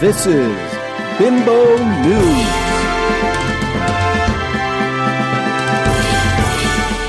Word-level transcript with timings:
This 0.00 0.26
is 0.26 0.56
Bimbo 1.18 1.76
News. 2.04 2.46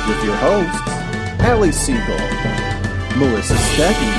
With 0.07 0.23
your 0.25 0.35
hosts, 0.37 0.89
Allie 1.41 1.71
Siegel, 1.71 2.17
Melissa 3.15 3.53
Stetten. 3.53 4.11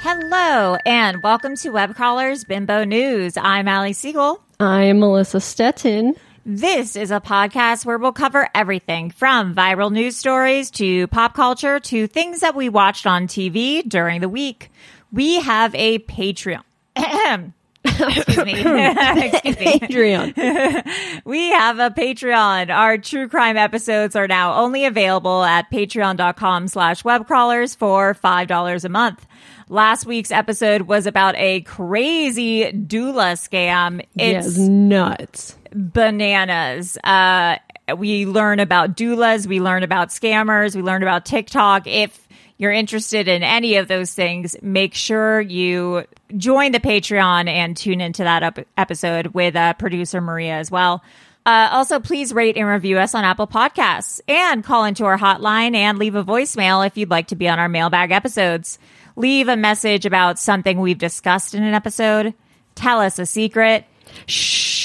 Hello, 0.00 0.76
and 0.84 1.22
welcome 1.22 1.56
to 1.56 1.70
Web 1.70 1.96
Crawlers 1.96 2.44
Bimbo 2.44 2.84
News. 2.84 3.38
I'm 3.38 3.68
Allie 3.68 3.94
Siegel. 3.94 4.42
I'm 4.60 5.00
Melissa 5.00 5.38
Stetten. 5.38 6.14
This 6.46 6.96
is 6.96 7.10
a 7.10 7.20
podcast 7.20 7.84
where 7.84 7.98
we'll 7.98 8.12
cover 8.12 8.48
everything 8.54 9.10
from 9.10 9.54
viral 9.54 9.92
news 9.92 10.16
stories 10.16 10.70
to 10.72 11.06
pop 11.08 11.34
culture 11.34 11.78
to 11.80 12.06
things 12.06 12.40
that 12.40 12.54
we 12.56 12.68
watched 12.70 13.06
on 13.06 13.26
TV 13.26 13.86
during 13.86 14.20
the 14.22 14.28
week. 14.28 14.70
We 15.12 15.40
have 15.40 15.74
a 15.74 15.98
Patreon. 15.98 16.62
Excuse 17.84 18.44
me. 18.44 18.52
Excuse 18.54 19.58
me. 19.58 19.80
Patreon. 19.80 21.22
we 21.24 21.50
have 21.50 21.78
a 21.78 21.90
Patreon. 21.90 22.70
Our 22.74 22.96
true 22.96 23.28
crime 23.28 23.56
episodes 23.58 24.16
are 24.16 24.26
now 24.28 24.54
only 24.62 24.86
available 24.86 25.44
at 25.44 25.70
patreon.com 25.70 26.68
slash 26.68 27.02
webcrawlers 27.02 27.76
for 27.76 28.14
$5 28.14 28.84
a 28.84 28.88
month. 28.88 29.26
Last 29.68 30.06
week's 30.06 30.30
episode 30.30 30.82
was 30.82 31.06
about 31.06 31.36
a 31.36 31.60
crazy 31.62 32.64
doula 32.72 33.34
scam. 33.36 34.04
yes, 34.14 34.46
It's 34.46 34.56
nuts. 34.58 35.56
Bananas. 35.72 36.96
Uh, 37.02 37.56
we 37.96 38.26
learn 38.26 38.60
about 38.60 38.96
doulas, 38.96 39.46
we 39.46 39.60
learn 39.60 39.82
about 39.82 40.08
scammers, 40.08 40.76
we 40.76 40.82
learn 40.82 41.02
about 41.02 41.24
TikTok. 41.24 41.86
If 41.86 42.28
you're 42.56 42.72
interested 42.72 43.26
in 43.26 43.42
any 43.42 43.76
of 43.76 43.88
those 43.88 44.12
things, 44.12 44.54
make 44.62 44.94
sure 44.94 45.40
you 45.40 46.04
join 46.36 46.72
the 46.72 46.80
Patreon 46.80 47.48
and 47.48 47.76
tune 47.76 48.00
into 48.00 48.22
that 48.24 48.42
up- 48.42 48.58
episode 48.76 49.28
with 49.28 49.56
uh, 49.56 49.72
producer 49.74 50.20
Maria 50.20 50.54
as 50.54 50.70
well. 50.70 51.02
Uh, 51.46 51.70
also, 51.72 51.98
please 51.98 52.34
rate 52.34 52.56
and 52.56 52.68
review 52.68 52.98
us 52.98 53.14
on 53.14 53.24
Apple 53.24 53.46
Podcasts 53.46 54.20
and 54.28 54.62
call 54.62 54.84
into 54.84 55.06
our 55.06 55.16
hotline 55.16 55.74
and 55.74 55.98
leave 55.98 56.14
a 56.14 56.22
voicemail 56.22 56.86
if 56.86 56.98
you'd 56.98 57.10
like 57.10 57.28
to 57.28 57.34
be 57.34 57.48
on 57.48 57.58
our 57.58 57.68
mailbag 57.68 58.10
episodes. 58.10 58.78
Leave 59.16 59.48
a 59.48 59.56
message 59.56 60.04
about 60.04 60.38
something 60.38 60.78
we've 60.78 60.98
discussed 60.98 61.54
in 61.54 61.62
an 61.62 61.74
episode. 61.74 62.34
Tell 62.74 63.00
us 63.00 63.18
a 63.18 63.24
secret. 63.26 63.86
Shh. 64.26 64.79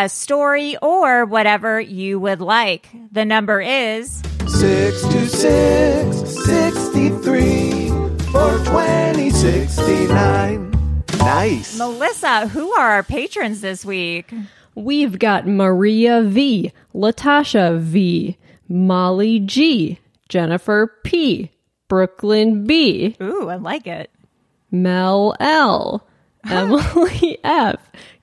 A 0.00 0.08
story 0.08 0.78
or 0.80 1.26
whatever 1.26 1.78
you 1.78 2.18
would 2.18 2.40
like. 2.40 2.88
The 3.12 3.26
number 3.26 3.60
is 3.60 4.22
626 4.46 6.42
63 6.46 7.88
420 8.32 9.28
69. 9.28 11.04
Nice. 11.18 11.76
Melissa. 11.76 12.48
Who 12.48 12.72
are 12.72 12.92
our 12.92 13.02
patrons 13.02 13.60
this 13.60 13.84
week? 13.84 14.32
We've 14.74 15.18
got 15.18 15.46
Maria 15.46 16.22
V, 16.22 16.72
Latasha 16.94 17.78
V, 17.78 18.38
Molly 18.70 19.38
G, 19.38 19.98
Jennifer 20.30 20.96
P, 21.04 21.50
Brooklyn 21.88 22.66
B, 22.66 23.16
Ooh, 23.20 23.50
I 23.50 23.56
like 23.56 23.86
it. 23.86 24.10
Mel 24.70 25.36
L, 25.38 26.06
Emily 26.48 27.36
F, 27.44 27.76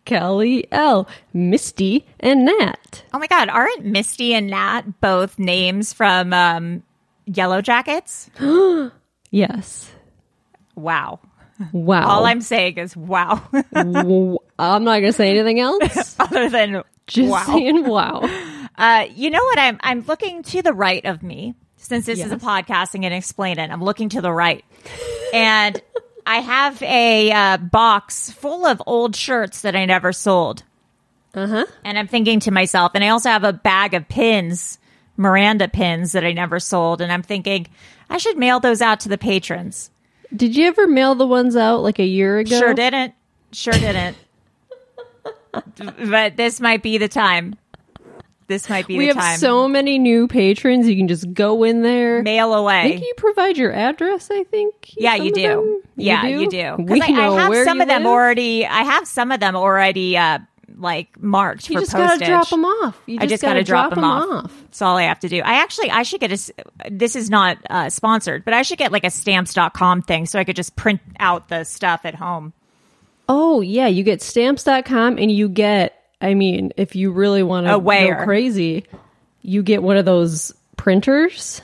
Kelly 0.08 0.66
L, 0.72 1.08
Misty, 1.34 2.06
and 2.20 2.46
Nat. 2.46 3.04
Oh 3.14 3.20
my 3.20 3.28
God, 3.28 3.50
aren't 3.50 3.86
Misty 3.86 4.34
and 4.34 4.48
Nat 4.48 5.02
both 5.02 5.38
names 5.38 5.92
from 5.94 6.34
um, 6.34 6.82
Yellow 7.26 7.62
Jackets? 7.62 8.30
Yes. 9.30 9.92
Wow. 10.76 11.20
Wow. 11.74 12.08
All 12.08 12.26
I'm 12.26 12.40
saying 12.40 12.78
is 12.78 12.96
wow. 12.96 13.42
I'm 13.76 14.84
not 14.86 15.00
gonna 15.00 15.12
say 15.12 15.32
anything 15.32 15.60
else. 15.60 16.16
Other 16.20 16.50
than 16.50 16.82
Just 17.08 17.30
wow. 17.30 17.44
saying 17.46 17.86
wow. 17.86 18.22
Uh, 18.78 19.08
you 19.16 19.32
know 19.32 19.44
what? 19.44 19.58
I'm 19.60 19.78
I'm 19.82 20.02
looking 20.02 20.44
to 20.44 20.62
the 20.62 20.72
right 20.72 21.04
of 21.04 21.24
me 21.24 21.56
since 21.78 22.06
this 22.06 22.20
is 22.20 22.28
a 22.32 22.36
Yes. 22.36 22.44
podcasting 22.44 23.06
and 23.06 23.14
explain 23.14 23.58
it. 23.58 23.72
I'm 23.72 23.84
looking 23.84 24.10
to 24.10 24.22
the 24.22 24.32
right, 24.32 24.64
and 25.34 25.82
I 26.28 26.40
have 26.40 26.84
a 26.84 27.32
uh, 27.32 27.58
box 27.58 28.30
full 28.32 28.66
of 28.66 28.82
old 28.86 29.16
shirts 29.16 29.62
that 29.62 29.78
I 29.78 29.86
never 29.86 30.12
sold. 30.12 30.64
Uh 31.34 31.48
huh. 31.48 31.66
And 31.86 31.98
I'm 31.98 32.08
thinking 32.08 32.42
to 32.42 32.52
myself, 32.52 32.92
and 32.96 33.04
I 33.04 33.10
also 33.10 33.30
have 33.30 33.46
a 33.46 33.54
bag 33.54 33.94
of 33.94 34.10
pins, 34.10 34.78
Miranda 35.16 35.70
pins 35.70 36.12
that 36.12 36.26
I 36.26 36.34
never 36.34 36.60
sold, 36.60 37.00
and 37.00 37.14
I'm 37.14 37.24
thinking 37.24 37.68
I 38.10 38.18
should 38.18 38.38
mail 38.38 38.60
those 38.60 38.82
out 38.82 39.00
to 39.02 39.10
the 39.10 39.18
patrons. 39.18 39.90
Did 40.36 40.58
you 40.58 40.68
ever 40.68 40.86
mail 40.86 41.16
the 41.16 41.26
ones 41.26 41.56
out 41.56 41.78
like 41.78 41.98
a 41.98 42.06
year 42.06 42.40
ago? 42.40 42.60
Sure 42.60 42.74
didn't. 42.74 43.14
Sure 43.54 43.74
didn't. 43.74 44.18
but 46.10 46.36
this 46.36 46.60
might 46.60 46.84
be 46.84 46.98
the 46.98 47.08
time. 47.08 47.56
This 48.48 48.70
might 48.70 48.88
be 48.88 48.98
We 48.98 49.08
the 49.08 49.14
have 49.16 49.24
time. 49.24 49.38
so 49.40 49.68
many 49.68 50.00
new 50.00 50.28
patrons. 50.28 50.88
You 50.88 50.96
can 50.96 51.08
just 51.10 51.34
go 51.34 51.64
in 51.64 51.82
there. 51.82 52.24
mail 52.24 52.54
I 52.54 52.58
away. 52.60 52.82
think 52.84 53.02
you 53.02 53.14
provide 53.18 53.58
your 53.58 53.74
address. 53.74 54.30
I 54.32 54.44
think. 54.46 54.94
Yeah, 54.96 55.16
you 55.16 55.32
do. 55.34 55.42
them? 55.42 55.82
Yeah, 55.98 56.26
you 56.28 56.50
do. 56.50 56.76
Because 56.78 57.02
I, 57.02 57.14
I 57.14 57.42
have 57.42 57.66
some 57.66 57.78
you 57.78 57.82
of 57.84 57.88
them 57.90 58.04
live. 58.04 58.12
already. 58.12 58.66
I 58.66 58.84
have 58.84 59.06
some 59.08 59.32
of 59.32 59.40
them 59.42 59.56
already, 59.58 60.16
uh, 60.18 60.40
like 60.78 61.20
marked 61.22 61.70
You 61.70 61.76
for 61.78 61.82
just 61.82 61.92
gotta 61.94 62.24
drop 62.24 62.50
them 62.50 62.64
off. 62.64 63.02
You 63.06 63.18
I 63.20 63.26
just 63.26 63.42
gotta 63.42 63.56
gotta 63.56 63.64
drop, 63.66 63.90
them 63.96 64.04
off. 64.04 64.46
off. 64.46 64.62
That's 64.66 64.82
all 64.82 64.96
I 64.96 65.04
have 65.04 65.20
to 65.22 65.28
do. 65.30 65.42
I 65.42 65.56
actually, 65.62 65.90
I 65.92 66.04
should 66.04 66.22
get 66.22 66.32
a. 66.32 66.54
This 66.92 67.16
is 67.16 67.30
not 67.30 67.58
uh, 67.70 67.90
sponsored, 67.90 68.46
but 68.46 68.54
I 68.54 68.62
should 68.62 68.78
get 68.78 68.92
like 68.92 69.04
a 69.04 69.10
stamps.com 69.10 70.04
thing 70.04 70.26
so 70.26 70.38
I 70.40 70.44
could 70.44 70.56
just 70.56 70.76
print 70.76 71.02
out 71.20 71.50
the 71.50 71.64
stuff 71.64 72.02
at 72.06 72.16
home. 72.16 72.54
Oh 73.28 73.60
yeah, 73.62 73.88
you 73.88 74.04
get 74.04 74.22
stamps.com 74.22 75.18
and 75.18 75.30
you 75.32 75.50
get. 75.50 75.97
I 76.22 76.34
mean, 76.34 76.74
if 76.78 76.96
you 76.96 77.12
really 77.12 77.44
want 77.44 77.68
to 77.68 77.80
go 77.80 78.24
crazy, 78.26 78.86
you 79.42 79.62
get 79.64 79.84
one 79.84 79.98
of 79.98 80.06
those 80.06 80.54
printers 80.76 81.62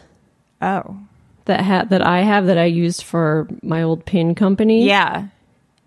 Oh, 0.62 0.98
that 1.46 1.60
hat 1.62 1.90
that 1.90 2.02
I 2.06 2.22
have 2.22 2.46
that 2.46 2.58
I 2.58 2.66
used 2.66 3.04
for 3.04 3.48
my 3.62 3.84
old 3.84 4.06
pin 4.06 4.36
company. 4.36 4.86
yeah. 4.86 5.28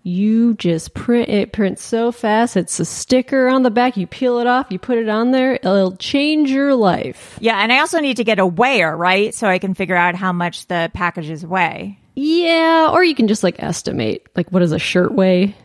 You 0.03 0.53
just 0.53 0.93
print 0.93 1.27
it 1.27 1.51
prints 1.51 1.83
so 1.83 2.13
fast. 2.13 2.55
It's 2.55 2.79
a 2.79 2.85
sticker 2.85 3.49
on 3.49 3.63
the 3.63 3.69
back. 3.71 3.97
You 3.97 4.07
peel 4.07 4.39
it 4.39 4.47
off, 4.47 4.67
you 4.69 4.79
put 4.79 4.97
it 4.97 5.09
on 5.09 5.31
there. 5.31 5.55
It'll 5.55 5.97
change 5.97 6.49
your 6.49 6.75
life. 6.75 7.37
Yeah, 7.41 7.57
and 7.61 7.73
I 7.73 7.79
also 7.79 7.99
need 7.99 8.15
to 8.17 8.23
get 8.23 8.39
a 8.39 8.47
weigher, 8.47 8.95
right? 8.97 9.35
So 9.35 9.47
I 9.49 9.59
can 9.59 9.73
figure 9.73 9.97
out 9.97 10.15
how 10.15 10.31
much 10.31 10.67
the 10.67 10.89
packages 10.93 11.45
weigh. 11.45 11.99
Yeah, 12.15 12.89
or 12.93 13.03
you 13.03 13.15
can 13.15 13.27
just 13.27 13.43
like 13.43 13.61
estimate. 13.61 14.25
Like, 14.33 14.49
what 14.49 14.59
does 14.59 14.71
a 14.71 14.79
shirt 14.79 15.11
weigh? 15.11 15.55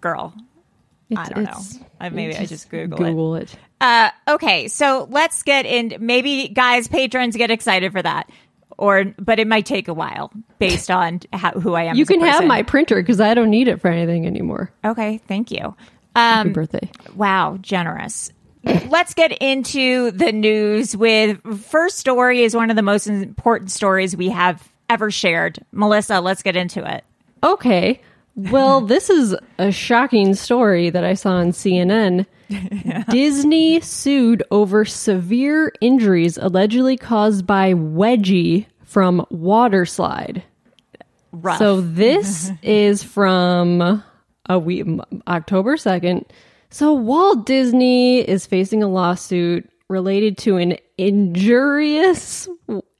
Girl, 0.00 0.32
I 1.16 1.28
don't 1.28 1.44
know. 1.44 1.60
I, 2.00 2.08
maybe 2.08 2.36
I 2.36 2.46
just 2.46 2.68
Google, 2.70 3.02
it. 3.04 3.10
Google 3.10 3.34
it. 3.36 3.54
Uh, 3.80 4.10
okay, 4.28 4.68
so 4.68 5.06
let's 5.10 5.42
get 5.42 5.66
in. 5.66 5.96
Maybe 6.00 6.48
guys, 6.48 6.88
patrons 6.88 7.36
get 7.36 7.50
excited 7.50 7.92
for 7.92 8.02
that, 8.02 8.30
or 8.78 9.04
but 9.18 9.38
it 9.38 9.46
might 9.46 9.66
take 9.66 9.88
a 9.88 9.94
while 9.94 10.32
based 10.58 10.90
on 10.90 11.20
how, 11.32 11.52
who 11.52 11.74
I 11.74 11.84
am. 11.84 11.96
You 11.96 12.06
can 12.06 12.20
have 12.20 12.46
my 12.46 12.62
printer 12.62 12.96
because 12.96 13.20
I 13.20 13.34
don't 13.34 13.50
need 13.50 13.68
it 13.68 13.80
for 13.80 13.88
anything 13.88 14.26
anymore. 14.26 14.70
Okay, 14.84 15.18
thank 15.28 15.50
you. 15.50 15.74
Happy 16.16 16.48
Um, 16.48 16.52
birthday. 16.52 16.90
wow, 17.14 17.58
generous. 17.60 18.32
Let's 18.88 19.12
get 19.12 19.30
into 19.42 20.10
the 20.12 20.32
news 20.32 20.96
with 20.96 21.38
first 21.66 21.98
story 21.98 22.42
is 22.44 22.56
one 22.56 22.70
of 22.70 22.76
the 22.76 22.82
most 22.82 23.06
important 23.06 23.70
stories 23.70 24.16
we 24.16 24.30
have 24.30 24.66
ever 24.88 25.10
shared. 25.10 25.58
Melissa, 25.70 26.20
let's 26.20 26.42
get 26.42 26.56
into 26.56 26.82
it. 26.90 27.04
Okay. 27.42 28.00
Well, 28.36 28.80
this 28.80 29.10
is 29.10 29.36
a 29.58 29.70
shocking 29.70 30.34
story 30.34 30.90
that 30.90 31.04
I 31.04 31.14
saw 31.14 31.34
on 31.34 31.52
CNN. 31.52 32.26
Disney 33.10 33.80
sued 33.80 34.42
over 34.50 34.84
severe 34.84 35.72
injuries 35.80 36.36
allegedly 36.36 36.96
caused 36.96 37.46
by 37.46 37.74
wedgie 37.74 38.66
from 38.82 39.24
water 39.30 39.86
slide. 39.86 40.42
Rough. 41.32 41.58
So 41.58 41.80
this 41.80 42.50
is 42.62 43.02
from 43.02 44.02
a 44.48 44.58
week, 44.58 44.86
October 45.28 45.76
2nd. 45.76 46.24
So 46.70 46.92
Walt 46.92 47.46
Disney 47.46 48.20
is 48.20 48.46
facing 48.46 48.82
a 48.82 48.88
lawsuit 48.88 49.68
related 49.88 50.38
to 50.38 50.56
an 50.56 50.76
injurious 50.98 52.48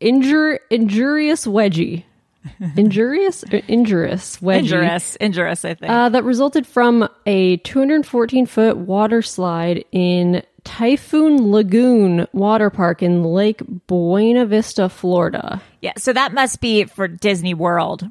injur 0.00 0.58
injurious 0.70 1.46
wedgie. 1.46 2.04
Injurious 2.76 3.42
injurious 3.68 4.38
wedgie. 4.38 4.58
injurious, 4.60 5.16
injurious. 5.16 5.64
I 5.64 5.74
think. 5.74 5.90
Uh, 5.90 6.08
that 6.10 6.24
resulted 6.24 6.66
from 6.66 7.08
a 7.26 7.56
214 7.58 8.46
foot 8.46 8.76
water 8.76 9.22
slide 9.22 9.84
in 9.92 10.42
Typhoon 10.64 11.50
Lagoon 11.50 12.26
Water 12.32 12.70
Park 12.70 13.02
in 13.02 13.22
Lake 13.22 13.60
Buena 13.86 14.46
Vista, 14.46 14.88
Florida. 14.88 15.60
yeah, 15.82 15.92
so 15.98 16.12
that 16.12 16.32
must 16.32 16.60
be 16.60 16.84
for 16.84 17.06
Disney 17.08 17.52
World, 17.54 18.08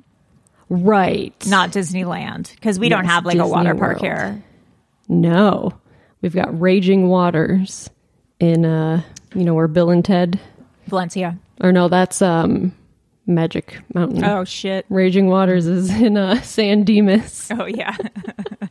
Right. 0.69 1.33
not 1.47 1.71
Disneyland, 1.71 2.53
because 2.56 2.79
we 2.79 2.89
don't 2.89 3.06
have 3.06 3.25
like 3.25 3.38
a 3.38 3.47
water 3.47 3.74
park 3.75 4.01
World. 4.01 4.01
here. 4.03 4.44
No. 5.09 5.74
We've 6.21 6.33
got 6.36 6.59
Raging 6.59 7.07
Waters 7.09 7.89
in, 8.39 8.65
uh, 8.65 9.01
you 9.36 9.44
know, 9.44 9.53
where 9.56 9.68
Bill 9.68 9.89
and 9.89 10.06
Ted, 10.06 10.39
Valencia. 10.88 11.38
or 11.62 11.71
no, 11.71 11.88
that's 11.89 12.21
um, 12.21 12.71
Magic 13.25 13.79
Mountain. 13.93 14.23
Oh 14.23 14.43
shit. 14.43 14.85
Raging 14.89 15.27
Waters 15.27 15.65
is 15.65 15.89
in 16.01 16.17
uh, 16.17 16.41
San 16.41 16.83
Dimas. 16.83 17.49
Oh 17.59 17.65
yeah. 17.65 17.95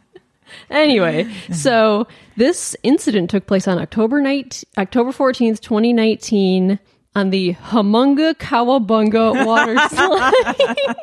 anyway, 0.70 1.32
so 1.52 2.06
this 2.37 2.76
incident 2.82 3.31
took 3.31 3.46
place 3.46 3.69
on 3.69 3.78
October 3.78 4.20
night, 4.20 4.64
October 4.76 5.10
14th, 5.12 5.60
2019 5.60 6.78
on 7.14 7.31
the 7.31 7.54
Humunga 7.54 8.34
Kowabunga 8.34 9.46
water 9.46 9.78
slide. 9.88 10.96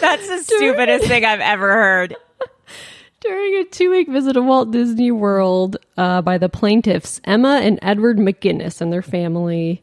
That's 0.00 0.28
the 0.28 0.42
stupidest 0.42 1.06
thing 1.06 1.24
I've 1.24 1.40
ever 1.40 1.72
heard. 1.72 2.16
During 3.20 3.54
a 3.56 3.64
two 3.64 3.90
week 3.90 4.08
visit 4.08 4.34
to 4.34 4.42
Walt 4.42 4.70
Disney 4.70 5.10
World 5.10 5.76
uh, 5.96 6.22
by 6.22 6.38
the 6.38 6.48
plaintiffs, 6.48 7.20
Emma 7.24 7.60
and 7.62 7.78
Edward 7.82 8.18
McGinnis 8.18 8.80
and 8.80 8.92
their 8.92 9.02
family. 9.02 9.82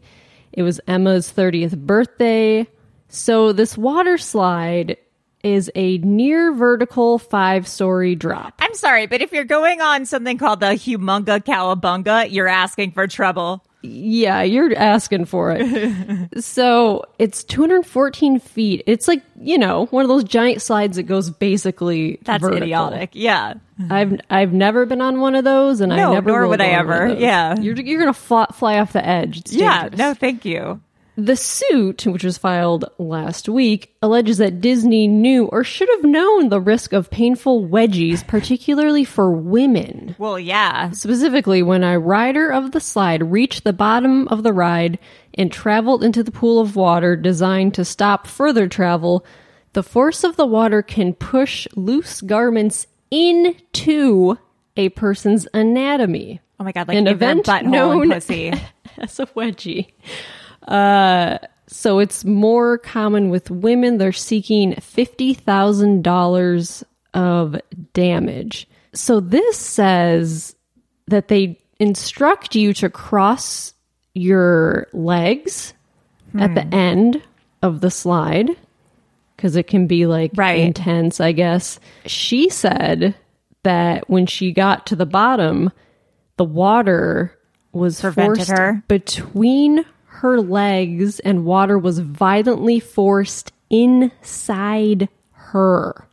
It 0.56 0.64
was 0.64 0.80
Emma's 0.88 1.32
30th 1.32 1.78
birthday. 1.78 2.68
So, 3.08 3.52
this 3.52 3.78
water 3.78 4.18
slide 4.18 4.98
is 5.44 5.70
a 5.76 6.00
near 6.00 6.54
vertical 6.54 7.20
five 7.20 7.68
story 7.68 8.16
drop. 8.16 8.56
I'm 8.60 8.74
sorry, 8.74 9.06
but 9.06 9.22
if 9.22 9.32
you're 9.32 9.44
going 9.44 9.80
on 9.80 10.06
something 10.06 10.40
called 10.40 10.62
the 10.62 10.68
Humunga 10.68 11.44
Kowabunga, 11.44 12.32
you're 12.32 12.48
asking 12.48 12.94
for 12.94 13.06
trouble. 13.06 13.64
Yeah, 13.86 14.42
you're 14.42 14.76
asking 14.76 15.26
for 15.26 15.56
it. 15.58 16.44
so 16.44 17.06
it's 17.20 17.44
214 17.44 18.40
feet. 18.40 18.84
It's 18.88 19.08
like, 19.08 19.24
you 19.40 19.58
know, 19.58 19.86
one 19.88 20.04
of 20.04 20.10
those 20.10 20.24
giant 20.24 20.62
slides 20.62 20.98
that 20.98 21.04
goes 21.04 21.30
basically 21.30 22.20
That's 22.24 22.42
vertical. 22.42 22.64
idiotic. 22.64 23.12
Yeah. 23.14 23.56
I've 23.90 24.20
I've 24.30 24.54
never 24.54 24.86
been 24.86 25.02
on 25.02 25.20
one 25.20 25.36
of 25.36 25.44
those, 25.44 25.82
and 25.82 25.92
I 25.94 25.98
never 25.98 26.30
nor 26.30 26.42
will 26.44 26.50
would 26.50 26.62
I 26.62 26.76
on 26.76 26.88
one 26.88 26.96
of 26.96 27.12
ever. 27.12 27.20
Yeah. 27.20 27.60
you're 27.60 27.76
you're 27.76 28.00
gonna 28.00 28.14
fly, 28.14 28.46
fly 28.54 28.80
off 28.80 28.94
the 28.94 29.06
edge. 29.06 29.44
Yeah. 29.52 29.90
No, 29.96 30.14
thank 30.14 30.46
you. 30.46 30.80
The 31.18 31.38
suit, 31.38 32.06
which 32.06 32.26
was 32.26 32.38
filed 32.38 32.86
last 32.98 33.48
week, 33.48 33.96
alleges 34.02 34.38
that 34.40 34.60
Disney 34.60 35.08
knew 35.08 35.46
or 35.46 35.64
should 35.64 35.88
have 35.96 36.04
known 36.04 36.50
the 36.50 36.60
risk 36.60 36.92
of 36.92 37.10
painful 37.10 37.68
wedgies, 37.70 38.28
particularly 38.28 39.06
for 39.06 39.32
women. 39.32 40.16
Well, 40.18 40.38
yeah. 40.38 40.92
Specifically, 40.92 41.64
when 41.64 41.84
a 41.84 41.98
rider 42.00 42.50
of 42.52 42.72
the 42.72 42.82
slide 42.82 43.32
reached 43.32 43.64
the 43.64 43.72
bottom 43.72 44.28
of 44.28 44.44
the 44.44 44.52
ride 44.52 45.00
and 45.34 45.52
traveled 45.52 46.04
into 46.04 46.22
the 46.22 46.32
pool 46.32 46.60
of 46.60 46.76
water 46.76 47.16
designed 47.16 47.74
to 47.76 47.86
stop 47.86 48.28
further 48.28 48.68
travel, 48.68 49.26
the 49.72 49.84
force 49.84 50.26
of 50.26 50.36
the 50.36 50.46
water 50.46 50.82
can 50.82 51.14
push 51.14 51.66
loose 51.76 52.20
garments 52.22 52.88
into 53.10 54.38
a 54.76 54.90
person's 54.90 55.48
anatomy. 55.54 56.42
Oh 56.60 56.64
my 56.66 56.72
god, 56.74 56.88
like 56.90 56.98
An 56.98 57.08
event 57.08 57.48
known- 57.64 58.04
and 58.04 58.12
pussy. 58.12 58.54
As 58.98 59.20
a 59.20 59.26
wedgie. 59.28 59.88
Uh, 60.68 61.38
so 61.68 62.00
it's 62.00 62.26
more 62.26 62.78
common 62.78 63.30
with 63.30 63.50
women. 63.52 63.98
They're 63.98 64.12
seeking 64.12 64.74
$50,000 64.74 66.84
of 67.14 67.56
damage. 67.94 68.68
So 68.94 69.20
this 69.20 69.58
says 69.58 70.56
that 71.08 71.28
they 71.28 71.60
instruct 71.80 72.56
you 72.56 72.74
to 72.76 72.90
cross 72.90 73.74
your 74.14 74.88
legs 74.94 75.74
at 76.38 76.54
the 76.56 76.66
end 76.76 77.22
of 77.62 77.80
the 77.82 77.90
slide 77.92 78.50
because 79.36 79.56
it 79.56 79.68
can 79.68 79.88
be 79.88 80.06
like 80.06 80.32
Right. 80.36 80.60
intense, 80.60 81.22
I 81.22 81.32
guess. 81.32 81.80
She 82.06 82.50
said 82.50 83.16
that 83.64 84.10
when 84.10 84.26
she 84.26 84.52
got 84.52 84.86
to 84.88 84.96
the 84.98 85.06
bottom, 85.06 85.72
the 86.38 86.44
water 86.46 87.38
was 87.72 88.02
Prevented 88.02 88.48
forced 88.48 88.52
her. 88.52 88.84
between 88.90 89.86
her 90.26 90.42
legs 90.42 91.20
and 91.20 91.46
water 91.46 91.78
was 91.78 92.00
violently 92.00 92.80
forced 92.80 93.54
inside 93.70 95.08
her. 95.34 96.08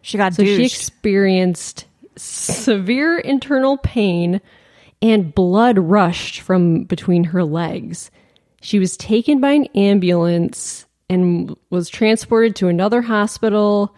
She 0.00 0.18
got 0.18 0.34
So 0.34 0.44
she 0.44 0.64
experienced 0.64 1.86
severe 2.16 3.20
internal 3.20 3.76
pain 3.78 4.40
and 5.00 5.32
blood 5.32 5.78
rushed 5.78 6.40
from 6.40 6.82
between 6.82 7.22
her 7.22 7.44
legs. 7.44 8.10
She 8.62 8.80
was 8.80 8.96
taken 8.96 9.40
by 9.40 9.52
an 9.52 9.66
ambulance 9.76 10.86
and 11.08 11.56
was 11.70 11.88
transported 11.88 12.56
to 12.56 12.66
another 12.66 13.00
hospital 13.00 13.94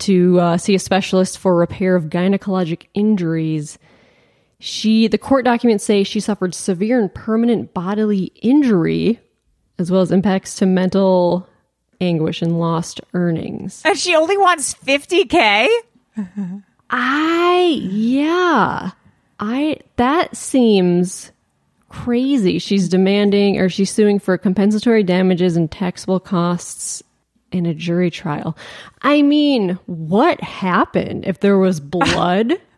to 0.00 0.40
uh, 0.40 0.58
see 0.58 0.74
a 0.74 0.80
specialist 0.80 1.38
for 1.38 1.54
repair 1.54 1.94
of 1.94 2.06
gynecologic 2.06 2.86
injuries. 2.94 3.78
She, 4.64 5.08
the 5.08 5.18
court 5.18 5.44
documents 5.44 5.82
say 5.82 6.04
she 6.04 6.20
suffered 6.20 6.54
severe 6.54 7.00
and 7.00 7.12
permanent 7.12 7.74
bodily 7.74 8.26
injury, 8.42 9.18
as 9.80 9.90
well 9.90 10.02
as 10.02 10.12
impacts 10.12 10.54
to 10.58 10.66
mental 10.66 11.48
anguish 12.00 12.42
and 12.42 12.60
lost 12.60 13.00
earnings. 13.12 13.82
and 13.84 13.98
she 13.98 14.14
only 14.14 14.38
wants 14.38 14.72
50k? 14.74 15.66
I 16.90 17.78
yeah. 17.90 18.92
I 19.40 19.78
that 19.96 20.36
seems 20.36 21.32
crazy. 21.88 22.60
She's 22.60 22.88
demanding 22.88 23.58
or 23.58 23.68
she's 23.68 23.90
suing 23.90 24.20
for 24.20 24.38
compensatory 24.38 25.02
damages 25.02 25.56
and 25.56 25.72
taxable 25.72 26.20
costs 26.20 27.02
in 27.50 27.66
a 27.66 27.74
jury 27.74 28.12
trial. 28.12 28.56
I 29.02 29.22
mean, 29.22 29.70
what 29.86 30.40
happened 30.40 31.24
if 31.26 31.40
there 31.40 31.58
was 31.58 31.80
blood? 31.80 32.52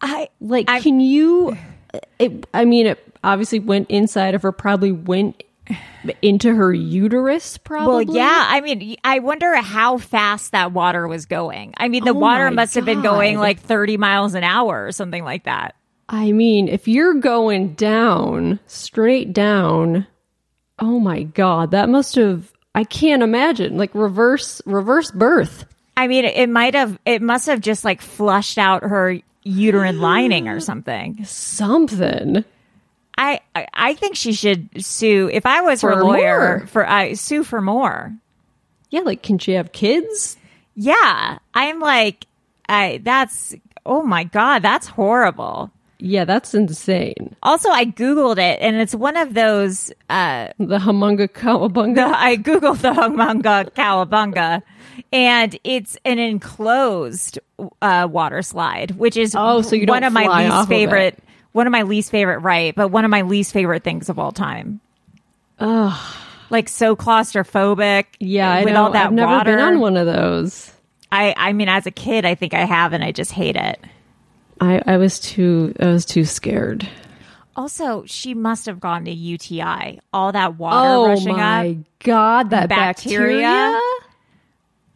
I 0.00 0.28
like 0.40 0.68
I'm- 0.70 0.82
can 0.82 1.00
you 1.00 1.56
it, 2.18 2.46
I 2.54 2.64
mean 2.64 2.86
it 2.86 3.04
obviously 3.24 3.58
went 3.58 3.90
inside 3.90 4.34
of 4.34 4.42
her 4.42 4.52
probably 4.52 4.92
went 4.92 5.42
into 6.22 6.54
her 6.54 6.72
uterus 6.72 7.58
probably. 7.58 8.06
Well, 8.06 8.16
yeah. 8.16 8.46
I 8.48 8.60
mean, 8.60 8.96
I 9.04 9.18
wonder 9.18 9.54
how 9.56 9.98
fast 9.98 10.52
that 10.52 10.72
water 10.72 11.06
was 11.06 11.26
going. 11.26 11.74
I 11.76 11.88
mean, 11.88 12.04
the 12.04 12.12
Oh 12.12 12.14
water 12.14 12.50
must 12.50 12.74
have 12.76 12.84
been 12.84 13.02
going 13.02 13.38
like 13.38 13.60
30 13.60 13.96
miles 13.96 14.34
an 14.34 14.44
hour 14.44 14.86
or 14.86 14.92
something 14.92 15.24
like 15.24 15.44
that. 15.44 15.74
I 16.08 16.32
mean, 16.32 16.68
if 16.68 16.88
you're 16.88 17.14
going 17.14 17.74
down, 17.74 18.60
straight 18.66 19.32
down, 19.34 20.06
oh 20.78 20.98
my 20.98 21.24
god, 21.24 21.72
that 21.72 21.88
must 21.88 22.14
have 22.14 22.50
I 22.74 22.84
can't 22.84 23.22
imagine 23.22 23.76
like 23.76 23.94
reverse 23.94 24.62
reverse 24.64 25.10
birth. 25.10 25.66
I 25.96 26.06
mean, 26.06 26.24
it 26.24 26.48
might 26.48 26.74
have, 26.74 26.96
it 27.04 27.20
must 27.20 27.46
have 27.46 27.60
just 27.60 27.84
like 27.84 28.00
flushed 28.00 28.56
out 28.56 28.84
her 28.84 29.18
uterine 29.48 29.96
mm, 29.96 30.00
lining 30.00 30.48
or 30.48 30.60
something. 30.60 31.24
Something. 31.24 32.44
I, 33.16 33.40
I- 33.54 33.94
think 33.94 34.16
she 34.16 34.32
should 34.32 34.84
sue. 34.84 35.28
If 35.32 35.46
I 35.46 35.62
was 35.62 35.80
her 35.82 36.02
lawyer, 36.02 36.58
more. 36.58 36.66
for 36.68 36.88
I 36.88 37.14
sue 37.14 37.42
for 37.42 37.60
more. 37.60 38.14
Yeah, 38.90 39.00
like 39.00 39.22
can 39.22 39.38
she 39.38 39.52
have 39.52 39.72
kids? 39.72 40.36
Yeah, 40.74 41.38
I'm 41.54 41.80
like, 41.80 42.26
I 42.68 43.00
that's 43.02 43.54
oh 43.84 44.02
my 44.02 44.24
god, 44.24 44.60
that's 44.62 44.86
horrible. 44.86 45.70
Yeah, 46.00 46.24
that's 46.24 46.54
insane. 46.54 47.34
Also, 47.42 47.70
I 47.70 47.84
googled 47.84 48.38
it, 48.38 48.58
and 48.60 48.76
it's 48.76 48.94
one 48.94 49.16
of 49.16 49.34
those. 49.34 49.90
Uh, 50.08 50.48
The 50.58 50.78
humunga 50.78 51.28
the. 51.28 52.16
I 52.16 52.36
googled 52.36 52.78
the 52.82 52.92
Humunga 52.92 53.70
Kowabunga, 53.72 54.62
and 55.12 55.58
it's 55.64 55.98
an 56.04 56.18
enclosed 56.20 57.40
uh, 57.82 58.06
water 58.10 58.42
slide, 58.42 58.92
which 58.92 59.16
is 59.16 59.34
Oh, 59.36 59.60
so 59.62 59.74
you 59.74 59.86
one 59.86 60.04
of 60.04 60.12
my 60.12 60.26
least 60.44 60.54
of 60.56 60.68
favorite. 60.68 61.14
it. 61.14 61.24
One 61.52 61.66
of 61.66 61.72
my 61.72 61.82
least 61.82 62.10
favorite, 62.12 62.38
right? 62.40 62.74
But 62.76 62.88
one 62.88 63.04
of 63.04 63.10
my 63.10 63.22
least 63.22 63.52
favorite 63.52 63.82
things 63.82 64.08
of 64.08 64.18
all 64.20 64.30
time. 64.32 64.80
Ugh. 65.58 66.14
Like 66.50 66.68
so 66.68 66.94
claustrophobic. 66.94 68.04
Yeah, 68.20 68.50
I 68.52 68.64
with 68.64 68.74
know. 68.74 68.84
all 68.84 68.90
that 68.92 69.06
I've 69.06 69.12
never 69.12 69.32
water. 69.32 69.56
been 69.56 69.60
on 69.64 69.80
one 69.80 69.96
of 69.96 70.06
those. 70.06 70.70
I, 71.10 71.34
I 71.36 71.52
mean, 71.52 71.68
as 71.68 71.86
a 71.86 71.90
kid, 71.90 72.24
I 72.24 72.34
think 72.36 72.54
I 72.54 72.64
have, 72.64 72.92
and 72.92 73.02
I 73.02 73.12
just 73.12 73.32
hate 73.32 73.56
it. 73.56 73.80
I, 74.60 74.82
I 74.86 74.96
was 74.96 75.18
too 75.20 75.74
I 75.78 75.86
was 75.86 76.04
too 76.04 76.24
scared. 76.24 76.88
Also, 77.56 78.04
she 78.06 78.34
must 78.34 78.66
have 78.66 78.78
gone 78.78 79.04
to 79.06 79.10
UTI. 79.10 80.00
All 80.12 80.30
that 80.32 80.56
water 80.58 80.76
Oh 80.88 81.06
rushing 81.08 81.36
my 81.36 81.70
up, 81.70 81.76
god, 82.00 82.50
that 82.50 82.68
Bacteria? 82.68 83.40
bacteria. 83.40 83.80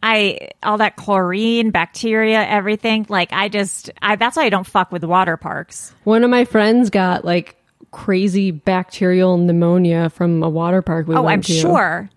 I 0.01 0.49
all 0.61 0.77
that 0.77 0.95
chlorine, 0.97 1.71
bacteria, 1.71 2.45
everything. 2.45 3.05
Like 3.09 3.31
I 3.31 3.47
just, 3.49 3.89
I 4.01 4.15
that's 4.17 4.35
why 4.37 4.43
I 4.43 4.49
don't 4.49 4.67
fuck 4.67 4.91
with 4.91 5.03
water 5.03 5.37
parks. 5.37 5.93
One 6.03 6.23
of 6.23 6.29
my 6.29 6.45
friends 6.45 6.89
got 6.89 7.23
like 7.23 7.55
crazy 7.91 8.51
bacterial 8.51 9.37
pneumonia 9.37 10.09
from 10.09 10.41
a 10.43 10.49
water 10.49 10.81
park 10.81 11.07
we 11.07 11.15
oh, 11.15 11.21
went 11.23 11.33
I'm 11.33 11.41
to. 11.43 11.53
sure. 11.53 12.09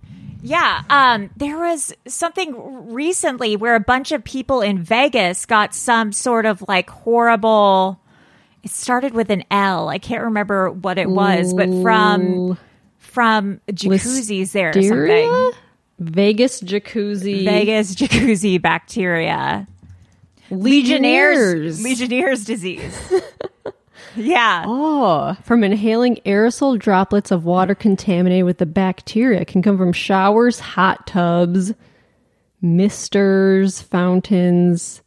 Yeah, 0.46 0.82
um, 0.90 1.30
there 1.36 1.58
was 1.58 1.92
something 2.06 2.92
recently 2.92 3.56
where 3.56 3.74
a 3.74 3.80
bunch 3.80 4.12
of 4.12 4.22
people 4.22 4.60
in 4.60 4.78
Vegas 4.78 5.44
got 5.44 5.74
some 5.74 6.12
sort 6.12 6.46
of 6.46 6.62
like 6.68 6.88
horrible. 6.88 8.00
It 8.62 8.70
started 8.70 9.12
with 9.12 9.30
an 9.30 9.42
L. 9.50 9.88
I 9.88 9.98
can't 9.98 10.22
remember 10.22 10.70
what 10.70 10.98
it 10.98 11.10
was, 11.10 11.52
but 11.52 11.68
from 11.82 12.56
from 12.98 13.60
jacuzzis 13.72 14.52
there 14.52 14.70
or 14.70 14.82
something. 14.82 15.52
Vegas 15.98 16.62
jacuzzi. 16.62 17.44
Vegas 17.44 17.96
jacuzzi 17.96 18.62
bacteria. 18.62 19.66
Legionnaires. 20.50 21.82
Legionnaires 21.82 22.44
disease. 22.52 23.12
Yeah. 24.16 24.64
Oh, 24.66 25.37
from 25.42 25.62
inhaling 25.64 26.16
aerosol 26.26 26.78
droplets 26.78 27.30
of 27.30 27.44
water 27.44 27.75
contaminated 27.75 28.44
with 28.44 28.58
the 28.58 28.66
bacteria 28.66 29.40
It 29.40 29.49
can 29.49 29.62
come 29.62 29.78
from 29.78 29.92
showers, 29.92 30.58
hot 30.58 31.06
tubs, 31.06 31.73
misters, 32.61 33.80
fountains. 33.80 35.02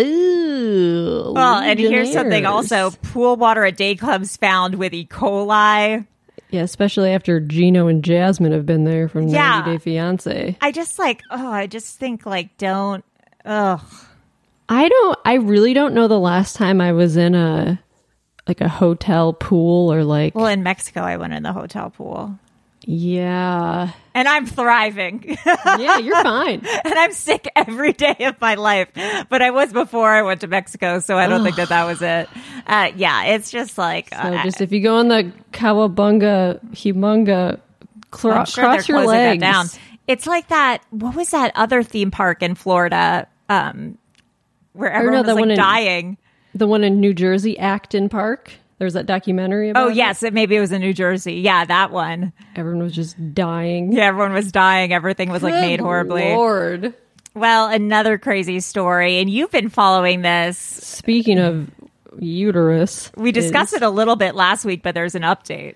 Ooh. 0.00 1.32
Well, 1.34 1.60
and 1.60 1.78
here's 1.78 2.12
something 2.12 2.46
also 2.46 2.90
pool 2.90 3.36
water 3.36 3.64
at 3.64 3.76
day 3.76 3.94
clubs 3.94 4.36
found 4.36 4.74
with 4.74 4.92
E. 4.92 5.06
coli. 5.06 6.06
Yeah, 6.50 6.62
especially 6.62 7.10
after 7.10 7.40
Gino 7.40 7.86
and 7.88 8.04
Jasmine 8.04 8.52
have 8.52 8.66
been 8.66 8.84
there 8.84 9.08
from 9.08 9.28
Yeah. 9.28 9.60
90 9.60 9.70
Day 9.70 9.78
Fiance. 9.78 10.56
I 10.60 10.72
just 10.72 10.98
like, 10.98 11.22
oh, 11.30 11.50
I 11.50 11.66
just 11.66 11.98
think 11.98 12.26
like, 12.26 12.56
don't, 12.58 13.04
ugh. 13.44 13.80
I 14.68 14.88
don't 14.88 15.18
I 15.24 15.34
really 15.34 15.74
don't 15.74 15.94
know 15.94 16.08
the 16.08 16.18
last 16.18 16.56
time 16.56 16.80
I 16.80 16.92
was 16.92 17.16
in 17.16 17.34
a 17.34 17.80
like 18.46 18.60
a 18.60 18.68
hotel 18.68 19.32
pool 19.32 19.92
or 19.92 20.04
like 20.04 20.34
Well, 20.34 20.46
in 20.46 20.62
Mexico, 20.62 21.00
I 21.00 21.16
went 21.16 21.32
in 21.32 21.42
the 21.42 21.52
hotel 21.52 21.90
pool 21.90 22.38
yeah. 22.86 23.92
and 24.14 24.28
I'm 24.28 24.46
thriving 24.46 25.36
Yeah, 25.46 25.98
you're 25.98 26.22
fine. 26.22 26.60
and 26.84 26.94
I'm 26.94 27.12
sick 27.12 27.48
every 27.56 27.92
day 27.92 28.16
of 28.20 28.40
my 28.40 28.54
life. 28.56 28.88
But 29.28 29.42
I 29.42 29.50
was 29.50 29.72
before 29.72 30.10
I 30.10 30.22
went 30.22 30.42
to 30.42 30.46
Mexico, 30.46 30.98
so 30.98 31.16
I 31.16 31.26
don't 31.26 31.42
think 31.42 31.56
that 31.56 31.70
that 31.70 31.84
was 31.84 32.02
it. 32.02 32.28
Uh, 32.66 32.92
yeah, 32.96 33.24
it's 33.24 33.50
just 33.50 33.78
like, 33.78 34.10
So 34.12 34.20
uh, 34.20 34.42
just 34.42 34.60
if 34.60 34.72
you 34.72 34.80
go 34.80 34.96
on 34.96 35.08
the 35.08 35.32
Kowabunga 35.52 36.60
Humunga 36.72 37.60
I'm 38.22 38.46
sure 38.46 38.64
cross 38.64 38.88
your 38.88 39.04
legs. 39.06 39.40
down. 39.40 39.66
It's 40.06 40.26
like 40.26 40.48
that. 40.48 40.82
What 40.90 41.16
was 41.16 41.30
that 41.30 41.52
other 41.54 41.82
theme 41.82 42.10
park 42.10 42.42
in 42.42 42.54
Florida? 42.54 43.26
Um, 43.48 43.98
where 44.72 44.90
no, 44.90 44.96
everyone 44.96 45.26
was 45.26 45.48
like 45.48 45.56
dying. 45.56 46.18
The 46.54 46.66
one 46.66 46.84
in 46.84 47.00
New 47.00 47.14
Jersey, 47.14 47.58
Action 47.58 48.08
Park. 48.08 48.52
There's 48.78 48.94
that 48.94 49.06
documentary 49.06 49.70
about 49.70 49.86
Oh 49.86 49.88
yes, 49.88 50.22
it, 50.22 50.34
maybe 50.34 50.56
it 50.56 50.60
was 50.60 50.72
in 50.72 50.80
New 50.80 50.92
Jersey. 50.92 51.34
Yeah, 51.34 51.64
that 51.64 51.90
one. 51.90 52.32
Everyone 52.56 52.82
was 52.82 52.92
just 52.92 53.34
dying. 53.34 53.92
Yeah, 53.92 54.04
everyone 54.06 54.32
was 54.32 54.50
dying. 54.50 54.92
Everything 54.92 55.30
was 55.30 55.42
like 55.42 55.54
made 55.54 55.80
horribly. 55.80 56.22
Lord. 56.30 56.94
Well, 57.34 57.68
another 57.68 58.18
crazy 58.18 58.60
story, 58.60 59.18
and 59.18 59.28
you've 59.28 59.50
been 59.50 59.68
following 59.68 60.22
this. 60.22 60.56
Speaking 60.58 61.38
of 61.38 61.70
uterus, 62.18 63.10
We 63.16 63.32
discussed 63.32 63.72
is- 63.72 63.78
it 63.78 63.82
a 63.82 63.90
little 63.90 64.16
bit 64.16 64.34
last 64.34 64.64
week, 64.64 64.82
but 64.82 64.94
there's 64.94 65.14
an 65.14 65.22
update. 65.22 65.74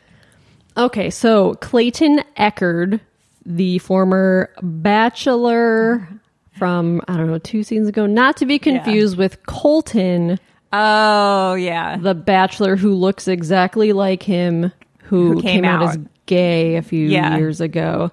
Okay, 0.76 1.10
so 1.10 1.54
Clayton 1.54 2.22
Echard, 2.36 3.00
the 3.44 3.78
former 3.78 4.50
bachelor 4.62 6.08
from 6.56 7.00
I 7.08 7.16
don't 7.16 7.28
know 7.28 7.38
two 7.38 7.62
seasons 7.62 7.88
ago, 7.88 8.06
not 8.06 8.36
to 8.38 8.46
be 8.46 8.58
confused 8.58 9.16
with 9.16 9.44
Colton, 9.46 10.38
Oh 10.72 11.54
yeah, 11.54 11.96
the 11.96 12.14
bachelor 12.14 12.76
who 12.76 12.94
looks 12.94 13.26
exactly 13.28 13.92
like 13.92 14.22
him, 14.22 14.72
who, 15.04 15.32
Who 15.34 15.42
came 15.42 15.64
out. 15.64 15.82
out. 15.82 15.88
as 15.90 15.98
gay 16.26 16.76
a 16.76 16.82
few 16.82 17.08
Yeah. 17.08 17.36
years 17.38 17.60
ago. 17.60 18.10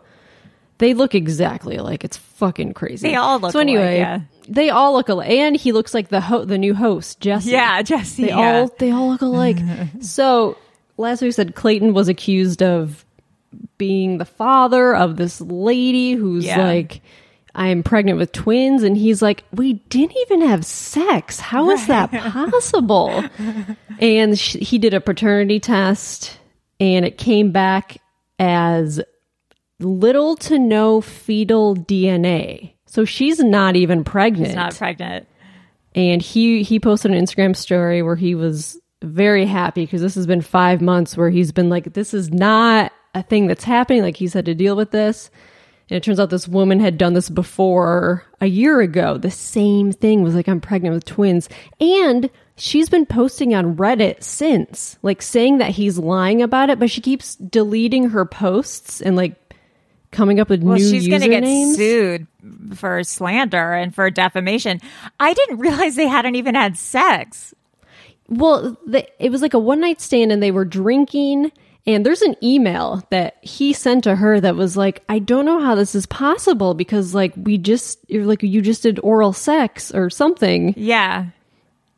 They 0.77 0.93
look 0.93 1.15
exactly 1.15 1.77
alike. 1.77 2.03
It's 2.03 2.17
fucking 2.17 2.73
crazy. 2.73 3.07
They 3.09 3.15
all 3.15 3.39
look 3.39 3.51
so 3.53 3.59
anyway. 3.59 3.97
alike, 3.97 3.97
yeah. 3.97 4.19
They 4.47 4.69
all 4.69 4.93
look 4.93 5.07
alike, 5.09 5.29
and 5.29 5.55
he 5.55 5.71
looks 5.71 5.93
like 5.93 6.09
the 6.09 6.21
ho- 6.21 6.45
the 6.45 6.57
new 6.57 6.73
host, 6.73 7.19
Jesse. 7.19 7.51
yeah, 7.51 7.81
Jesse. 7.83 8.23
They 8.23 8.29
yeah. 8.29 8.59
all 8.61 8.71
they 8.77 8.91
all 8.91 9.09
look 9.09 9.21
alike. 9.21 9.57
so 10.01 10.57
last 10.97 11.21
week 11.21 11.33
said 11.33 11.55
Clayton 11.55 11.93
was 11.93 12.07
accused 12.07 12.61
of 12.63 13.05
being 13.77 14.17
the 14.17 14.25
father 14.25 14.95
of 14.95 15.17
this 15.17 15.39
lady 15.41 16.13
who's 16.13 16.45
like, 16.47 17.01
I'm 17.55 17.83
pregnant 17.83 18.17
with 18.19 18.31
twins, 18.33 18.83
and 18.83 18.97
he's 18.97 19.21
like, 19.21 19.43
we 19.53 19.73
didn't 19.89 20.15
even 20.27 20.41
have 20.41 20.65
sex. 20.65 21.39
How 21.39 21.71
is 21.71 21.87
that 21.87 22.11
possible? 22.11 23.23
and 23.99 24.37
sh- 24.37 24.57
he 24.59 24.77
did 24.77 24.93
a 24.93 24.99
paternity 25.01 25.59
test, 25.61 26.37
and 26.79 27.05
it 27.05 27.17
came 27.17 27.51
back 27.51 27.97
as 28.39 28.99
little 29.79 30.35
to 30.35 30.59
no 30.59 30.99
fetal 31.01 31.75
DNA. 31.75 32.73
So 32.87 33.05
she's 33.05 33.39
not 33.39 33.75
even 33.75 34.03
pregnant 34.03 34.47
She's 34.47 34.55
not 34.55 34.75
pregnant. 34.75 35.27
and 35.95 36.21
he 36.21 36.63
he 36.63 36.79
posted 36.79 37.11
an 37.11 37.21
Instagram 37.21 37.55
story 37.55 38.01
where 38.01 38.15
he 38.15 38.35
was 38.35 38.79
very 39.03 39.45
happy 39.45 39.83
because 39.85 40.01
this 40.01 40.15
has 40.15 40.25
been 40.27 40.41
five 40.41 40.81
months 40.81 41.17
where 41.17 41.29
he's 41.29 41.51
been 41.51 41.69
like, 41.69 41.93
this 41.93 42.13
is 42.13 42.31
not 42.31 42.91
a 43.13 43.21
thing 43.23 43.47
that's 43.47 43.63
happening. 43.65 44.01
Like 44.01 44.15
he's 44.17 44.33
had 44.33 44.45
to 44.45 44.55
deal 44.55 44.75
with 44.75 44.91
this. 44.91 45.29
And 45.89 45.97
it 45.97 46.03
turns 46.03 46.19
out 46.19 46.31
this 46.31 46.47
woman 46.47 46.79
had 46.79 46.97
done 46.97 47.13
this 47.13 47.29
before 47.29 48.23
a 48.41 48.47
year 48.47 48.81
ago. 48.81 49.17
The 49.17 49.29
same 49.29 49.91
thing 49.91 50.23
was 50.23 50.33
like, 50.33 50.47
I'm 50.47 50.61
pregnant 50.61 50.95
with 50.95 51.05
twins. 51.05 51.47
And 51.79 52.29
she's 52.57 52.89
been 52.89 53.05
posting 53.05 53.53
on 53.53 53.75
Reddit 53.75 54.23
since, 54.23 54.97
like 55.03 55.21
saying 55.21 55.59
that 55.59 55.71
he's 55.71 55.99
lying 55.99 56.41
about 56.41 56.69
it, 56.71 56.79
but 56.79 56.89
she 56.89 57.01
keeps 57.01 57.35
deleting 57.35 58.09
her 58.09 58.25
posts 58.25 58.99
and 58.99 59.15
like 59.15 59.35
coming 60.11 60.39
up 60.39 60.49
with 60.49 60.63
Well, 60.63 60.77
new 60.77 60.89
she's 60.89 61.07
going 61.07 61.21
to 61.21 61.29
get 61.29 61.75
sued 61.75 62.27
for 62.75 63.03
slander 63.03 63.73
and 63.73 63.93
for 63.93 64.09
defamation. 64.09 64.81
I 65.19 65.33
didn't 65.33 65.57
realize 65.59 65.95
they 65.95 66.07
hadn't 66.07 66.35
even 66.35 66.55
had 66.55 66.77
sex. 66.77 67.53
Well, 68.27 68.75
the, 68.87 69.07
it 69.23 69.31
was 69.31 69.43
like 69.43 69.53
a 69.53 69.59
one 69.59 69.81
night 69.81 70.01
stand 70.01 70.31
and 70.31 70.41
they 70.41 70.51
were 70.51 70.65
drinking. 70.65 71.51
And 71.87 72.03
there's 72.05 72.23
an 72.23 72.35
email 72.41 73.03
that 73.11 73.37
he 73.41 73.71
sent 73.73 74.05
to 74.05 74.15
her 74.15 74.39
that 74.39 74.55
was 74.55 74.75
like, 74.75 75.03
I 75.07 75.19
don't 75.19 75.45
know 75.45 75.59
how 75.59 75.75
this 75.75 75.93
is 75.93 76.07
possible 76.07 76.73
because, 76.73 77.13
like, 77.13 77.33
we 77.37 77.59
just, 77.59 77.99
you're 78.07 78.25
like, 78.25 78.41
you 78.41 78.61
just 78.61 78.81
did 78.83 78.99
oral 79.03 79.33
sex 79.33 79.93
or 79.93 80.09
something. 80.09 80.73
Yeah. 80.77 81.27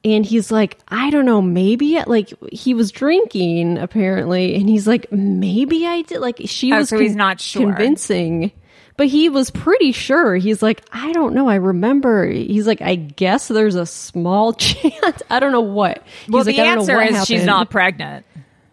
And 0.03 0.25
he's 0.25 0.51
like, 0.51 0.77
I 0.89 1.09
don't 1.09 1.25
know, 1.25 1.41
maybe, 1.41 1.99
like, 2.05 2.33
he 2.51 2.73
was 2.73 2.91
drinking 2.91 3.77
apparently. 3.77 4.55
And 4.55 4.67
he's 4.69 4.87
like, 4.87 5.09
maybe 5.11 5.87
I 5.87 6.01
did. 6.01 6.19
Like, 6.19 6.41
she 6.45 6.71
Oh, 6.73 6.77
was 6.79 6.89
so 6.89 6.99
he's 6.99 7.15
not 7.15 7.39
sure. 7.39 7.61
convincing. 7.63 8.51
But 8.97 9.07
he 9.07 9.29
was 9.29 9.51
pretty 9.51 9.91
sure. 9.91 10.35
He's 10.35 10.61
like, 10.63 10.81
I 10.91 11.13
don't 11.13 11.33
know. 11.35 11.47
I 11.47 11.55
remember. 11.55 12.27
He's 12.27 12.65
like, 12.65 12.81
I 12.81 12.95
guess 12.95 13.47
there's 13.47 13.75
a 13.75 13.85
small 13.85 14.53
chance. 14.53 15.21
I 15.29 15.39
don't 15.39 15.51
know 15.51 15.61
what. 15.61 16.03
He's 16.25 16.33
Well, 16.33 16.43
like, 16.43 16.55
the 16.55 16.61
I 16.61 16.75
don't 16.75 16.87
know 16.87 16.99
answer 16.99 17.19
is 17.19 17.25
she's 17.27 17.45
not 17.45 17.69
pregnant. 17.69 18.25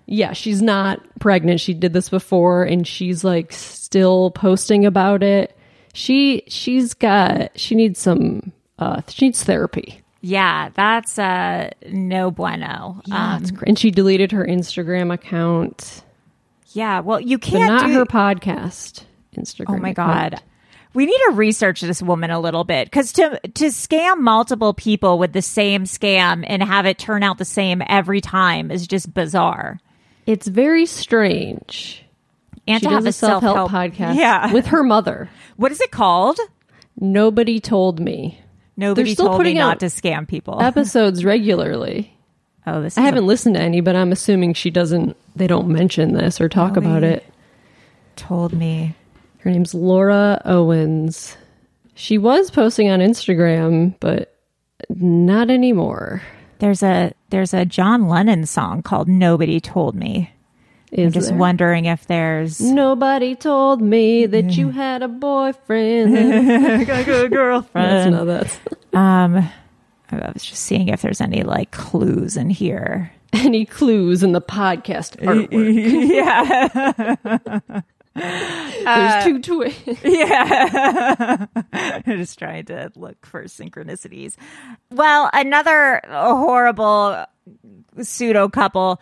Yeah, 0.06 0.32
she's 0.32 0.60
not 0.60 1.00
pregnant. 1.20 1.60
She 1.60 1.74
did 1.74 1.92
this 1.92 2.08
before 2.08 2.64
and 2.64 2.86
she's 2.86 3.24
like 3.24 3.52
still 3.52 4.30
posting 4.30 4.84
about 4.84 5.22
it. 5.22 5.56
She 5.92 6.42
she's 6.48 6.94
got 6.94 7.58
she 7.58 7.74
needs 7.74 7.98
some 8.00 8.52
uh 8.78 9.02
she 9.08 9.26
needs 9.26 9.42
therapy. 9.44 10.00
Yeah, 10.20 10.70
that's 10.74 11.18
uh 11.18 11.70
no 11.90 12.30
bueno. 12.30 13.00
um, 13.10 13.44
cr- 13.46 13.64
and 13.66 13.78
she 13.78 13.90
deleted 13.90 14.32
her 14.32 14.44
Instagram 14.44 15.12
account, 15.12 16.02
yeah, 16.72 17.00
well, 17.00 17.20
you 17.20 17.38
can't 17.38 17.72
not 17.74 17.86
do 17.86 17.92
her 17.94 18.04
podcast 18.06 19.04
Instagram. 19.36 19.66
Oh 19.68 19.76
my 19.78 19.90
account. 19.90 20.32
god. 20.32 20.42
We 20.92 21.06
need 21.06 21.18
to 21.28 21.32
research 21.34 21.80
this 21.80 22.00
woman 22.00 22.30
a 22.30 22.38
little 22.38 22.64
bit 22.64 22.90
cuz 22.92 23.12
to 23.14 23.40
to 23.40 23.66
scam 23.66 24.20
multiple 24.20 24.74
people 24.74 25.18
with 25.18 25.32
the 25.32 25.42
same 25.42 25.84
scam 25.84 26.44
and 26.46 26.62
have 26.62 26.86
it 26.86 26.98
turn 26.98 27.22
out 27.22 27.38
the 27.38 27.44
same 27.44 27.82
every 27.88 28.20
time 28.20 28.70
is 28.70 28.86
just 28.86 29.12
bizarre. 29.12 29.78
It's 30.26 30.46
very 30.46 30.86
strange. 30.86 32.04
And 32.66 32.80
she 32.80 32.86
to 32.86 32.90
have 32.94 33.04
does 33.04 33.06
a 33.06 33.08
a 33.08 33.12
self-help 33.12 33.70
self-help 33.70 33.92
podcast 33.92 34.16
Yeah. 34.16 34.52
with 34.52 34.66
her 34.66 34.82
mother. 34.82 35.28
What 35.56 35.70
is 35.72 35.80
it 35.80 35.90
called? 35.90 36.38
Nobody 36.98 37.60
told 37.60 38.00
me. 38.00 38.40
Nobody 38.76 39.12
still 39.14 39.26
told 39.26 39.38
me 39.38 39.44
putting 39.44 39.56
not 39.58 39.74
out 39.74 39.80
to 39.80 39.86
scam 39.86 40.26
people. 40.26 40.60
Episodes 40.62 41.24
regularly. 41.24 42.16
oh, 42.66 42.80
this 42.82 42.96
I 42.96 43.02
haven't 43.02 43.26
listened 43.26 43.56
to 43.56 43.60
any, 43.60 43.80
but 43.80 43.94
I'm 43.96 44.12
assuming 44.12 44.54
she 44.54 44.70
doesn't. 44.70 45.16
They 45.36 45.46
don't 45.46 45.68
mention 45.68 46.14
this 46.14 46.40
or 46.40 46.48
talk 46.48 46.76
about 46.76 47.04
it. 47.04 47.24
told 48.16 48.52
me. 48.52 48.94
Her 49.40 49.50
name's 49.50 49.74
Laura 49.74 50.40
Owens. 50.46 51.36
She 51.94 52.16
was 52.16 52.50
posting 52.50 52.90
on 52.90 53.00
Instagram, 53.00 53.94
but 54.00 54.34
not 54.88 55.50
anymore. 55.50 56.22
There's 56.60 56.82
a 56.82 57.12
there's 57.34 57.52
a 57.52 57.64
John 57.64 58.08
Lennon 58.08 58.46
song 58.46 58.80
called 58.80 59.08
Nobody 59.08 59.58
Told 59.58 59.96
Me. 59.96 60.30
I'm 60.96 61.10
just 61.10 61.30
there? 61.30 61.36
wondering 61.36 61.86
if 61.86 62.06
there's 62.06 62.60
Nobody 62.60 63.34
told 63.34 63.82
me 63.82 64.26
that 64.26 64.56
you 64.56 64.70
had 64.70 65.02
a 65.02 65.08
boyfriend. 65.08 66.16
a 66.16 67.28
girlfriend. 67.28 67.90
that's 67.90 68.10
not 68.12 68.24
that. 68.26 68.96
Um, 68.96 69.50
I 70.12 70.30
was 70.32 70.44
just 70.44 70.62
seeing 70.62 70.90
if 70.90 71.02
there's 71.02 71.20
any 71.20 71.42
like 71.42 71.72
clues 71.72 72.36
in 72.36 72.50
here. 72.50 73.10
Any 73.32 73.66
clues 73.66 74.22
in 74.22 74.30
the 74.30 74.40
podcast 74.40 75.20
artwork? 75.20 75.48
yeah, 77.72 77.80
There's 78.84 79.24
two 79.24 79.36
uh, 79.36 79.42
twins. 79.42 79.74
yeah. 80.04 81.46
I'm 81.72 82.02
just 82.04 82.38
trying 82.38 82.66
to 82.66 82.92
look 82.94 83.26
for 83.26 83.44
synchronicities. 83.44 84.36
Well, 84.90 85.30
another 85.32 86.00
horrible 86.08 87.24
pseudo 88.00 88.48
couple, 88.48 89.00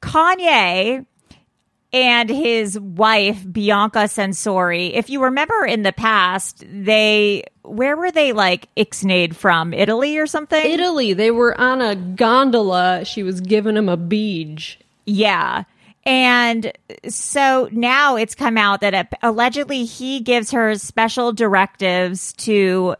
Kanye 0.00 1.04
and 1.92 2.30
his 2.30 2.78
wife 2.80 3.44
Bianca 3.50 4.04
Censori. 4.04 4.92
If 4.94 5.10
you 5.10 5.24
remember 5.24 5.64
in 5.66 5.82
the 5.82 5.92
past, 5.92 6.64
they 6.66 7.44
where 7.62 7.96
were 7.96 8.10
they 8.10 8.32
like 8.32 8.74
ixnayed 8.76 9.34
from? 9.34 9.74
Italy 9.74 10.16
or 10.18 10.26
something? 10.26 10.64
Italy. 10.64 11.12
They 11.12 11.30
were 11.30 11.58
on 11.60 11.82
a 11.82 11.94
gondola. 11.94 13.04
She 13.04 13.22
was 13.22 13.40
giving 13.40 13.76
him 13.76 13.88
a 13.88 13.96
beach. 13.96 14.78
Yeah. 15.04 15.64
And 16.04 16.72
so 17.08 17.68
now 17.70 18.16
it's 18.16 18.34
come 18.34 18.58
out 18.58 18.80
that 18.80 19.12
allegedly 19.22 19.84
he 19.84 20.20
gives 20.20 20.50
her 20.50 20.74
special 20.76 21.32
directives 21.32 22.32
to 22.34 22.96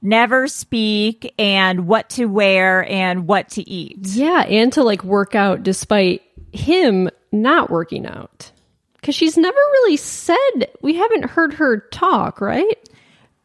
never 0.00 0.48
speak 0.48 1.34
and 1.38 1.86
what 1.86 2.10
to 2.10 2.26
wear 2.26 2.88
and 2.88 3.26
what 3.26 3.50
to 3.50 3.68
eat. 3.68 3.98
Yeah, 4.02 4.42
and 4.42 4.72
to 4.74 4.82
like 4.82 5.04
work 5.04 5.34
out 5.34 5.62
despite 5.62 6.22
him 6.52 7.10
not 7.32 7.70
working 7.70 8.06
out. 8.06 8.52
Because 8.94 9.14
she's 9.14 9.36
never 9.36 9.56
really 9.56 9.96
said, 9.96 10.68
we 10.80 10.96
haven't 10.96 11.26
heard 11.26 11.54
her 11.54 11.78
talk, 11.78 12.40
right? 12.40 12.88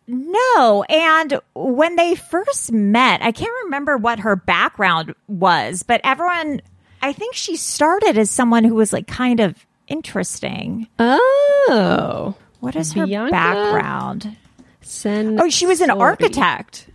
No. 0.08 0.84
And 0.90 1.40
when 1.54 1.96
they 1.96 2.16
first 2.16 2.72
met, 2.72 3.22
I 3.22 3.32
can't 3.32 3.52
remember 3.66 3.98
what 3.98 4.20
her 4.20 4.36
background 4.36 5.14
was, 5.28 5.84
but 5.84 6.02
everyone, 6.04 6.62
I 7.02 7.14
think 7.14 7.36
she 7.36 7.56
started 7.56 8.18
as 8.18 8.30
someone 8.30 8.64
who 8.64 8.76
was 8.76 8.94
like 8.94 9.08
kind 9.08 9.40
of 9.40 9.56
interesting. 9.88 10.88
Oh. 11.00 12.36
What 12.60 12.76
is 12.76 12.94
her 12.94 13.06
Bianca? 13.06 13.32
background? 13.32 14.38
Sen- 14.82 15.40
Oh, 15.40 15.50
she 15.50 15.66
was 15.66 15.82
an 15.82 15.90
architect. 15.90 16.88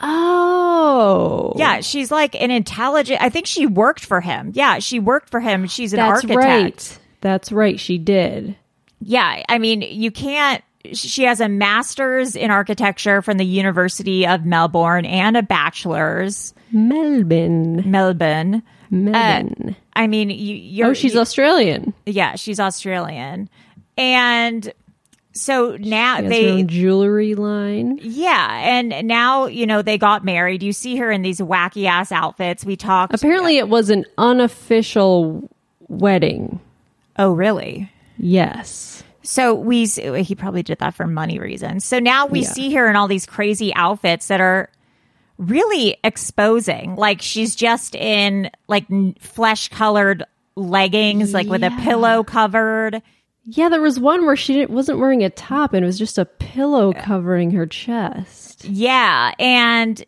Oh. 0.00 1.52
Yeah, 1.56 1.80
she's 1.80 2.10
like 2.10 2.34
an 2.40 2.50
intelligent. 2.50 3.20
I 3.20 3.30
think 3.30 3.46
she 3.46 3.66
worked 3.66 4.04
for 4.04 4.20
him. 4.20 4.52
Yeah, 4.54 4.78
she 4.78 5.00
worked 5.00 5.30
for 5.30 5.40
him. 5.40 5.66
She's 5.66 5.92
an 5.92 5.98
That's 5.98 6.24
architect. 6.24 6.36
right. 6.38 6.98
That's 7.20 7.50
right. 7.52 7.80
She 7.80 7.98
did. 7.98 8.56
Yeah, 9.00 9.42
I 9.48 9.58
mean, 9.58 9.82
you 9.82 10.10
can't. 10.10 10.62
She 10.92 11.24
has 11.24 11.40
a 11.40 11.48
master's 11.48 12.36
in 12.36 12.50
architecture 12.50 13.20
from 13.22 13.36
the 13.38 13.44
University 13.44 14.26
of 14.26 14.44
Melbourne 14.44 15.04
and 15.04 15.36
a 15.36 15.42
bachelor's 15.42 16.54
Melbourne. 16.72 17.82
Melbourne. 17.90 18.62
Melbourne. 18.90 19.66
Uh, 19.70 19.72
I 19.94 20.06
mean, 20.06 20.30
you, 20.30 20.54
you're. 20.56 20.88
oh, 20.88 20.94
she's 20.94 21.14
you- 21.14 21.20
Australian. 21.20 21.92
yeah, 22.06 22.36
she's 22.36 22.58
Australian, 22.60 23.48
and 23.96 24.72
so 25.32 25.76
now 25.78 26.20
they 26.22 26.62
jewelry 26.62 27.34
line. 27.34 27.98
Yeah, 28.02 28.60
and 28.62 29.06
now 29.06 29.46
you 29.46 29.66
know 29.66 29.82
they 29.82 29.98
got 29.98 30.24
married. 30.24 30.62
You 30.62 30.72
see 30.72 30.96
her 30.96 31.10
in 31.10 31.22
these 31.22 31.38
wacky 31.38 31.86
ass 31.86 32.10
outfits. 32.12 32.64
We 32.64 32.76
talked. 32.76 33.12
Apparently, 33.14 33.58
it 33.58 33.68
was 33.68 33.90
an 33.90 34.04
unofficial 34.16 35.48
wedding. 35.88 36.60
Oh, 37.18 37.32
really? 37.32 37.90
Yes. 38.18 39.02
So 39.22 39.54
we 39.54 39.84
he 39.86 40.34
probably 40.34 40.62
did 40.62 40.78
that 40.78 40.94
for 40.94 41.06
money 41.06 41.38
reasons. 41.38 41.84
So 41.84 41.98
now 41.98 42.26
we 42.26 42.40
Yeah. 42.40 42.48
see 42.48 42.72
her 42.74 42.88
in 42.88 42.96
all 42.96 43.08
these 43.08 43.26
crazy 43.26 43.74
outfits 43.74 44.28
that 44.28 44.40
are 44.40 44.70
really 45.38 45.96
exposing. 46.04 46.96
Like 46.96 47.22
she's 47.22 47.54
just 47.54 47.94
in 47.94 48.50
like 48.66 48.86
flesh 49.20 49.68
colored 49.68 50.24
leggings, 50.56 51.32
like 51.32 51.46
with 51.46 51.62
a 51.62 51.70
pillow 51.82 52.24
covered. 52.24 53.00
Yeah, 53.44 53.70
there 53.70 53.80
was 53.80 53.98
one 53.98 54.26
where 54.26 54.36
she 54.36 54.54
didn't, 54.54 54.70
wasn't 54.70 54.98
wearing 54.98 55.24
a 55.24 55.30
top 55.30 55.72
and 55.72 55.82
it 55.82 55.86
was 55.86 55.98
just 55.98 56.18
a 56.18 56.26
pillow 56.26 56.92
covering 56.92 57.52
her 57.52 57.66
chest. 57.66 58.64
Yeah, 58.66 59.32
and 59.38 60.04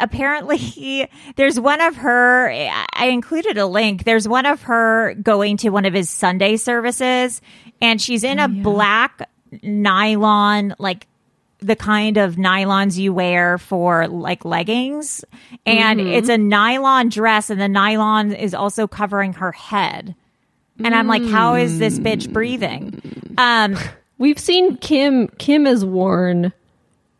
apparently 0.00 1.10
there's 1.36 1.58
one 1.58 1.80
of 1.80 1.96
her 1.96 2.50
I 2.50 3.06
included 3.06 3.58
a 3.58 3.66
link. 3.66 4.04
There's 4.04 4.26
one 4.26 4.46
of 4.46 4.62
her 4.62 5.14
going 5.14 5.58
to 5.58 5.70
one 5.70 5.84
of 5.84 5.92
his 5.92 6.08
Sunday 6.08 6.56
services 6.56 7.42
and 7.80 8.00
she's 8.00 8.24
in 8.24 8.40
oh, 8.40 8.44
a 8.44 8.48
black 8.48 9.28
nylon 9.62 10.74
like 10.78 11.06
the 11.62 11.76
kind 11.76 12.16
of 12.16 12.36
nylons 12.36 12.98
you 12.98 13.12
wear 13.12 13.58
for 13.58 14.08
like 14.08 14.44
leggings 14.44 15.24
and 15.64 16.00
it's 16.00 16.28
a 16.28 16.38
nylon 16.38 17.08
dress 17.08 17.50
and 17.50 17.60
the 17.60 17.68
nylon 17.68 18.32
is 18.32 18.54
also 18.54 18.86
covering 18.86 19.32
her 19.34 19.52
head. 19.52 20.14
And 20.84 20.94
I'm 20.94 21.06
like 21.06 21.24
how 21.24 21.54
is 21.54 21.78
this 21.78 21.98
bitch 21.98 22.32
breathing? 22.32 23.00
Um 23.38 23.76
We've 24.18 24.38
seen 24.38 24.76
Kim. 24.76 25.26
Kim 25.26 25.64
has 25.64 25.84
worn 25.84 26.52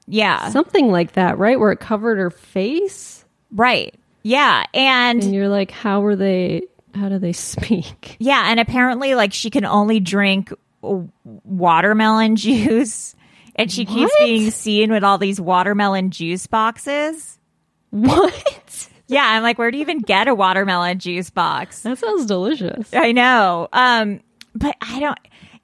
yeah. 0.06 0.50
something 0.50 0.88
like 0.88 1.12
that, 1.12 1.36
right? 1.36 1.58
Where 1.58 1.72
it 1.72 1.80
covered 1.80 2.18
her 2.18 2.30
face, 2.30 3.22
Right. 3.52 3.94
Yeah. 4.22 4.64
And 4.72 5.22
and 5.22 5.34
you're 5.34 5.48
like, 5.48 5.70
how 5.70 6.04
are 6.04 6.16
they? 6.16 6.62
How 6.94 7.08
do 7.08 7.18
they 7.18 7.32
speak? 7.32 8.16
Yeah, 8.18 8.44
and 8.46 8.58
apparently, 8.58 9.14
like 9.14 9.32
she 9.32 9.50
can 9.50 9.64
only 9.64 10.00
drink 10.00 10.52
watermelon 10.82 12.36
juice, 12.36 13.14
and 13.62 13.72
she 13.72 13.84
keeps 13.84 14.12
being 14.18 14.50
seen 14.50 14.90
with 14.90 15.04
all 15.04 15.18
these 15.18 15.40
watermelon 15.40 16.10
juice 16.10 16.46
boxes. 16.46 17.38
What? 17.90 18.88
Yeah, 19.06 19.24
I'm 19.24 19.42
like, 19.42 19.58
where 19.58 19.70
do 19.70 19.76
you 19.76 19.82
even 19.82 20.00
get 20.00 20.26
a 20.28 20.34
watermelon 20.34 20.98
juice 20.98 21.30
box? 21.30 21.82
That 21.82 21.98
sounds 21.98 22.26
delicious. 22.26 22.92
I 22.94 23.12
know, 23.12 23.68
um, 23.72 24.20
but 24.54 24.74
I 24.80 25.00
don't. 25.00 25.18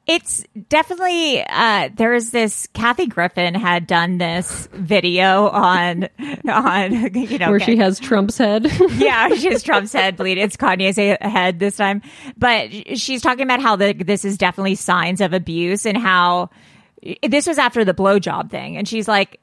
It's 0.07 0.43
definitely 0.71 1.45
uh, 1.47 1.91
there 1.95 2.15
is 2.15 2.31
this. 2.31 2.67
Kathy 2.73 3.07
Griffin 3.07 3.55
had 3.55 3.87
done 3.87 4.17
this 4.17 4.69
video 4.73 5.49
on 5.49 6.09
on 6.49 7.15
you 7.15 7.39
know 7.39 7.51
Where 7.51 7.61
she 7.61 7.77
has 7.77 7.99
Trump's 7.99 8.39
head. 8.39 8.71
yeah, 8.93 9.35
she 9.35 9.51
has 9.51 9.63
Trump's 9.65 9.93
head 9.93 10.17
bleed. 10.17 10.39
It's 10.39 10.57
Kanye's 10.57 10.97
head 10.97 11.59
this 11.59 11.77
time. 11.77 12.01
But 12.39 12.99
she's 12.99 13.21
talking 13.21 13.43
about 13.43 13.61
how 13.61 13.77
the, 13.77 13.93
this 13.93 14.25
is 14.25 14.39
definitely 14.39 14.77
signs 14.77 15.21
of 15.21 15.35
abuse 15.35 15.85
and 15.85 15.99
how 15.99 16.51
this 17.23 17.47
was 17.47 17.59
after 17.59 17.85
the 17.85 17.95
blowjob 17.95 18.51
thing. 18.51 18.77
And 18.77 18.89
she's 18.89 19.09
like, 19.09 19.41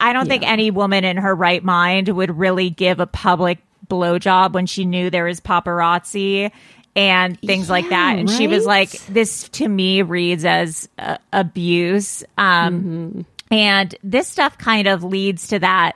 I 0.00 0.12
don't 0.12 0.26
think 0.28 0.42
any 0.42 0.70
woman 0.70 1.04
in 1.04 1.16
her 1.16 1.34
right 1.34 1.62
mind 1.62 2.08
would 2.08 2.36
really 2.36 2.70
give 2.70 3.00
a 3.00 3.06
public 3.06 3.58
blowjob 3.88 4.52
when 4.52 4.66
she 4.66 4.84
knew 4.84 5.10
there 5.10 5.24
was 5.24 5.40
paparazzi 5.40 6.50
and 6.94 7.38
things 7.40 7.70
like 7.70 7.88
that. 7.90 8.18
And 8.18 8.28
she 8.28 8.48
was 8.48 8.66
like, 8.66 8.90
this 9.06 9.48
to 9.50 9.68
me 9.68 10.02
reads 10.02 10.44
as 10.44 10.88
uh, 10.98 11.18
abuse. 11.32 12.24
Um, 12.38 13.26
And 13.50 13.94
this 14.02 14.26
stuff 14.26 14.58
kind 14.58 14.88
of 14.88 15.04
leads 15.04 15.48
to 15.48 15.60
that 15.60 15.92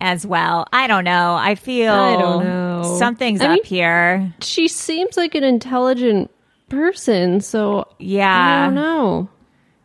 as 0.00 0.26
well. 0.26 0.66
I 0.72 0.86
don't 0.86 1.04
know. 1.04 1.34
I 1.34 1.54
feel 1.54 1.92
I 1.92 2.16
don't 2.16 2.44
know. 2.44 2.82
know. 2.82 2.98
Something's 2.98 3.40
I 3.42 3.46
up 3.46 3.50
mean, 3.52 3.64
here. 3.64 4.34
She 4.40 4.68
seems 4.68 5.16
like 5.16 5.34
an 5.34 5.44
intelligent 5.44 6.30
person, 6.70 7.40
so 7.40 7.88
Yeah. 7.98 8.62
I 8.62 8.64
don't 8.66 8.74
know. 8.74 9.28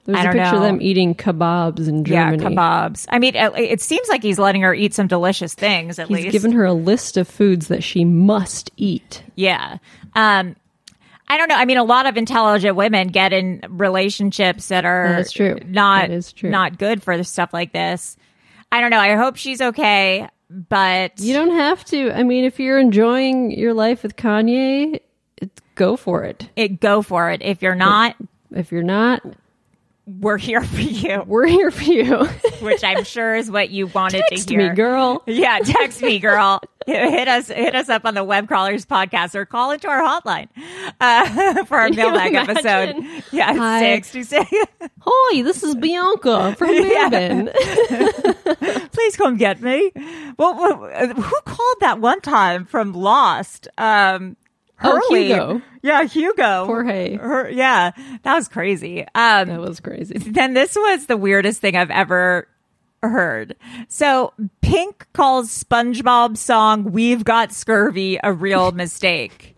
There's 0.06 0.18
I 0.18 0.24
a 0.24 0.34
picture 0.34 0.56
of 0.56 0.62
them 0.62 0.82
eating 0.82 1.14
kebabs 1.16 1.88
in 1.88 2.04
Germany. 2.04 2.42
Yeah, 2.44 2.50
kebabs. 2.50 3.06
I 3.10 3.20
mean, 3.20 3.36
it, 3.36 3.54
it 3.58 3.82
seems 3.82 4.08
like 4.10 4.24
he's 4.24 4.40
letting 4.40 4.62
her 4.64 4.74
eat 4.74 4.94
some 4.94 5.08
delicious 5.08 5.54
things. 5.54 6.00
At 6.00 6.08
He's 6.08 6.16
least, 6.16 6.24
he's 6.26 6.32
given 6.34 6.52
her 6.54 6.66
a 6.66 6.74
list 6.74 7.18
of 7.18 7.28
foods 7.28 7.68
that 7.68 7.84
she 7.84 8.04
must 8.04 8.72
eat. 8.78 9.24
Yeah. 9.36 9.78
Um, 10.16 10.56
I 11.28 11.38
don't 11.38 11.48
know. 11.48 11.56
I 11.56 11.66
mean, 11.66 11.78
a 11.78 11.84
lot 11.84 12.08
of 12.08 12.18
intelligent 12.18 12.76
women 12.76 13.08
get 13.10 13.32
in 13.32 13.64
relationships 13.70 14.68
that 14.70 14.86
are 14.86 15.08
That's 15.18 15.32
true. 15.32 15.58
not 15.66 16.10
That 16.10 16.12
is 16.12 16.34
true. 16.34 16.50
not 16.50 16.78
good 16.78 17.02
for 17.04 17.24
stuff 17.24 17.54
like 17.54 17.72
this. 17.72 18.18
I 18.72 18.82
don't 18.82 18.90
know. 18.90 19.00
I 19.00 19.16
hope 19.16 19.36
she's 19.38 19.62
okay, 19.62 20.28
but 20.50 21.20
You 21.20 21.34
don't 21.34 21.52
have 21.52 21.86
to. 21.86 22.12
I 22.12 22.24
mean, 22.24 22.44
if 22.44 22.60
you're 22.60 22.80
enjoying 22.80 23.52
your 23.52 23.74
life 23.74 24.04
with 24.04 24.16
Kanye, 24.16 25.00
it, 25.38 25.62
go 25.76 25.96
for 25.96 26.24
it. 26.24 26.50
it, 26.56 26.80
go 26.82 27.02
for 27.02 27.30
it. 27.32 27.42
If 27.42 27.62
you're 27.62 27.76
not, 27.76 28.16
If 28.54 28.72
you're 28.72 28.84
not, 28.84 29.22
we're 30.06 30.38
here 30.38 30.62
for 30.64 30.82
you, 30.82 31.24
we're 31.26 31.48
here 31.48 31.72
for 31.72 31.84
you. 31.84 32.26
which 32.62 32.84
I'm 32.84 33.04
sure 33.04 33.36
is 33.36 33.50
what 33.50 33.70
you 33.70 33.88
wanted 33.88 34.24
Text 34.30 34.48
to 34.48 34.54
hear. 34.54 34.68
Text 34.68 34.72
me, 34.72 34.84
girl. 34.84 35.24
Yeah, 35.26 35.60
text 35.60 36.02
me, 36.02 36.20
girl. 36.20 36.62
hit 36.86 37.28
us, 37.28 37.48
hit 37.48 37.76
us 37.76 37.90
up 37.90 38.06
on 38.06 38.14
the 38.14 38.24
Web 38.24 38.48
Crawlers 38.48 38.86
podcast 38.86 39.36
or 39.36 39.46
call 39.46 39.72
into 39.72 39.88
our 39.88 40.02
hotline 40.02 40.48
uh, 41.00 41.64
for 41.66 41.78
our 41.78 41.88
Can 41.90 41.96
mailbag 41.96 42.34
episode. 42.36 42.96
Yeah, 43.32 43.54
Hi. 43.56 43.80
six 43.80 44.12
two 44.12 44.24
six. 44.24 44.50
Hi, 45.02 45.42
this 45.42 45.64
is 45.64 45.76
Bianca 45.76 46.56
from 46.56 46.70
Yeah. 46.74 47.52
Please 48.92 49.16
come 49.16 49.38
get 49.38 49.62
me. 49.62 49.92
Well, 50.38 50.54
who 51.14 51.42
called 51.46 51.78
that 51.82 52.00
one 52.00 52.22
time 52.22 52.66
from 52.66 52.94
Lost? 52.94 53.68
Um, 53.78 54.38
Oh, 54.84 55.02
Hugo. 55.15 55.62
Yeah, 55.84 56.04
Hugo. 56.04 56.65
Jorge. 56.65 57.15
Her, 57.17 57.50
yeah, 57.50 57.91
that 58.24 58.36
was 58.36 58.48
crazy. 58.48 59.02
Um, 59.15 59.48
That 59.48 59.60
was 59.62 59.80
crazy. 59.80 60.17
then 60.17 60.54
this 60.54 60.76
was 60.76 61.08
the 61.08 61.17
weirdest 61.17 61.62
thing 61.62 61.76
I've 61.76 61.91
ever 61.91 62.48
heard. 63.04 63.56
So 63.88 64.34
Pink 64.62 65.08
calls 65.13 65.63
SpongeBob's 65.63 66.39
song 66.39 66.91
"We've 66.91 67.24
Got 67.24 67.52
Scurvy" 67.52 68.20
a 68.24 68.32
real 68.34 68.72
mistake. 68.74 69.56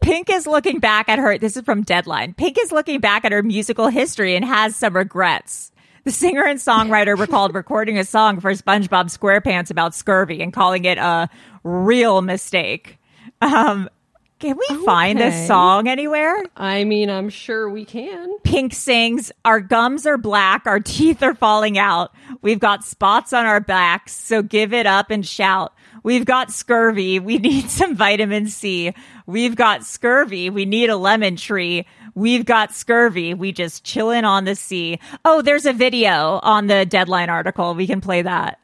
Pink 0.00 0.30
is 0.30 0.46
looking 0.46 0.78
back 0.78 1.08
at 1.08 1.18
her. 1.18 1.36
This 1.38 1.56
is 1.56 1.64
from 1.64 1.82
Deadline. 1.82 2.32
Pink 2.34 2.56
is 2.58 2.72
looking 2.72 3.00
back 3.00 3.24
at 3.24 3.32
her 3.32 3.42
musical 3.42 3.88
history 3.88 4.36
and 4.36 4.44
has 4.44 4.74
some 4.76 4.94
regrets. 4.96 5.70
The 6.04 6.12
singer 6.12 6.44
and 6.44 6.58
songwriter 6.58 7.18
recalled 7.18 7.54
recording 7.54 7.98
a 7.98 8.04
song 8.04 8.40
for 8.40 8.52
SpongeBob 8.52 9.06
SquarePants 9.14 9.70
about 9.70 9.94
scurvy 9.94 10.40
and 10.40 10.52
calling 10.52 10.86
it 10.86 10.96
a 10.96 11.28
real 11.64 12.22
mistake. 12.22 12.98
Um, 13.42 13.90
can 14.38 14.56
we 14.56 14.84
find 14.84 15.18
this 15.18 15.48
song 15.48 15.88
anywhere? 15.88 16.44
I 16.56 16.84
mean, 16.84 17.10
I'm 17.10 17.28
sure 17.28 17.68
we 17.68 17.84
can. 17.84 18.38
Pink 18.40 18.72
sings, 18.72 19.32
Our 19.44 19.60
gums 19.60 20.06
are 20.06 20.16
black, 20.16 20.66
our 20.66 20.78
teeth 20.78 21.22
are 21.22 21.34
falling 21.34 21.76
out. 21.76 22.14
We've 22.40 22.60
got 22.60 22.84
spots 22.84 23.32
on 23.32 23.46
our 23.46 23.60
backs, 23.60 24.14
so 24.14 24.42
give 24.42 24.72
it 24.72 24.86
up 24.86 25.10
and 25.10 25.26
shout. 25.26 25.72
We've 26.04 26.24
got 26.24 26.52
scurvy, 26.52 27.18
we 27.18 27.38
need 27.38 27.68
some 27.70 27.96
vitamin 27.96 28.46
C. 28.46 28.94
We've 29.26 29.56
got 29.56 29.84
scurvy, 29.84 30.50
we 30.50 30.64
need 30.64 30.88
a 30.88 30.96
lemon 30.96 31.36
tree. 31.36 31.86
We've 32.14 32.44
got 32.44 32.72
scurvy, 32.72 33.34
we 33.34 33.52
just 33.52 33.84
chillin' 33.84 34.24
on 34.24 34.44
the 34.44 34.54
sea. 34.54 35.00
Oh, 35.24 35.42
there's 35.42 35.66
a 35.66 35.72
video 35.72 36.38
on 36.42 36.68
the 36.68 36.86
deadline 36.86 37.28
article. 37.28 37.74
We 37.74 37.86
can 37.86 38.00
play 38.00 38.22
that. 38.22 38.60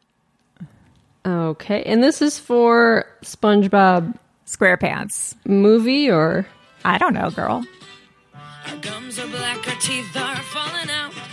Okay, 1.27 1.83
and 1.85 2.03
this 2.03 2.21
is 2.21 2.39
for 2.39 3.07
SpongeBob 3.23 4.19
SquarePants. 4.55 5.35
movie 5.47 6.11
or 6.11 6.47
I 6.85 6.99
don't 6.99 7.15
know, 7.15 7.31
girl. 7.31 7.65
Our 8.69 8.77
gums 8.79 9.19
are 9.19 9.27
black, 9.29 9.67
our 9.69 9.75
teeth 9.81 10.17
are 10.17 10.37
falling 10.37 10.91
out. 10.91 11.13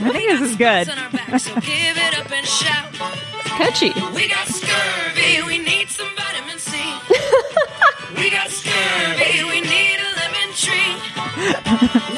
I 0.00 0.10
think 0.12 0.30
this 0.30 0.40
is 0.42 0.56
good. 0.56 0.88
On 0.88 1.10
back, 1.12 1.40
so 1.40 1.52
give 1.56 1.96
it 1.98 2.18
up 2.18 2.30
and 2.30 2.46
shout. 2.46 2.92
catchy. 3.58 3.90
We 4.14 4.28
got 4.28 4.46
scurvy, 4.46 5.42
we 5.46 5.58
need 5.58 5.88
some 5.88 6.06
vitamin 6.16 6.58
C. 6.58 6.78
we 8.16 8.30
got 8.30 8.48
scurvy, 8.50 9.42
we 9.44 9.60
need 9.60 9.98
a 9.98 10.10
lemon 10.20 10.50
tree. 10.54 10.94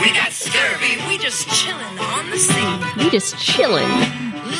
we 0.02 0.12
got 0.12 0.32
scurvy, 0.32 0.98
we 1.08 1.16
just 1.16 1.48
chilling 1.48 1.98
on 1.98 2.30
the 2.30 2.36
sea. 2.38 2.78
We 2.98 3.10
just 3.10 3.38
chilling. 3.38 3.88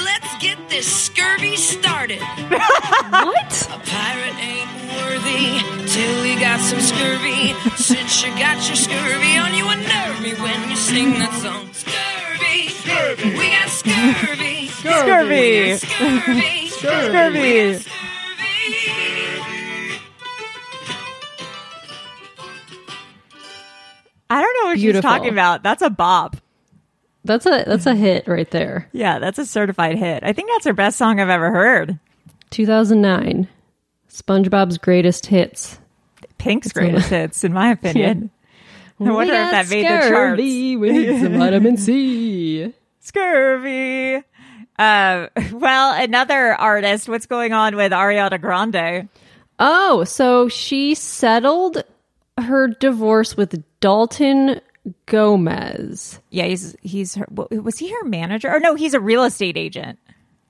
Let's 0.05 0.39
get 0.41 0.57
this 0.71 0.87
scurvy 0.91 1.57
started. 1.57 2.23
What? 3.11 3.69
A 3.73 3.79
pirate 3.91 4.39
ain't 4.39 4.80
worthy 5.11 5.59
till 5.89 6.27
you 6.27 6.39
got 6.39 6.61
some 6.61 6.81
scurvy. 6.81 7.53
Since 7.77 8.25
you 8.25 8.31
got 8.39 8.57
your 8.69 8.77
scurvy 8.77 9.37
on, 9.39 9.55
you 9.55 9.67
unnerve 9.69 10.23
me 10.23 10.35
when 10.35 10.71
you 10.71 10.77
sing 10.77 11.11
that 11.19 11.33
song. 11.43 11.69
Scurvy, 11.73 12.69
scurvy, 12.69 13.39
we 13.39 13.51
got 13.51 13.69
scurvy, 13.69 14.67
Scurvy. 14.69 15.77
scurvy, 15.77 16.69
Scurvy. 16.69 17.79
scurvy. 17.79 17.91
I 24.33 24.41
don't 24.41 24.55
know 24.63 24.69
what 24.71 24.77
Beautiful. 24.77 25.11
she's 25.11 25.17
talking 25.19 25.33
about. 25.33 25.63
That's 25.63 25.83
a 25.83 25.91
bop. 25.91 26.37
That's 27.25 27.45
a 27.47 27.65
that's 27.67 27.87
a 27.87 27.95
hit 27.95 28.27
right 28.29 28.51
there. 28.51 28.89
Yeah, 28.93 29.19
that's 29.19 29.39
a 29.39 29.45
certified 29.45 29.99
hit. 29.99 30.23
I 30.23 30.33
think 30.33 30.49
that's 30.51 30.65
her 30.67 30.73
best 30.73 30.97
song 30.97 31.21
I've 31.21 31.29
ever 31.29 31.51
heard. 31.51 31.99
2009. 32.51 33.49
SpongeBob's 34.21 34.79
greatest 34.79 35.27
hits. 35.27 35.79
Pink's 36.39 36.73
greatest 36.73 37.11
hits, 37.11 37.45
in 37.45 37.53
my 37.53 37.71
opinion. 37.73 38.31
I 38.99 39.11
wonder 39.11 39.33
if 39.33 39.51
that 39.51 39.71
made 39.71 39.85
the 39.87 40.09
charts. 40.09 40.39
We 40.41 40.77
need 40.77 41.21
some 41.23 41.39
vitamin 41.39 41.77
C. 41.77 42.73
Scurvy. 43.01 44.23
Uh, 44.79 45.29
well, 45.53 46.03
another 46.03 46.55
artist. 46.55 47.09
What's 47.09 47.27
going 47.27 47.53
on 47.53 47.77
with 47.77 47.93
Ariana 47.93 48.41
Grande? 48.41 49.09
Oh, 49.59 50.05
so 50.05 50.49
she 50.49 50.95
settled 50.95 51.83
her 52.39 52.69
divorce 52.69 53.37
with 53.37 53.63
Dalton 53.81 54.61
Gomez. 55.07 56.21
Yeah, 56.31 56.45
he's 56.45 56.77
he's 56.83 57.15
her. 57.15 57.27
Was 57.31 57.79
he 57.79 57.91
her 57.91 58.05
manager? 58.05 58.51
Or 58.51 58.61
no, 58.61 58.75
he's 58.75 58.95
a 58.95 59.01
real 59.01 59.25
estate 59.25 59.57
agent. 59.57 59.99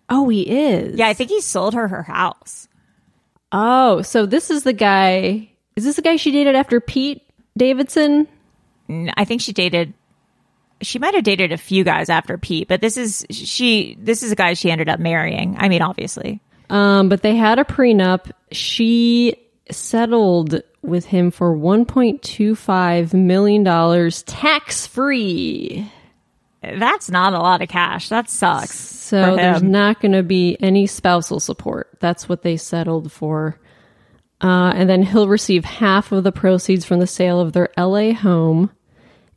Oh, 0.09 0.28
he 0.28 0.42
is. 0.42 0.98
Yeah, 0.98 1.09
I 1.09 1.14
think 1.14 1.30
he 1.30 1.40
sold 1.40 1.74
her 1.74 1.88
her 1.88 2.02
house. 2.02 2.68
Oh, 3.52 4.02
so 4.02 4.26
this 4.26 4.50
is 4.50 4.62
the 4.62 4.72
guy. 4.72 5.50
Is 5.76 5.84
this 5.84 5.96
the 5.96 6.02
guy 6.02 6.16
she 6.16 6.30
dated 6.30 6.54
after 6.54 6.80
Pete 6.80 7.22
Davidson? 7.56 8.28
I 9.16 9.24
think 9.24 9.40
she 9.40 9.52
dated. 9.52 9.94
She 10.82 10.98
might 10.98 11.14
have 11.14 11.24
dated 11.24 11.52
a 11.52 11.58
few 11.58 11.84
guys 11.84 12.08
after 12.08 12.38
Pete, 12.38 12.68
but 12.68 12.80
this 12.80 12.96
is 12.96 13.26
she. 13.30 13.96
This 14.00 14.22
is 14.22 14.32
a 14.32 14.36
guy 14.36 14.54
she 14.54 14.70
ended 14.70 14.88
up 14.88 15.00
marrying. 15.00 15.56
I 15.58 15.68
mean, 15.68 15.82
obviously. 15.82 16.40
Um, 16.70 17.08
but 17.08 17.22
they 17.22 17.36
had 17.36 17.58
a 17.58 17.64
prenup. 17.64 18.30
She 18.52 19.36
settled 19.70 20.62
with 20.82 21.04
him 21.06 21.30
for 21.30 21.54
1.25 21.54 23.12
million 23.12 23.62
dollars 23.64 24.22
tax 24.22 24.86
free. 24.86 25.90
That's 26.62 27.10
not 27.10 27.32
a 27.32 27.38
lot 27.38 27.62
of 27.62 27.68
cash. 27.68 28.08
That 28.10 28.28
sucks. 28.28 28.78
So 28.78 29.34
there's 29.36 29.62
not 29.62 30.00
going 30.00 30.12
to 30.12 30.22
be 30.22 30.56
any 30.60 30.86
spousal 30.86 31.40
support. 31.40 31.88
That's 32.00 32.28
what 32.28 32.42
they 32.42 32.56
settled 32.56 33.10
for. 33.10 33.58
Uh, 34.42 34.72
and 34.74 34.88
then 34.88 35.02
he'll 35.02 35.28
receive 35.28 35.64
half 35.64 36.12
of 36.12 36.24
the 36.24 36.32
proceeds 36.32 36.84
from 36.84 37.00
the 37.00 37.06
sale 37.06 37.40
of 37.40 37.52
their 37.52 37.70
LA 37.76 38.12
home. 38.12 38.70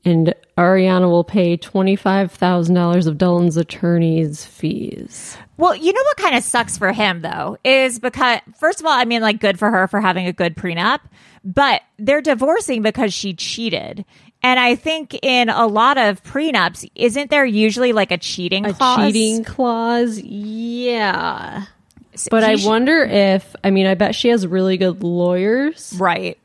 And 0.06 0.36
Ariana 0.58 1.10
will 1.10 1.24
pay 1.24 1.58
$25,000 1.58 3.08
of 3.08 3.18
Dalton's 3.18 3.58
attorney's 3.58 4.46
fees. 4.46 5.38
Well, 5.58 5.76
you 5.76 5.94
know 5.94 6.04
what 6.04 6.18
kind 6.18 6.36
of 6.36 6.44
sucks 6.44 6.78
for 6.78 6.92
him 6.92 7.22
though 7.22 7.58
is 7.64 8.00
because 8.00 8.40
first 8.60 8.80
of 8.80 8.86
all, 8.86 8.92
I 8.92 9.06
mean, 9.06 9.22
like, 9.22 9.40
good 9.40 9.58
for 9.58 9.72
her 9.72 9.88
for 9.88 10.02
having 10.02 10.28
a 10.28 10.34
good 10.34 10.56
prenup, 10.56 11.00
but 11.44 11.82
they're 11.98 12.22
divorcing 12.22 12.82
because 12.82 13.14
she 13.14 13.34
cheated. 13.34 14.04
And 14.44 14.60
I 14.60 14.76
think 14.76 15.18
in 15.24 15.48
a 15.50 15.66
lot 15.66 15.98
of 15.98 16.22
prenups, 16.24 16.90
isn't 16.96 17.30
there 17.32 17.46
usually 17.46 17.94
like 17.94 18.12
a 18.12 18.18
cheating 18.18 18.66
A 18.66 18.74
clause? 18.74 18.98
cheating 19.14 19.44
clause? 19.46 20.20
Yeah. 20.20 21.64
But 22.30 22.44
I 22.44 22.58
wonder 22.64 23.04
if, 23.04 23.56
I 23.64 23.72
mean, 23.72 23.88
I 23.88 23.96
bet 23.96 24.14
she 24.16 24.28
has 24.30 24.46
really 24.46 24.78
good 24.78 25.02
lawyers. 25.02 25.96
right? 25.98 26.38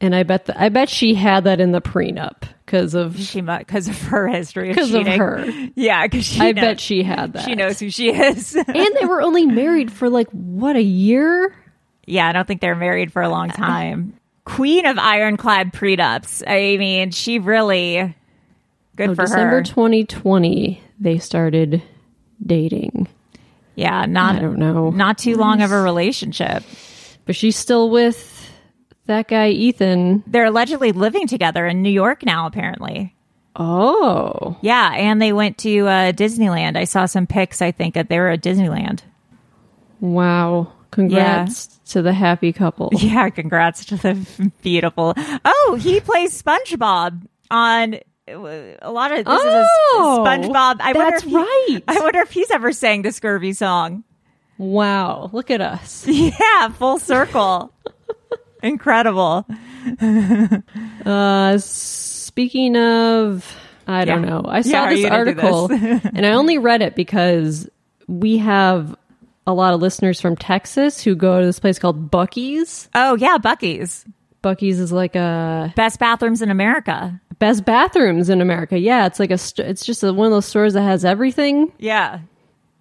And 0.00 0.14
I 0.14 0.24
bet, 0.24 0.46
the, 0.46 0.60
I 0.60 0.68
bet 0.70 0.88
she 0.88 1.14
had 1.14 1.44
that 1.44 1.60
in 1.60 1.72
the 1.72 1.80
prenup 1.80 2.42
because 2.64 2.94
of, 2.94 3.18
She 3.18 3.40
because 3.40 3.88
of 3.88 3.98
her 4.02 4.26
history 4.28 4.70
of 4.70 4.76
because 4.76 4.92
of 4.94 5.04
cheating. 5.04 5.18
her. 5.20 5.68
Yeah, 5.74 6.06
because. 6.06 6.40
I 6.40 6.52
knows- 6.52 6.62
bet 6.64 6.80
she 6.80 7.02
had 7.02 7.34
that. 7.34 7.44
she 7.44 7.54
knows 7.54 7.78
who 7.78 7.90
she 7.90 8.10
is. 8.10 8.54
and 8.56 8.88
they 9.00 9.06
were 9.06 9.22
only 9.22 9.46
married 9.46 9.92
for 9.92 10.08
like 10.10 10.28
what 10.30 10.74
a 10.76 10.82
year 10.82 11.54
Yeah, 12.06 12.28
I 12.28 12.32
don't 12.32 12.46
think 12.48 12.60
they're 12.60 12.74
married 12.74 13.12
for 13.12 13.22
a 13.22 13.28
long 13.28 13.50
time. 13.50 14.14
Queen 14.46 14.86
of 14.86 14.98
ironclad 14.98 15.74
prenups. 15.74 16.42
I 16.46 16.78
mean, 16.78 17.10
she 17.10 17.38
really 17.38 18.14
good 18.96 19.10
oh, 19.10 19.14
for 19.14 19.22
december 19.22 19.56
her. 19.56 19.62
2020 19.62 20.80
they 20.98 21.18
started 21.18 21.82
dating 22.44 23.06
yeah, 23.76 24.06
not 24.06 24.36
I 24.36 24.38
don't 24.40 24.58
know. 24.58 24.90
Not 24.90 25.18
too 25.18 25.36
long 25.36 25.62
of 25.62 25.70
a 25.70 25.80
relationship. 25.80 26.64
But 27.26 27.36
she's 27.36 27.56
still 27.56 27.90
with 27.90 28.50
that 29.04 29.28
guy, 29.28 29.50
Ethan. 29.50 30.24
They're 30.26 30.46
allegedly 30.46 30.92
living 30.92 31.28
together 31.28 31.66
in 31.66 31.82
New 31.82 31.90
York 31.90 32.24
now, 32.24 32.46
apparently. 32.46 33.14
Oh. 33.54 34.56
Yeah, 34.62 34.92
and 34.94 35.20
they 35.20 35.32
went 35.32 35.58
to 35.58 35.86
uh, 35.86 36.12
Disneyland. 36.12 36.76
I 36.76 36.84
saw 36.84 37.04
some 37.04 37.26
pics, 37.26 37.60
I 37.60 37.70
think, 37.70 37.94
that 37.94 38.08
they 38.08 38.18
were 38.18 38.28
at 38.28 38.42
Disneyland. 38.42 39.02
Wow. 40.00 40.72
Congrats 40.90 41.66
to 41.90 42.02
the 42.02 42.12
happy 42.12 42.52
couple. 42.52 42.90
Yeah, 42.98 43.28
congrats 43.30 43.84
to 43.86 43.96
the 43.96 44.50
beautiful. 44.62 45.14
Oh, 45.44 45.78
he 45.80 46.00
plays 46.00 46.40
SpongeBob 46.42 47.22
on 47.50 47.98
a 48.28 48.90
lot 48.90 49.12
of 49.12 49.24
this 49.24 49.40
is 49.40 49.44
a 49.44 49.66
Oh, 49.94 50.24
SpongeBob. 50.26 50.76
I 50.80 50.92
wonder 50.92 51.10
that's 51.10 51.22
he- 51.24 51.36
right. 51.36 51.78
I 51.86 52.00
wonder 52.00 52.20
if 52.20 52.30
he's 52.32 52.50
ever 52.50 52.72
sang 52.72 53.02
the 53.02 53.12
Scurvy 53.12 53.52
song. 53.52 54.04
Wow. 54.58 55.30
Look 55.32 55.50
at 55.50 55.60
us. 55.60 56.06
Yeah, 56.08 56.68
full 56.70 56.98
circle. 56.98 57.72
Incredible. 58.62 59.46
Uh, 61.04 61.58
speaking 61.58 62.76
of, 62.76 63.56
I 63.86 64.04
don't 64.04 64.24
Yeah. 64.24 64.28
know. 64.30 64.44
I 64.46 64.62
saw 64.62 64.78
are 64.84 64.90
this 64.90 65.00
you 65.00 65.08
gonna 65.08 65.24
do 65.34 65.40
article 65.40 65.68
this? 65.68 66.04
and 66.04 66.26
I 66.26 66.30
only 66.32 66.58
read 66.58 66.82
it 66.82 66.94
because 66.96 67.68
we 68.08 68.38
have 68.38 68.96
a 69.46 69.54
lot 69.54 69.74
of 69.74 69.80
listeners 69.80 70.20
from 70.20 70.36
Texas 70.36 71.02
who 71.02 71.14
go 71.14 71.40
to 71.40 71.46
this 71.46 71.58
place 71.58 71.78
called 71.78 72.10
Buc-ee's. 72.10 72.88
Oh 72.94 73.14
yeah, 73.16 73.38
Buc-ee's 73.38 74.04
Buc-ee's 74.42 74.78
is 74.80 74.92
like 74.92 75.16
a 75.16 75.72
best 75.76 75.98
bathrooms 75.98 76.42
in 76.42 76.50
America. 76.50 77.20
best 77.38 77.64
bathrooms 77.64 78.28
in 78.30 78.40
America. 78.40 78.78
Yeah, 78.78 79.06
it's 79.06 79.18
like 79.20 79.30
a 79.30 79.38
st- 79.38 79.68
it's 79.68 79.84
just 79.84 80.02
a, 80.02 80.12
one 80.12 80.26
of 80.26 80.32
those 80.32 80.46
stores 80.46 80.74
that 80.74 80.82
has 80.82 81.04
everything. 81.04 81.72
Yeah, 81.78 82.20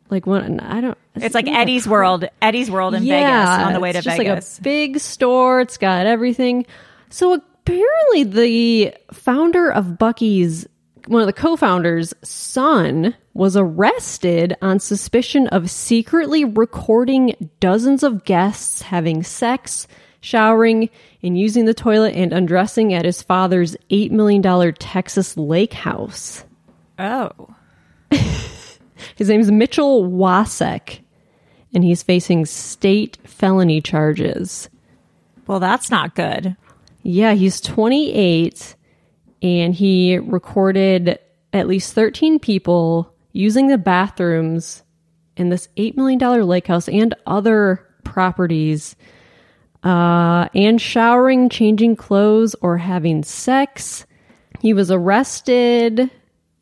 Like 0.09 0.25
one 0.27 0.59
I 0.59 0.81
don't 0.81 0.97
it's 1.15 1.33
like 1.35 1.47
Eddie's 1.47 1.87
World, 1.87 2.25
Eddie's 2.41 2.69
World 2.69 2.93
in 2.93 3.03
Vegas 3.03 3.49
on 3.49 3.73
the 3.73 3.79
way 3.79 3.91
to 3.93 3.99
it's 3.99 4.05
just 4.05 4.17
Vegas. 4.17 4.57
like 4.57 4.59
a 4.59 4.63
big 4.63 4.99
store. 4.99 5.61
It's 5.61 5.77
got 5.77 6.05
everything. 6.07 6.65
So 7.09 7.33
apparently, 7.33 8.23
the 8.23 8.93
founder 9.13 9.71
of 9.71 9.85
Buc-ee's, 9.97 10.67
one 11.07 11.21
of 11.21 11.27
the 11.27 11.33
co-founders' 11.33 12.13
son, 12.23 13.15
was 13.33 13.57
arrested 13.57 14.55
on 14.61 14.79
suspicion 14.79 15.47
of 15.47 15.69
secretly 15.69 16.45
recording 16.45 17.35
dozens 17.59 18.01
of 18.03 18.23
guests 18.23 18.81
having 18.81 19.23
sex, 19.23 19.87
showering, 20.21 20.89
and 21.21 21.37
using 21.37 21.65
the 21.65 21.73
toilet 21.73 22.15
and 22.15 22.31
undressing 22.33 22.93
at 22.93 23.05
his 23.05 23.21
father's 23.21 23.75
eight 23.89 24.11
million 24.11 24.41
dollar 24.41 24.71
Texas 24.71 25.35
lake 25.37 25.73
house. 25.73 26.43
oh, 26.99 27.29
His 29.17 29.29
name's 29.29 29.51
Mitchell 29.51 30.03
Wasek, 30.09 31.01
and 31.73 31.83
he's 31.83 32.01
facing 32.03 32.45
state 32.45 33.17
felony 33.25 33.81
charges. 33.81 34.69
well, 35.47 35.59
that's 35.59 35.91
not 35.91 36.15
good. 36.15 36.55
Yeah, 37.03 37.33
he's 37.33 37.61
28 37.61 38.74
and 39.45 39.75
he 39.75 40.17
recorded 40.17 41.19
at 41.53 41.67
least 41.67 41.93
13 41.93 42.39
people 42.39 43.13
using 43.31 43.67
the 43.67 43.77
bathrooms 43.77 44.81
in 45.37 45.49
this 45.49 45.69
$8 45.77 45.95
million 45.95 46.19
lake 46.47 46.65
house 46.65 46.89
and 46.89 47.13
other 47.27 47.85
properties 48.03 48.95
uh, 49.83 50.49
and 50.55 50.81
showering, 50.81 51.49
changing 51.49 51.95
clothes, 51.95 52.55
or 52.59 52.79
having 52.79 53.21
sex. 53.21 54.07
He 54.61 54.73
was 54.73 54.89
arrested 54.89 56.09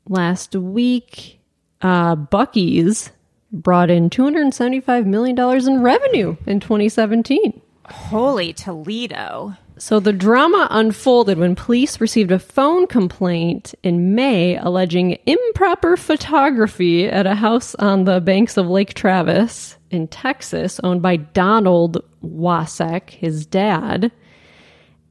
last 0.09 0.53
week. 0.53 1.39
Uh, 1.81 2.17
Buc-ee's 2.17 3.11
brought 3.53 3.89
in 3.89 4.09
$275 4.09 5.05
million 5.05 5.39
in 5.39 5.81
revenue 5.81 6.35
in 6.45 6.59
2017. 6.59 7.61
Holy 7.85 8.51
Toledo. 8.51 9.55
So 9.77 9.99
the 9.99 10.13
drama 10.13 10.67
unfolded 10.69 11.37
when 11.37 11.55
police 11.55 11.99
received 11.99 12.31
a 12.31 12.39
phone 12.39 12.85
complaint 12.87 13.73
in 13.81 14.13
May 14.13 14.57
alleging 14.57 15.17
improper 15.25 15.97
photography 15.97 17.07
at 17.07 17.25
a 17.25 17.35
house 17.35 17.73
on 17.75 18.03
the 18.03 18.21
banks 18.21 18.55
of 18.57 18.67
Lake 18.67 18.93
Travis 18.93 19.77
in 19.89 20.07
Texas 20.07 20.79
owned 20.83 21.01
by 21.01 21.17
Donald 21.17 22.03
Wasek, 22.23 23.09
his 23.09 23.45
dad. 23.45 24.11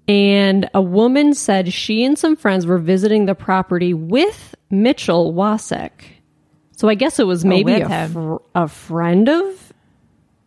And 0.08 0.68
a 0.74 0.82
woman 0.82 1.34
said 1.34 1.72
she 1.72 2.04
and 2.04 2.18
some 2.18 2.36
friends 2.36 2.66
were 2.66 2.78
visiting 2.78 3.26
the 3.26 3.34
property 3.34 3.94
with 3.94 4.54
Mitchell 4.70 5.32
Wasek. 5.32 5.90
So 6.76 6.88
I 6.88 6.94
guess 6.94 7.18
it 7.18 7.26
was 7.26 7.44
oh, 7.44 7.48
maybe 7.48 7.72
with 7.72 7.90
a, 7.90 8.08
fr- 8.08 8.36
a 8.54 8.68
friend 8.68 9.28
of 9.28 9.72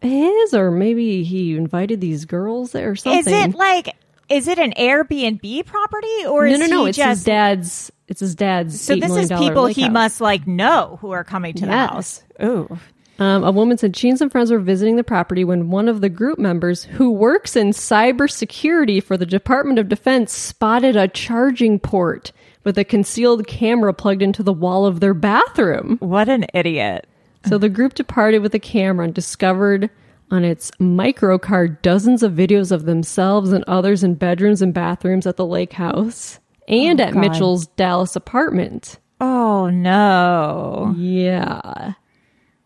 his, 0.02 0.54
or 0.54 0.72
maybe 0.72 1.24
he 1.24 1.56
invited 1.56 2.02
these 2.02 2.26
girls 2.26 2.72
there 2.72 2.92
or 2.92 2.96
something. 2.96 3.34
Is 3.34 3.46
it 3.46 3.56
like? 3.56 3.96
Is 4.30 4.48
it 4.48 4.58
an 4.58 4.74
Airbnb 4.74 5.66
property 5.66 6.26
or 6.28 6.48
no, 6.48 6.54
is 6.54 6.60
no, 6.60 6.66
no. 6.66 6.86
It's 6.86 6.98
just 6.98 7.10
his 7.10 7.24
dad's. 7.24 7.92
It's 8.08 8.20
his 8.20 8.36
dad's. 8.36 8.80
So 8.80 8.96
$8 8.96 9.02
this 9.02 9.16
is 9.18 9.40
people 9.40 9.68
he 9.68 9.84
house. 9.84 9.92
must 9.92 10.22
like 10.22 10.48
know 10.48 10.98
who 11.02 11.12
are 11.12 11.24
coming 11.24 11.54
to 11.56 11.66
the 11.66 11.72
house. 11.72 12.24
Ooh. 12.42 12.78
Um, 13.18 13.46
a 13.46 13.52
woman 13.52 13.78
said 13.78 13.96
she 13.96 14.10
and 14.10 14.18
some 14.18 14.30
friends 14.30 14.52
were 14.52 14.60
visiting 14.60 14.98
the 14.98 15.04
property 15.04 15.46
when 15.46 15.70
one 15.70 15.88
of 15.88 16.02
the 16.02 16.10
group 16.10 16.38
members, 16.38 16.84
who 16.84 17.12
works 17.12 17.56
in 17.56 17.70
cybersecurity 17.70 19.02
for 19.02 19.16
the 19.16 19.26
Department 19.26 19.80
of 19.80 19.88
Defense, 19.88 20.34
spotted 20.34 20.98
a 20.98 21.08
charging 21.08 21.80
port 21.80 22.34
with 22.66 22.78
a 22.78 22.84
concealed 22.84 23.48
camera 23.48 23.94
plugged 23.94 24.22
into 24.22 24.44
the 24.44 24.52
wall 24.52 24.86
of 24.86 25.00
their 25.00 25.14
bathroom. 25.14 25.98
What 26.00 26.28
an 26.28 26.46
idiot. 26.54 27.08
So 27.48 27.58
the 27.58 27.70
group 27.70 27.94
departed 27.94 28.40
with 28.40 28.52
the 28.52 28.60
camera 28.60 29.06
and 29.06 29.14
discovered 29.14 29.90
on 30.32 30.44
its 30.44 30.72
microcard 30.72 31.82
dozens 31.82 32.24
of 32.24 32.34
videos 32.34 32.72
of 32.72 32.86
themselves 32.86 33.52
and 33.52 33.64
others 33.68 34.04
in 34.04 34.16
bedrooms 34.16 34.62
and 34.62 34.74
bathrooms 34.74 35.28
at 35.28 35.38
the 35.38 35.46
lake 35.46 35.74
house 35.74 36.40
and 36.68 37.00
oh, 37.00 37.04
at 37.04 37.14
God. 37.14 37.20
Mitchell's 37.20 37.68
Dallas 37.68 38.16
apartment. 38.16 39.00
Oh 39.22 39.70
no. 39.70 40.94
Yeah. 40.98 41.94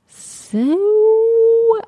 So, 0.08 1.82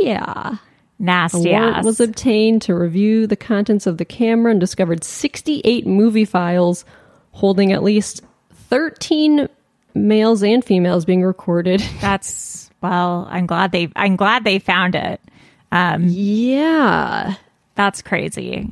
yeah. 0.00 0.56
Nasty 0.98 1.50
A 1.50 1.52
warrant 1.52 1.76
ass. 1.78 1.84
was 1.84 2.00
obtained 2.00 2.62
to 2.62 2.74
review 2.74 3.26
the 3.26 3.36
contents 3.36 3.86
of 3.86 3.98
the 3.98 4.04
camera 4.04 4.50
and 4.50 4.60
discovered 4.60 5.04
68 5.04 5.86
movie 5.86 6.24
files 6.24 6.84
holding 7.32 7.72
at 7.72 7.82
least 7.82 8.22
13 8.70 9.48
males 9.94 10.42
and 10.42 10.64
females 10.64 11.04
being 11.04 11.22
recorded. 11.22 11.80
That's 12.00 12.65
well, 12.88 13.26
I'm 13.30 13.46
glad 13.46 13.72
they 13.72 13.88
I'm 13.96 14.16
glad 14.16 14.44
they 14.44 14.58
found 14.58 14.94
it. 14.94 15.20
Um 15.72 16.04
Yeah. 16.08 17.34
that's 17.74 18.02
crazy. 18.02 18.70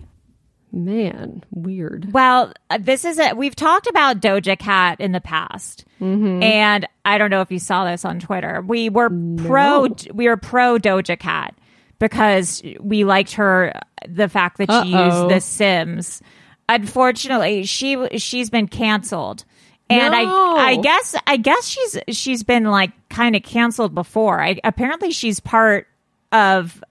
Man, 0.72 1.44
weird. 1.52 2.12
Well, 2.12 2.52
uh, 2.68 2.78
this 2.80 3.04
is 3.04 3.18
it. 3.20 3.36
We've 3.36 3.54
talked 3.54 3.86
about 3.86 4.20
Doja 4.20 4.58
Cat 4.58 5.00
in 5.00 5.12
the 5.12 5.20
past, 5.20 5.84
and 6.00 6.88
I 7.04 7.16
don't 7.16 7.30
know 7.30 7.42
if 7.42 7.52
you 7.52 7.60
saw 7.60 7.84
this 7.88 8.04
on 8.04 8.18
Twitter. 8.18 8.60
We 8.66 8.88
were 8.88 9.08
pro. 9.36 9.86
We 10.12 10.26
were 10.26 10.36
pro 10.36 10.78
Doja 10.78 11.16
Cat 11.16 11.54
because 12.00 12.60
we 12.80 13.04
liked 13.04 13.34
her. 13.34 13.72
The 14.08 14.28
fact 14.28 14.58
that 14.58 14.68
she 14.68 14.92
Uh-oh. 14.94 15.04
used 15.28 15.36
The 15.36 15.40
Sims. 15.40 16.22
Unfortunately, 16.68 17.62
she 17.64 18.08
she's 18.18 18.50
been 18.50 18.66
canceled, 18.66 19.44
and 19.90 20.12
No. 20.12 20.56
I 20.56 20.70
I 20.70 20.76
guess 20.76 21.14
I 21.26 21.36
guess 21.36 21.66
she's 21.66 21.98
she's 22.08 22.42
been 22.42 22.64
like 22.64 22.92
kind 23.08 23.36
of 23.36 23.42
canceled 23.42 23.94
before. 23.94 24.42
I 24.42 24.58
apparently 24.64 25.10
she's 25.10 25.40
part 25.40 25.86
of 26.32 26.82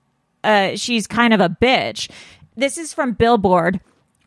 uh, 0.44 0.76
she's 0.76 1.08
kind 1.08 1.34
of 1.34 1.40
a 1.40 1.50
bitch. 1.50 2.10
This 2.56 2.78
is 2.78 2.94
from 2.94 3.14
Billboard. 3.14 3.80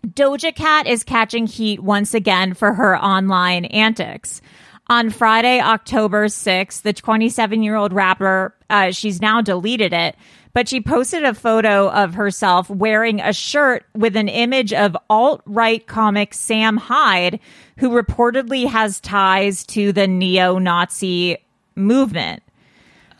Doja 0.07 0.55
Cat 0.55 0.87
is 0.87 1.05
catching 1.05 1.47
heat 1.47 1.81
once 1.81 2.15
again 2.15 2.55
for 2.55 2.73
her 2.75 2.97
online 2.97 3.65
antics. 3.67 4.41
On 4.89 5.11
Friday, 5.11 5.61
October 5.61 6.27
6th, 6.27 6.83
the 6.83 6.93
27 6.93 7.63
year 7.63 7.75
old 7.75 7.93
rapper, 7.93 8.55
uh, 8.71 8.93
she's 8.93 9.21
now 9.21 9.41
deleted 9.43 9.93
it, 9.93 10.15
but 10.57 10.71
she 10.71 10.81
posted 10.81 11.23
a 11.23 11.35
photo 11.35 11.91
of 11.91 12.15
herself 12.15 12.71
wearing 12.71 13.21
a 13.21 13.31
shirt 13.31 13.85
with 13.95 14.17
an 14.17 14.27
image 14.27 14.73
of 14.73 14.97
alt 15.11 15.43
right 15.45 15.87
comic 15.87 16.33
Sam 16.33 16.79
Hyde, 16.79 17.41
who 17.77 17.91
reportedly 17.91 18.67
has 18.67 18.99
ties 18.99 19.67
to 19.67 19.93
the 19.93 20.07
neo 20.07 20.59
Nazi 20.59 21.37
movement. 21.75 22.43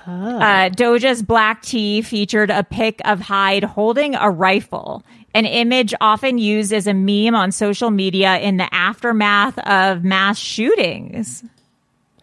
Uh, 0.07 0.71
Doja's 0.71 1.23
black 1.23 1.61
tee 1.61 2.01
featured 2.01 2.49
a 2.49 2.65
pic 2.65 3.03
of 3.05 3.21
Hyde 3.21 3.65
holding 3.65 4.15
a 4.15 4.31
rifle, 4.31 5.05
an 5.35 5.45
image 5.45 5.93
often 6.01 6.39
used 6.39 6.73
as 6.73 6.87
a 6.87 6.95
meme 6.95 7.35
on 7.35 7.53
social 7.53 7.91
media 7.91 8.39
in 8.39 8.57
the 8.57 8.75
aftermath 8.75 9.59
of 9.59 10.03
mass 10.05 10.39
shootings. 10.39 11.45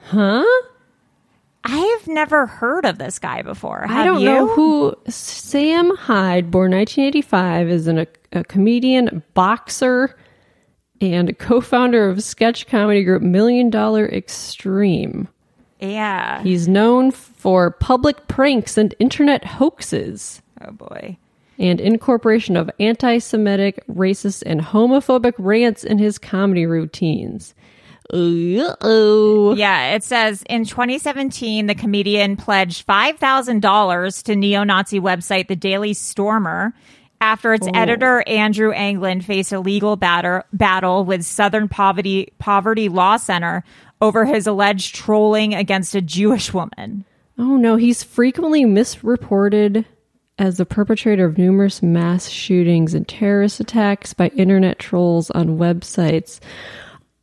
Huh? 0.05 0.43
I 1.63 1.97
have 1.99 2.07
never 2.07 2.45
heard 2.45 2.85
of 2.85 2.97
this 2.97 3.19
guy 3.19 3.41
before. 3.41 3.85
I 3.87 4.03
don't 4.03 4.19
you? 4.19 4.25
know 4.25 4.47
who 4.47 4.95
Sam 5.07 5.95
Hyde, 5.95 6.51
born 6.51 6.71
1985, 6.71 7.69
is 7.69 7.87
an, 7.87 7.99
a, 7.99 8.07
a 8.33 8.43
comedian, 8.43 9.23
boxer, 9.33 10.15
and 10.99 11.37
co-founder 11.39 12.09
of 12.09 12.23
sketch 12.23 12.67
comedy 12.67 13.03
group 13.03 13.21
Million 13.21 13.69
Dollar 13.69 14.07
Extreme. 14.07 15.27
Yeah. 15.79 16.41
He's 16.43 16.67
known 16.67 17.11
for 17.11 17.71
public 17.71 18.27
pranks 18.27 18.77
and 18.77 18.95
internet 18.99 19.43
hoaxes. 19.45 20.41
Oh 20.61 20.71
boy. 20.71 21.17
and 21.59 21.81
incorporation 21.81 22.55
of 22.55 22.69
anti 22.79 23.17
Semitic, 23.17 23.85
racist, 23.87 24.43
and 24.45 24.61
homophobic 24.61 25.33
rants 25.37 25.83
in 25.83 25.97
his 25.97 26.17
comedy 26.17 26.65
routines. 26.65 27.53
Uh-oh. 28.13 29.55
Yeah, 29.55 29.95
it 29.95 30.03
says 30.03 30.43
in 30.47 30.65
2017, 30.65 31.65
the 31.65 31.73
comedian 31.73 32.37
pledged 32.37 32.85
$5,000 32.85 34.23
to 34.23 34.35
neo 34.35 34.63
Nazi 34.63 34.99
website 34.99 35.47
The 35.47 35.55
Daily 35.55 35.93
Stormer 35.93 36.73
after 37.19 37.53
its 37.53 37.67
oh. 37.67 37.71
editor, 37.73 38.21
Andrew 38.27 38.71
Anglin, 38.71 39.21
faced 39.21 39.51
a 39.51 39.59
legal 39.59 39.95
batter, 39.95 40.43
battle 40.53 41.05
with 41.05 41.23
Southern 41.23 41.69
Poverty, 41.69 42.33
Poverty 42.37 42.89
Law 42.89 43.17
Center 43.17 43.63
over 44.01 44.25
his 44.25 44.45
alleged 44.45 44.93
trolling 44.93 45.55
against 45.55 45.95
a 45.95 46.01
Jewish 46.01 46.53
woman. 46.53 47.05
Oh 47.37 47.57
no, 47.57 47.77
he's 47.77 48.03
frequently 48.03 48.65
misreported 48.65 49.85
as 50.37 50.57
the 50.57 50.65
perpetrator 50.65 51.25
of 51.25 51.37
numerous 51.37 51.81
mass 51.81 52.27
shootings 52.27 52.93
and 52.93 53.07
terrorist 53.07 53.59
attacks 53.59 54.13
by 54.13 54.27
internet 54.29 54.77
trolls 54.77 55.31
on 55.31 55.57
websites. 55.57 56.39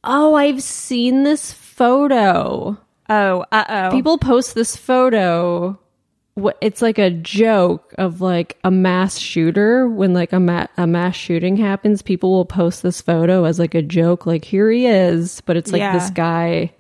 Oh, 0.05 0.35
I've 0.35 0.63
seen 0.63 1.25
this 1.25 1.53
photo. 1.53 2.79
Oh, 3.09 3.45
uh 3.53 3.65
oh. 3.69 3.91
People 3.95 4.19
post 4.19 4.55
this 4.55 4.77
photo. 4.77 5.79
It's 6.63 6.81
like 6.81 6.99
a 6.99 7.11
joke 7.11 7.93
of 7.99 8.21
like 8.23 8.57
a 8.65 8.71
mass 8.71 9.19
shooter. 9.19 9.89
When 9.89 10.15
like 10.15 10.33
a, 10.33 10.41
ma- 10.41 10.69
a 10.79 10.87
mass 10.87 11.17
shooting 11.17 11.57
happens, 11.57 12.01
people 12.03 12.31
will 12.31 12.47
post 12.47 12.83
this 12.83 13.01
photo 13.01 13.45
as 13.45 13.59
like 13.59 13.75
a 13.75 13.83
joke, 13.83 14.25
like 14.27 14.45
here 14.45 14.71
he 14.71 14.87
is. 14.87 15.43
But 15.43 15.57
it's 15.59 15.73
like 15.73 15.81
Yeah. 15.81 15.93
this 15.93 16.09
guy. 16.11 16.73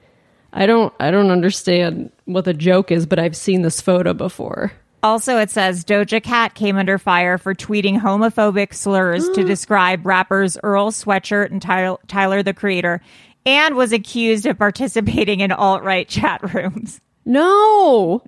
I 0.52 0.66
don't. 0.66 0.92
I 0.98 1.10
don't 1.10 1.30
understand 1.30 2.10
what 2.24 2.44
the 2.44 2.54
joke 2.54 2.90
is, 2.90 3.06
but 3.06 3.18
I've 3.18 3.36
seen 3.36 3.62
this 3.62 3.80
photo 3.80 4.14
before. 4.14 4.72
Also, 5.02 5.38
it 5.38 5.50
says 5.50 5.84
Doja 5.84 6.22
Cat 6.22 6.54
came 6.54 6.76
under 6.76 6.98
fire 6.98 7.38
for 7.38 7.54
tweeting 7.54 7.98
homophobic 7.98 8.74
slurs 8.74 9.28
to 9.30 9.44
describe 9.46 10.04
rappers 10.04 10.58
Earl 10.62 10.90
Sweatshirt 10.90 11.50
and 11.50 11.62
Tyler, 11.62 11.98
Tyler 12.06 12.42
the 12.42 12.52
Creator, 12.52 13.00
and 13.46 13.76
was 13.76 13.92
accused 13.92 14.46
of 14.46 14.58
participating 14.58 15.40
in 15.40 15.52
alt 15.52 15.82
right 15.82 16.06
chat 16.08 16.54
rooms. 16.54 17.00
No, 17.26 18.22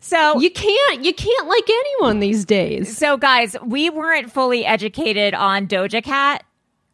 So 0.00 0.38
you 0.38 0.50
can't. 0.50 1.04
You 1.04 1.12
can't 1.12 1.48
like 1.48 1.68
anyone 1.68 2.20
these 2.20 2.44
days. 2.44 2.96
So, 2.96 3.16
guys, 3.16 3.56
we 3.64 3.90
weren't 3.90 4.30
fully 4.30 4.64
educated 4.64 5.34
on 5.34 5.66
Doja 5.66 6.02
Cat. 6.02 6.44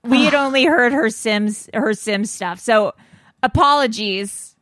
We 0.02 0.24
had 0.24 0.34
only 0.34 0.64
heard 0.64 0.92
her 0.92 1.10
Sims, 1.10 1.68
her 1.74 1.94
Sims 1.94 2.30
stuff. 2.30 2.58
So, 2.58 2.94
apologies. 3.42 4.56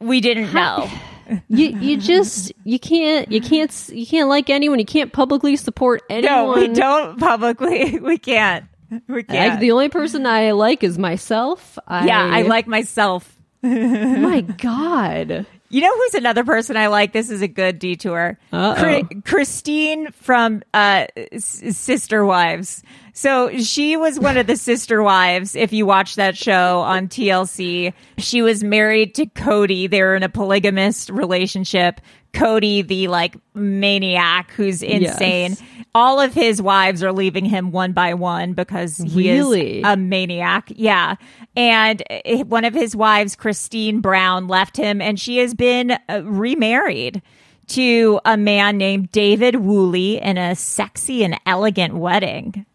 We 0.00 0.20
didn't 0.20 0.52
know. 0.52 0.90
You 1.48 1.66
you 1.78 1.96
just 1.96 2.52
you 2.64 2.78
can't 2.78 3.30
you 3.30 3.40
can't 3.40 3.88
you 3.92 4.06
can't 4.06 4.28
like 4.28 4.50
anyone. 4.50 4.78
You 4.78 4.84
can't 4.84 5.12
publicly 5.12 5.56
support 5.56 6.02
anyone. 6.10 6.32
No, 6.34 6.52
we 6.54 6.68
don't 6.68 7.18
publicly. 7.18 7.98
We 8.02 8.18
can't. 8.18 8.66
We 9.08 9.22
can't. 9.22 9.60
the 9.60 9.72
only 9.72 9.88
person 9.88 10.26
I 10.26 10.52
like 10.52 10.84
is 10.84 10.98
myself. 10.98 11.78
I, 11.88 12.06
yeah, 12.06 12.22
I 12.22 12.42
like 12.42 12.66
myself. 12.66 13.36
My 13.62 14.40
god. 14.42 15.46
You 15.70 15.80
know 15.80 15.92
who's 15.96 16.14
another 16.14 16.44
person 16.44 16.76
I 16.76 16.86
like? 16.86 17.12
This 17.12 17.30
is 17.30 17.42
a 17.42 17.48
good 17.48 17.78
detour. 17.80 18.38
Uh-oh. 18.52 19.02
Christine 19.24 20.12
from 20.12 20.62
uh, 20.72 21.06
S- 21.16 21.76
Sister 21.76 22.24
Wives. 22.24 22.82
So 23.16 23.56
she 23.58 23.96
was 23.96 24.18
one 24.18 24.36
of 24.36 24.48
the 24.48 24.56
sister 24.56 25.00
wives. 25.00 25.54
If 25.54 25.72
you 25.72 25.86
watch 25.86 26.16
that 26.16 26.36
show 26.36 26.80
on 26.80 27.06
TLC, 27.06 27.94
she 28.18 28.42
was 28.42 28.64
married 28.64 29.14
to 29.14 29.26
Kody. 29.26 29.88
They 29.88 30.02
were 30.02 30.16
in 30.16 30.24
a 30.24 30.28
polygamist 30.28 31.10
relationship. 31.10 32.00
Kody, 32.32 32.84
the 32.84 33.06
like 33.06 33.36
maniac 33.54 34.50
who's 34.50 34.82
insane. 34.82 35.50
Yes. 35.52 35.62
All 35.94 36.20
of 36.20 36.34
his 36.34 36.60
wives 36.60 37.04
are 37.04 37.12
leaving 37.12 37.44
him 37.44 37.70
one 37.70 37.92
by 37.92 38.14
one 38.14 38.52
because 38.52 38.96
he 38.96 39.30
Really? 39.30 39.78
is 39.78 39.84
a 39.86 39.96
maniac. 39.96 40.72
Yeah. 40.74 41.14
And 41.54 42.02
uh, 42.10 42.38
one 42.46 42.64
of 42.64 42.74
his 42.74 42.96
wives, 42.96 43.36
Christine 43.36 44.00
Brown, 44.00 44.48
left 44.48 44.76
him 44.76 45.00
and 45.00 45.20
she 45.20 45.36
has 45.38 45.54
been 45.54 45.92
uh, 46.08 46.22
remarried 46.24 47.22
to 47.68 48.18
a 48.24 48.36
man 48.36 48.76
named 48.76 49.12
David 49.12 49.54
Woolley 49.56 50.20
in 50.20 50.36
a 50.36 50.56
sexy 50.56 51.22
and 51.22 51.38
elegant 51.46 51.94
wedding. 51.94 52.66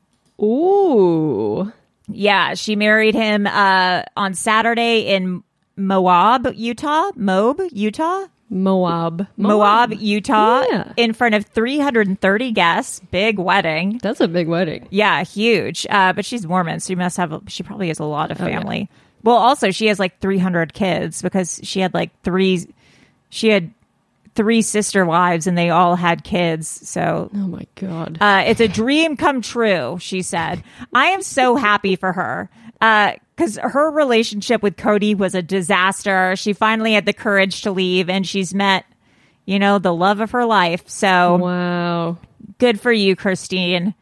Ooh. 0.42 1.72
Yeah, 2.08 2.54
she 2.56 2.76
married 2.76 3.14
him 3.16 3.46
uh, 3.48 4.04
on 4.18 4.34
Saturday 4.34 5.02
in 5.14 5.44
Moab, 5.76 6.48
Utah. 6.56 7.12
Moab, 7.16 7.62
Utah. 7.72 8.26
Moab. 8.50 9.28
Moab, 9.38 9.94
Utah, 9.94 10.64
Yeah. 10.72 10.94
in 10.98 11.14
front 11.14 11.36
of 11.36 11.46
330 11.46 12.52
guests. 12.52 13.00
Big 13.12 13.38
wedding. 13.38 14.00
That's 14.02 14.22
a 14.22 14.28
big 14.28 14.48
wedding. 14.48 14.88
Yeah, 14.90 15.24
huge. 15.24 15.86
Uh, 15.88 16.14
but 16.14 16.26
she's 16.26 16.48
Mormon, 16.48 16.80
so 16.80 16.88
she 16.88 16.96
must 16.96 17.18
have. 17.18 17.32
A, 17.32 17.42
she 17.48 17.62
probably 17.62 17.90
has 17.90 18.00
a 18.00 18.06
lot 18.06 18.32
Oh, 18.32 18.34
of 18.34 18.38
family. 18.40 18.90
Well, 19.24 19.36
also 19.38 19.70
she 19.70 19.86
has 19.88 20.00
like 20.00 20.20
300 20.20 20.74
kids 20.74 21.22
because 21.22 21.60
she 21.64 21.80
had 21.82 21.94
like 21.94 22.10
three. 22.24 22.66
She 23.30 23.50
had 23.50 23.72
three 24.40 24.62
sister 24.62 25.06
wives, 25.06 25.48
and 25.48 25.58
they 25.58 25.70
all 25.70 25.98
had 25.98 26.24
kids. 26.24 26.88
So 26.88 27.30
Oh 27.36 27.38
my 27.40 27.68
god. 27.76 28.20
uh, 28.22 28.44
it's 28.48 28.62
a 28.62 28.70
dream 28.70 29.18
come 29.18 29.42
true, 29.42 29.98
she 30.00 30.22
said. 30.22 30.64
I 30.94 31.08
am 31.08 31.22
so 31.22 31.58
happy 31.58 31.98
for 31.98 32.14
her 32.14 32.50
because 32.80 33.58
her 33.62 33.92
relationship 33.92 34.64
with 34.64 34.78
Kody 34.78 35.14
was 35.14 35.36
a 35.36 35.42
disaster. 35.42 36.38
She 36.38 36.54
finally 36.54 36.94
had 36.94 37.06
the 37.06 37.12
courage 37.12 37.64
to 37.64 37.72
leave, 37.72 38.10
and 38.10 38.26
she's 38.26 38.54
met, 38.54 38.86
you 39.46 39.60
know, 39.60 39.78
the 39.78 39.94
love 39.94 40.22
of 40.22 40.32
her 40.32 40.46
life. 40.46 40.88
So 40.88 41.36
wow. 41.36 42.18
good 42.60 42.80
for 42.80 42.94
you, 42.94 43.18
Christine. 43.18 43.94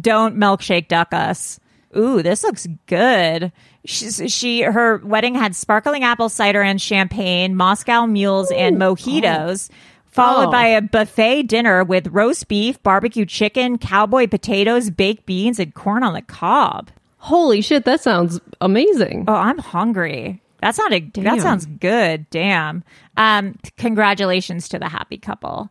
Don't 0.00 0.36
milkshake 0.36 0.88
duck 0.88 1.14
us. 1.14 1.60
Ooh, 1.96 2.20
this 2.20 2.42
looks 2.42 2.66
good. 2.86 3.52
She's, 3.86 4.22
she 4.32 4.62
her 4.62 4.98
wedding 5.04 5.34
had 5.34 5.54
sparkling 5.54 6.04
apple 6.04 6.28
cider 6.28 6.62
and 6.62 6.80
champagne, 6.80 7.54
Moscow 7.54 8.06
mules, 8.06 8.50
and 8.50 8.76
mojitos, 8.76 9.68
followed 10.06 10.48
Oh. 10.48 10.52
by 10.52 10.66
a 10.66 10.80
buffet 10.80 11.42
dinner 11.44 11.84
with 11.84 12.06
roast 12.08 12.48
beef, 12.48 12.82
barbecue 12.82 13.26
chicken, 13.26 13.76
cowboy 13.78 14.26
potatoes, 14.26 14.88
baked 14.90 15.26
beans, 15.26 15.58
and 15.58 15.74
corn 15.74 16.02
on 16.02 16.14
the 16.14 16.22
cob. 16.22 16.90
Holy 17.18 17.60
shit, 17.60 17.84
that 17.84 18.00
sounds 18.00 18.40
amazing. 18.60 19.24
Oh, 19.28 19.34
I'm 19.34 19.58
hungry. 19.58 20.40
That 20.60 20.74
sounded 20.74 21.12
that 21.14 21.22
Damn. 21.22 21.40
sounds 21.40 21.66
good. 21.66 22.28
Damn. 22.30 22.84
Um, 23.18 23.58
congratulations 23.76 24.66
to 24.70 24.78
the 24.78 24.88
happy 24.88 25.18
couple. 25.18 25.70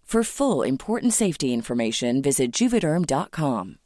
For 0.11 0.25
full 0.25 0.61
important 0.61 1.13
safety 1.13 1.53
information, 1.53 2.21
visit 2.21 2.51
juvederm.com. 2.51 3.77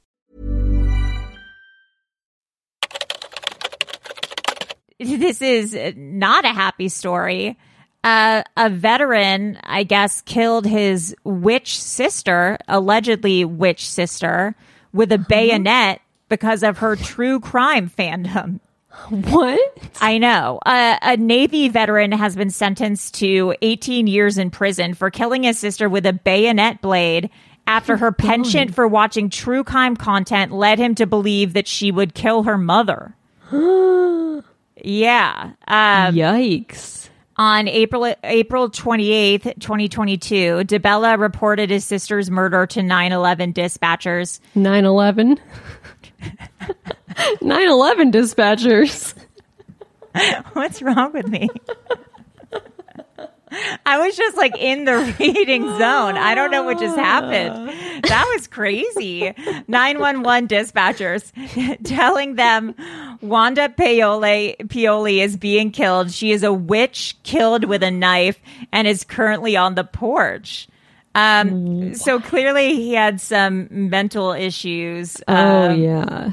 this 5.00 5.40
is 5.44 5.78
not 5.96 6.44
a 6.44 6.48
happy 6.48 6.90
story. 6.90 7.60
Uh, 8.04 8.42
a 8.58 8.72
veteran, 8.72 9.60
I 9.62 9.84
guess, 9.84 10.24
killed 10.24 10.66
his 10.66 11.16
witch 11.24 11.80
sister, 11.80 12.58
allegedly 12.68 13.46
witch 13.46 13.88
sister, 13.88 14.56
with 14.94 15.12
a 15.12 15.20
bayonet 15.20 16.02
because 16.28 16.64
of 16.64 16.80
her 16.80 16.96
true 16.96 17.40
crime 17.40 17.88
fandom. 17.88 18.62
What? 19.10 19.60
I 20.02 20.18
know. 20.18 20.60
Uh, 20.66 20.98
a 21.02 21.18
Navy 21.18 21.70
veteran 21.70 22.12
has 22.12 22.36
been 22.36 22.50
sentenced 22.50 23.14
to 23.16 23.56
18 23.62 24.08
years 24.08 24.38
in 24.38 24.50
prison 24.50 24.94
for 24.94 25.12
killing 25.12 25.44
his 25.44 25.60
sister 25.60 25.88
with 25.88 26.06
a 26.06 26.14
bayonet 26.14 26.82
blade 26.82 27.30
after 27.68 27.98
her 27.98 28.12
penchant 28.12 28.74
for 28.74 28.88
watching 28.88 29.30
true 29.30 29.64
crime 29.64 29.96
content 29.96 30.52
led 30.52 30.80
him 30.80 30.96
to 30.96 31.06
believe 31.06 31.54
that 31.54 31.68
she 31.68 31.92
would 31.92 32.14
kill 32.14 32.44
her 32.44 32.58
mother. 32.58 33.16
yeah. 34.84 35.52
Um, 35.68 36.16
Yikes. 36.16 37.10
On 37.38 37.68
April 37.68 38.16
April 38.24 38.70
28th, 38.70 39.60
2022, 39.60 40.64
DeBella 40.64 41.20
reported 41.20 41.70
his 41.70 41.84
sister's 41.84 42.32
murder 42.32 42.66
to 42.68 42.80
9/11 42.80 43.54
dispatchers. 43.54 44.40
9 44.56 44.86
11. 46.26 47.38
9 47.42 47.70
11 47.70 48.12
dispatchers. 48.12 49.14
What's 50.54 50.82
wrong 50.82 51.12
with 51.14 51.28
me? 51.28 51.50
I 53.86 54.00
was 54.00 54.18
just 54.18 54.36
like 54.38 54.58
in 54.58 54.86
the 54.86 55.16
reading 55.20 55.64
zone. 55.64 56.18
I 56.18 56.36
don't 56.36 56.52
know 56.52 56.64
what 56.64 56.80
just 56.80 56.98
happened. 56.98 57.70
That 58.04 58.32
was 58.34 58.48
crazy. 58.48 59.34
911 59.68 60.48
dispatchers 60.48 61.84
telling 61.84 62.36
them 62.36 62.76
Wanda 63.22 63.70
Paoli, 63.70 65.22
is 65.22 65.38
being 65.38 65.72
killed. 65.72 66.12
She 66.12 66.32
is 66.32 66.44
a 66.44 66.54
witch 66.54 67.16
killed 67.24 67.66
with 67.66 67.84
a 67.84 67.92
knife 67.92 68.40
and 68.72 68.88
is 68.88 69.04
currently 69.04 69.56
on 69.56 69.76
the 69.76 69.84
porch. 69.84 70.68
Um, 71.16 71.96
so 71.96 72.20
clearly 72.20 72.76
he 72.76 72.94
had 72.94 73.20
some 73.22 73.68
mental 73.72 74.34
issues. 74.34 75.18
Oh, 75.28 75.34
Um, 75.70 75.80
yeah. 75.82 76.32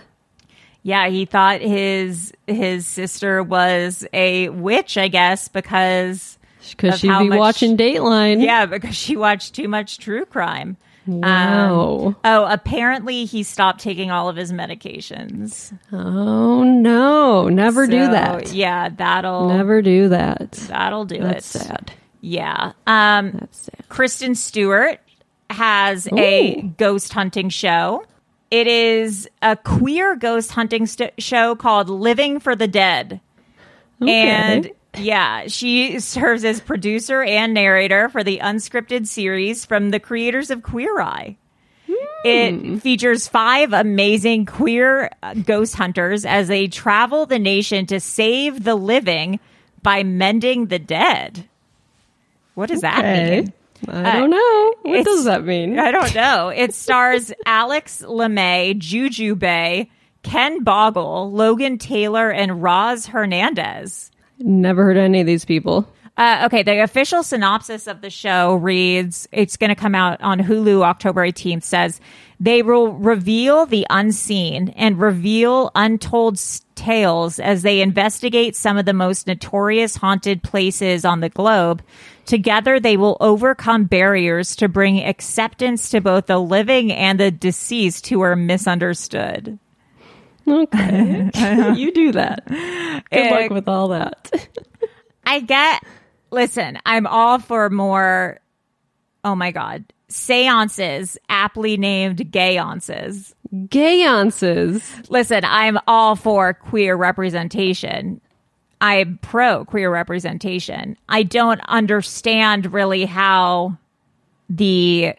yeah, 0.82 1.08
he 1.08 1.24
thought 1.24 1.60
his 1.60 2.32
his 2.48 2.86
sister 2.86 3.42
was 3.42 4.04
a 4.12 4.48
witch, 4.50 4.98
I 4.98 5.08
guess, 5.08 5.48
because 5.48 6.36
Because 6.70 6.98
she'd 7.00 7.08
be 7.18 7.28
much- 7.28 7.38
watching 7.38 7.76
Dateline. 7.76 8.42
Yeah, 8.42 8.66
because 8.66 8.96
she 8.96 9.16
watched 9.16 9.54
too 9.54 9.68
much 9.68 9.98
true 9.98 10.24
crime. 10.24 10.76
Wow. 11.06 12.06
Um, 12.06 12.16
oh, 12.24 12.44
apparently 12.44 13.24
he 13.24 13.42
stopped 13.42 13.80
taking 13.80 14.12
all 14.12 14.28
of 14.28 14.36
his 14.36 14.52
medications. 14.52 15.72
Oh, 15.92 16.62
no. 16.62 17.48
Never 17.48 17.88
do 17.88 18.06
that. 18.08 18.52
Yeah, 18.52 18.88
that'll 18.88 19.48
Never 19.48 19.82
do 19.82 20.08
that. 20.10 20.52
that'll 20.52 21.04
do 21.04 21.18
That's 21.18 21.54
it. 21.56 21.58
sad. 21.62 21.92
Yeah. 22.22 22.72
Um. 22.86 23.48
Kristen 23.90 24.34
Stewart 24.34 25.00
has 25.50 26.08
a 26.16 26.62
ghost 26.78 27.12
hunting 27.12 27.50
show. 27.50 28.06
It 28.50 28.66
is 28.66 29.28
a 29.42 29.56
queer 29.56 30.16
ghost 30.16 30.52
hunting 30.52 30.86
st- 30.86 31.12
show 31.18 31.54
called 31.54 31.90
Living 31.90 32.40
for 32.40 32.56
the 32.56 32.68
Dead. 32.68 33.20
And 34.00 34.70
yeah, 34.96 35.48
she 35.48 36.00
serves 36.00 36.44
as 36.44 36.60
producer 36.60 37.22
and 37.22 37.54
narrator 37.54 38.08
for 38.08 38.22
the 38.22 38.38
unscripted 38.38 39.06
series 39.06 39.64
from 39.64 39.90
the 39.90 40.00
creators 40.00 40.50
of 40.50 40.62
Queer 40.62 41.00
Eye. 41.00 41.36
It 42.24 42.80
features 42.80 43.26
five 43.26 43.72
amazing 43.72 44.46
queer 44.46 45.10
uh, 45.22 45.34
ghost 45.34 45.74
hunters 45.74 46.24
as 46.24 46.48
they 46.48 46.68
travel 46.68 47.26
the 47.26 47.38
nation 47.38 47.86
to 47.86 47.98
save 48.00 48.62
the 48.62 48.76
living 48.76 49.40
by 49.82 50.04
mending 50.04 50.66
the 50.66 50.78
dead. 50.78 51.48
What 52.54 52.68
does 52.68 52.80
that 52.82 53.02
mean? 53.04 53.52
I 53.88 54.18
don't 54.18 54.30
know. 54.30 54.74
What 54.82 55.00
it's- 55.00 55.04
does 55.06 55.24
that 55.24 55.44
mean? 55.44 55.78
I 55.78 55.90
don't 55.90 56.14
know. 56.14 56.48
It 56.48 56.74
stars 56.74 57.32
Alex 57.46 58.02
LeMay, 58.06 58.78
Juju 58.78 59.34
Bae, 59.34 59.88
Ken 60.22 60.62
Boggle, 60.62 61.32
Logan 61.32 61.78
Taylor, 61.78 62.30
and 62.30 62.62
Roz 62.62 63.06
Hernandez. 63.06 64.10
Never 64.38 64.84
heard 64.84 64.96
of 64.96 65.02
any 65.04 65.20
of 65.20 65.26
these 65.26 65.44
people. 65.44 65.88
Uh, 66.16 66.42
okay, 66.44 66.62
the 66.62 66.82
official 66.82 67.22
synopsis 67.22 67.86
of 67.86 68.02
the 68.02 68.10
show 68.10 68.54
reads 68.56 69.26
it's 69.32 69.56
going 69.56 69.70
to 69.70 69.74
come 69.74 69.94
out 69.94 70.20
on 70.20 70.38
Hulu 70.38 70.82
October 70.82 71.22
18th. 71.26 71.62
Says 71.64 72.00
they 72.38 72.62
will 72.62 72.92
reveal 72.92 73.64
the 73.66 73.86
unseen 73.88 74.68
and 74.70 75.00
reveal 75.00 75.70
untold 75.74 76.38
tales 76.74 77.38
as 77.38 77.62
they 77.62 77.80
investigate 77.80 78.54
some 78.56 78.76
of 78.76 78.84
the 78.84 78.92
most 78.92 79.26
notorious 79.26 79.96
haunted 79.96 80.42
places 80.42 81.04
on 81.06 81.20
the 81.20 81.30
globe. 81.30 81.82
Together, 82.26 82.78
they 82.78 82.96
will 82.96 83.16
overcome 83.20 83.84
barriers 83.84 84.54
to 84.56 84.68
bring 84.68 85.02
acceptance 85.02 85.90
to 85.90 86.00
both 86.00 86.26
the 86.26 86.38
living 86.38 86.92
and 86.92 87.18
the 87.18 87.30
deceased 87.30 88.06
who 88.06 88.20
are 88.20 88.36
misunderstood. 88.36 89.58
Okay. 90.46 91.30
you 91.76 91.92
do 91.92 92.12
that. 92.12 92.46
Good 92.46 93.32
Uh, 93.32 93.40
luck 93.40 93.50
with 93.50 93.68
all 93.68 93.88
that. 93.88 94.48
I 95.26 95.40
get, 95.40 95.82
listen, 96.30 96.78
I'm 96.86 97.06
all 97.06 97.38
for 97.38 97.70
more, 97.70 98.38
oh 99.24 99.34
my 99.34 99.50
God, 99.50 99.84
seances, 100.08 101.16
aptly 101.28 101.76
named 101.76 102.30
gayances. 102.30 103.34
Gayances. 103.68 105.10
Listen, 105.10 105.44
I'm 105.44 105.78
all 105.86 106.16
for 106.16 106.54
queer 106.54 106.96
representation. 106.96 108.20
I'm 108.82 109.18
pro 109.22 109.64
queer 109.64 109.90
representation. 109.90 110.96
I 111.08 111.22
don't 111.22 111.60
understand 111.68 112.72
really 112.72 113.04
how 113.06 113.78
the 114.50 115.14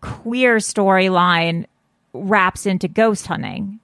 queer 0.00 0.56
storyline 0.58 1.66
wraps 2.14 2.66
into 2.66 2.86
ghost 2.88 3.26
hunting. 3.26 3.80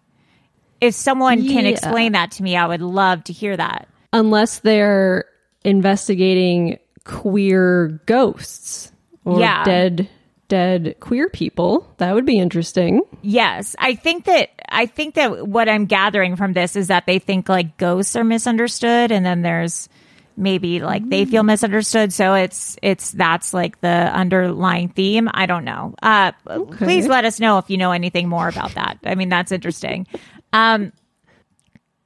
If 0.80 0.94
someone 0.94 1.46
can 1.48 1.66
explain 1.66 2.12
that 2.12 2.30
to 2.32 2.42
me, 2.42 2.56
I 2.56 2.66
would 2.66 2.80
love 2.80 3.24
to 3.24 3.32
hear 3.32 3.56
that. 3.56 3.88
Unless 4.12 4.60
they're 4.60 5.24
investigating 5.64 6.78
queer 7.04 8.00
ghosts 8.06 8.92
or 9.24 9.40
Yeah. 9.40 9.64
dead 9.64 10.08
dead 10.48 10.94
queer 11.00 11.28
people. 11.28 11.92
That 11.96 12.14
would 12.14 12.24
be 12.24 12.38
interesting. 12.38 13.00
Yes, 13.22 13.74
I 13.80 13.96
think 13.96 14.26
that 14.26 14.50
I 14.68 14.86
think 14.86 15.14
that 15.14 15.46
what 15.46 15.68
I'm 15.68 15.86
gathering 15.86 16.36
from 16.36 16.52
this 16.52 16.76
is 16.76 16.88
that 16.88 17.06
they 17.06 17.18
think 17.18 17.48
like 17.48 17.76
ghosts 17.76 18.16
are 18.16 18.24
misunderstood, 18.24 19.10
and 19.12 19.24
then 19.24 19.42
there's 19.42 19.88
maybe 20.36 20.80
like 20.80 21.08
they 21.08 21.24
feel 21.24 21.42
misunderstood. 21.42 22.12
So 22.12 22.34
it's 22.34 22.76
it's 22.82 23.12
that's 23.12 23.54
like 23.54 23.80
the 23.80 23.88
underlying 23.88 24.88
theme. 24.90 25.28
I 25.32 25.46
don't 25.46 25.64
know. 25.64 25.94
Uh, 26.02 26.32
Please 26.72 27.06
let 27.06 27.24
us 27.24 27.40
know 27.40 27.58
if 27.58 27.70
you 27.70 27.76
know 27.78 27.92
anything 27.92 28.28
more 28.28 28.48
about 28.48 28.74
that. 28.74 28.98
I 29.04 29.14
mean, 29.14 29.28
that's 29.28 29.52
interesting. 29.52 30.06
Um, 30.52 30.92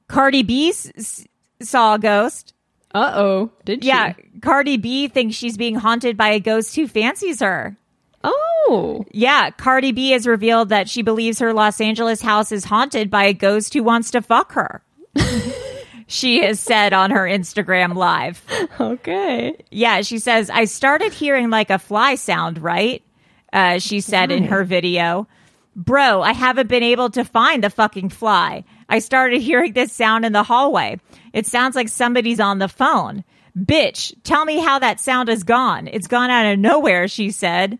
Cardi 0.07 0.43
B 0.43 0.69
s- 0.69 1.25
saw 1.61 1.95
a 1.95 1.99
ghost. 1.99 2.53
Uh 2.93 3.11
oh. 3.15 3.51
Did 3.63 3.83
she? 3.83 3.87
Yeah, 3.89 4.13
Cardi 4.41 4.77
B 4.77 5.07
thinks 5.07 5.35
she's 5.35 5.55
being 5.57 5.75
haunted 5.75 6.17
by 6.17 6.29
a 6.29 6.39
ghost 6.39 6.75
who 6.75 6.87
fancies 6.87 7.39
her. 7.39 7.77
Oh. 8.23 9.05
Yeah, 9.11 9.51
Cardi 9.51 9.91
B 9.91 10.11
has 10.11 10.27
revealed 10.27 10.69
that 10.69 10.89
she 10.89 11.01
believes 11.01 11.39
her 11.39 11.53
Los 11.53 11.81
Angeles 11.81 12.21
house 12.21 12.51
is 12.51 12.65
haunted 12.65 13.09
by 13.09 13.25
a 13.25 13.33
ghost 13.33 13.73
who 13.73 13.83
wants 13.83 14.11
to 14.11 14.21
fuck 14.21 14.53
her. 14.53 14.83
she 16.07 16.41
has 16.43 16.59
said 16.59 16.93
on 16.93 17.11
her 17.11 17.23
Instagram 17.23 17.95
live. 17.95 18.43
Okay. 18.79 19.63
Yeah, 19.71 20.01
she 20.01 20.19
says, 20.19 20.49
I 20.49 20.65
started 20.65 21.13
hearing 21.13 21.49
like 21.49 21.69
a 21.69 21.79
fly 21.79 22.15
sound, 22.15 22.61
right? 22.61 23.03
Uh, 23.51 23.79
she 23.79 23.99
said 24.01 24.31
in 24.31 24.45
her 24.45 24.63
video. 24.63 25.27
Bro, 25.75 26.21
I 26.21 26.33
haven't 26.33 26.67
been 26.67 26.83
able 26.83 27.09
to 27.11 27.23
find 27.23 27.63
the 27.63 27.69
fucking 27.69 28.09
fly. 28.09 28.63
I 28.89 28.99
started 28.99 29.41
hearing 29.41 29.73
this 29.73 29.93
sound 29.93 30.25
in 30.25 30.33
the 30.33 30.43
hallway. 30.43 30.99
It 31.33 31.47
sounds 31.47 31.75
like 31.75 31.87
somebody's 31.87 32.39
on 32.39 32.59
the 32.59 32.67
phone. 32.67 33.23
Bitch, 33.57 34.13
tell 34.23 34.45
me 34.45 34.59
how 34.59 34.79
that 34.79 34.99
sound 34.99 35.29
is 35.29 35.43
gone. 35.43 35.87
It's 35.87 36.07
gone 36.07 36.29
out 36.29 36.51
of 36.51 36.59
nowhere, 36.59 37.07
she 37.07 37.31
said. 37.31 37.79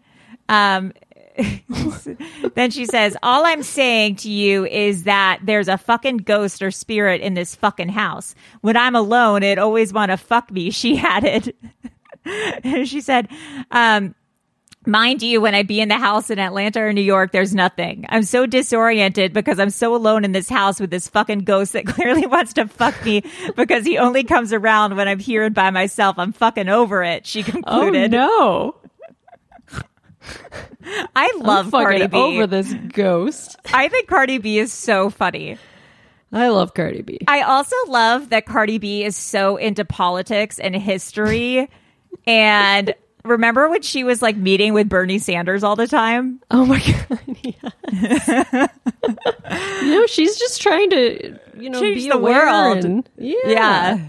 Um, 0.52 0.92
then 2.56 2.72
she 2.72 2.86
says, 2.86 3.16
All 3.24 3.46
I'm 3.46 3.64
saying 3.64 4.18
to 4.18 4.30
you 4.30 4.66
is 4.66 5.04
that 5.04 5.40
there's 5.44 5.70
a 5.70 5.78
fucking 5.78 6.18
ghost 6.18 6.62
or 6.62 6.72
spirit 6.72 7.22
in 7.22 7.34
this 7.34 7.56
fucking 7.56 7.90
house. 7.90 8.36
When 8.60 8.76
I'm 8.76 8.96
alone, 8.96 9.44
it 9.44 9.58
always 9.58 9.94
want 9.94 10.12
to 10.12 10.18
fuck 10.18 10.52
me, 10.52 10.70
she 10.72 10.98
added. 11.04 11.56
she 12.86 13.02
said, 13.02 13.30
um, 13.72 14.14
Mind 14.88 15.22
you, 15.22 15.42
when 15.42 15.54
I 15.54 15.62
be 15.62 15.80
in 15.80 15.90
the 15.90 15.98
house 15.98 16.32
in 16.32 16.40
Atlanta 16.40 16.82
or 16.82 16.92
New 16.92 17.02
York, 17.02 17.32
there's 17.32 17.54
nothing. 17.54 18.08
I'm 18.10 18.24
so 18.24 18.48
disoriented 18.48 19.32
because 19.32 19.60
I'm 19.60 19.70
so 19.70 19.94
alone 19.96 20.26
in 20.26 20.32
this 20.32 20.50
house 20.50 20.80
with 20.80 20.90
this 20.90 21.08
fucking 21.08 21.42
ghost 21.42 21.74
that 21.74 21.86
clearly 21.88 22.26
wants 22.26 22.54
to 22.54 22.68
fuck 22.68 23.06
me 23.06 23.24
because 23.56 23.86
he 23.86 24.00
only 24.00 24.24
comes 24.24 24.52
around 24.52 24.98
when 24.98 25.08
I'm 25.08 25.20
here 25.20 25.44
and 25.44 25.54
by 25.54 25.70
myself. 25.70 26.18
I'm 26.18 26.34
fucking 26.34 26.68
over 26.68 27.04
it. 27.04 27.28
She 27.28 27.44
concluded. 27.44 28.16
Oh 28.16 28.18
no. 28.18 28.81
I 31.16 31.32
love 31.38 31.66
I'm 31.66 31.72
Cardi 31.72 32.08
B. 32.08 32.18
over 32.18 32.48
this 32.48 32.74
ghost. 32.74 33.56
I 33.74 33.88
think 33.90 34.08
Cardi 34.08 34.38
B 34.38 34.58
is 34.60 34.72
so 34.74 35.10
funny. 35.10 35.58
I 36.34 36.48
love 36.50 36.74
Cardi 36.74 37.02
B. 37.02 37.20
I 37.28 37.42
also 37.42 37.76
love 37.88 38.30
that 38.30 38.46
Cardi 38.46 38.78
B 38.78 39.04
is 39.04 39.16
so 39.16 39.58
into 39.58 39.84
politics 39.86 40.60
and 40.60 40.76
history. 40.76 41.70
and 42.26 42.94
remember 43.24 43.70
when 43.70 43.82
she 43.82 44.04
was 44.04 44.22
like 44.22 44.36
meeting 44.38 44.74
with 44.74 44.88
Bernie 44.90 45.20
Sanders 45.20 45.64
all 45.64 45.76
the 45.76 45.88
time? 45.88 46.40
Oh 46.50 46.66
my 46.66 46.80
god. 47.10 47.20
Yes. 47.44 48.70
you 49.84 49.92
know, 49.92 50.06
she's 50.08 50.38
just 50.40 50.62
trying 50.62 50.90
to, 50.92 51.40
you 51.58 51.70
know, 51.70 51.80
Change 51.82 51.96
be 52.04 52.10
the 52.10 52.16
aware 52.16 52.46
world. 52.48 52.86
and- 52.86 53.10
yeah. 53.18 53.36
Yeah. 53.46 54.06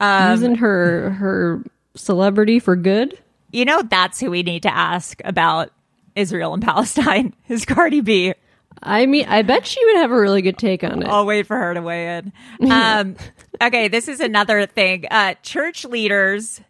Um, 0.00 0.30
Using 0.32 0.54
her 0.56 1.10
her 1.10 1.64
celebrity 1.96 2.60
for 2.60 2.76
good. 2.76 3.18
You 3.50 3.64
know, 3.64 3.82
that's 3.82 4.20
who 4.20 4.30
we 4.30 4.42
need 4.42 4.62
to 4.64 4.74
ask 4.74 5.20
about 5.24 5.70
Israel 6.14 6.54
and 6.54 6.62
Palestine 6.62 7.34
is 7.48 7.64
Cardi 7.64 8.00
B. 8.00 8.34
I 8.82 9.06
mean, 9.06 9.26
I 9.26 9.42
bet 9.42 9.66
she 9.66 9.84
would 9.86 9.96
have 9.96 10.10
a 10.12 10.20
really 10.20 10.42
good 10.42 10.58
take 10.58 10.84
on 10.84 11.02
it. 11.02 11.08
I'll 11.08 11.26
wait 11.26 11.46
for 11.46 11.56
her 11.56 11.74
to 11.74 11.82
weigh 11.82 12.18
in. 12.18 12.32
Um, 12.70 13.16
okay, 13.62 13.88
this 13.88 14.06
is 14.08 14.20
another 14.20 14.66
thing. 14.66 15.04
Uh, 15.10 15.34
church 15.42 15.84
leaders, 15.84 16.60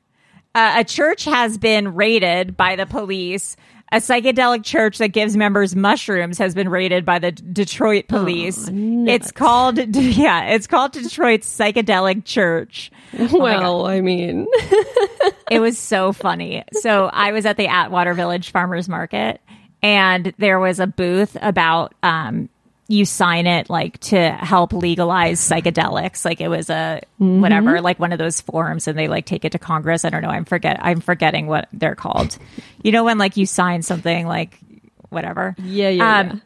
uh, 0.54 0.76
a 0.78 0.84
church 0.84 1.24
has 1.24 1.58
been 1.58 1.94
raided 1.94 2.56
by 2.56 2.76
the 2.76 2.86
police. 2.86 3.56
A 3.90 3.96
psychedelic 3.98 4.64
church 4.64 4.98
that 4.98 5.08
gives 5.08 5.36
members 5.36 5.74
mushrooms 5.74 6.38
has 6.38 6.54
been 6.54 6.68
raided 6.68 7.04
by 7.06 7.18
the 7.18 7.32
D- 7.32 7.42
Detroit 7.52 8.06
police. 8.06 8.68
it's 8.70 9.32
called, 9.32 9.78
yeah, 9.96 10.50
it's 10.50 10.66
called 10.66 10.92
Detroit's 10.92 11.48
Psychedelic 11.48 12.24
Church. 12.24 12.90
Oh 13.18 13.38
well, 13.38 13.86
I 13.86 14.00
mean, 14.00 14.46
it 15.50 15.60
was 15.60 15.78
so 15.78 16.12
funny. 16.12 16.64
So 16.72 17.06
I 17.12 17.32
was 17.32 17.46
at 17.46 17.56
the 17.56 17.66
Atwater 17.68 18.14
Village 18.14 18.50
Farmers 18.50 18.88
Market, 18.88 19.40
and 19.82 20.32
there 20.38 20.58
was 20.60 20.78
a 20.80 20.86
booth 20.86 21.36
about 21.40 21.94
um, 22.02 22.48
you 22.88 23.04
sign 23.04 23.46
it 23.46 23.68
like 23.70 23.98
to 24.00 24.30
help 24.30 24.72
legalize 24.72 25.40
psychedelics. 25.40 26.24
Like 26.24 26.40
it 26.40 26.48
was 26.48 26.70
a 26.70 27.00
Mm-hmm. 27.20 27.40
whatever, 27.40 27.80
like 27.80 27.98
one 27.98 28.12
of 28.12 28.18
those 28.18 28.40
forms, 28.40 28.86
and 28.86 28.96
they 28.98 29.08
like 29.08 29.24
take 29.26 29.44
it 29.44 29.52
to 29.52 29.58
Congress. 29.58 30.04
I 30.04 30.10
don't 30.10 30.22
know. 30.22 30.28
I'm 30.30 30.44
forget. 30.44 30.78
I'm 30.80 31.00
forgetting 31.00 31.46
what 31.48 31.68
they're 31.72 31.96
called. 31.96 32.36
You 32.82 32.92
know 32.92 33.04
when 33.04 33.18
like 33.18 33.36
you 33.36 33.44
sign 33.46 33.82
something 33.82 34.26
like 34.26 34.58
whatever. 35.08 35.56
yeah, 35.58 35.88
yeah, 35.88 36.18
Um, 36.20 36.42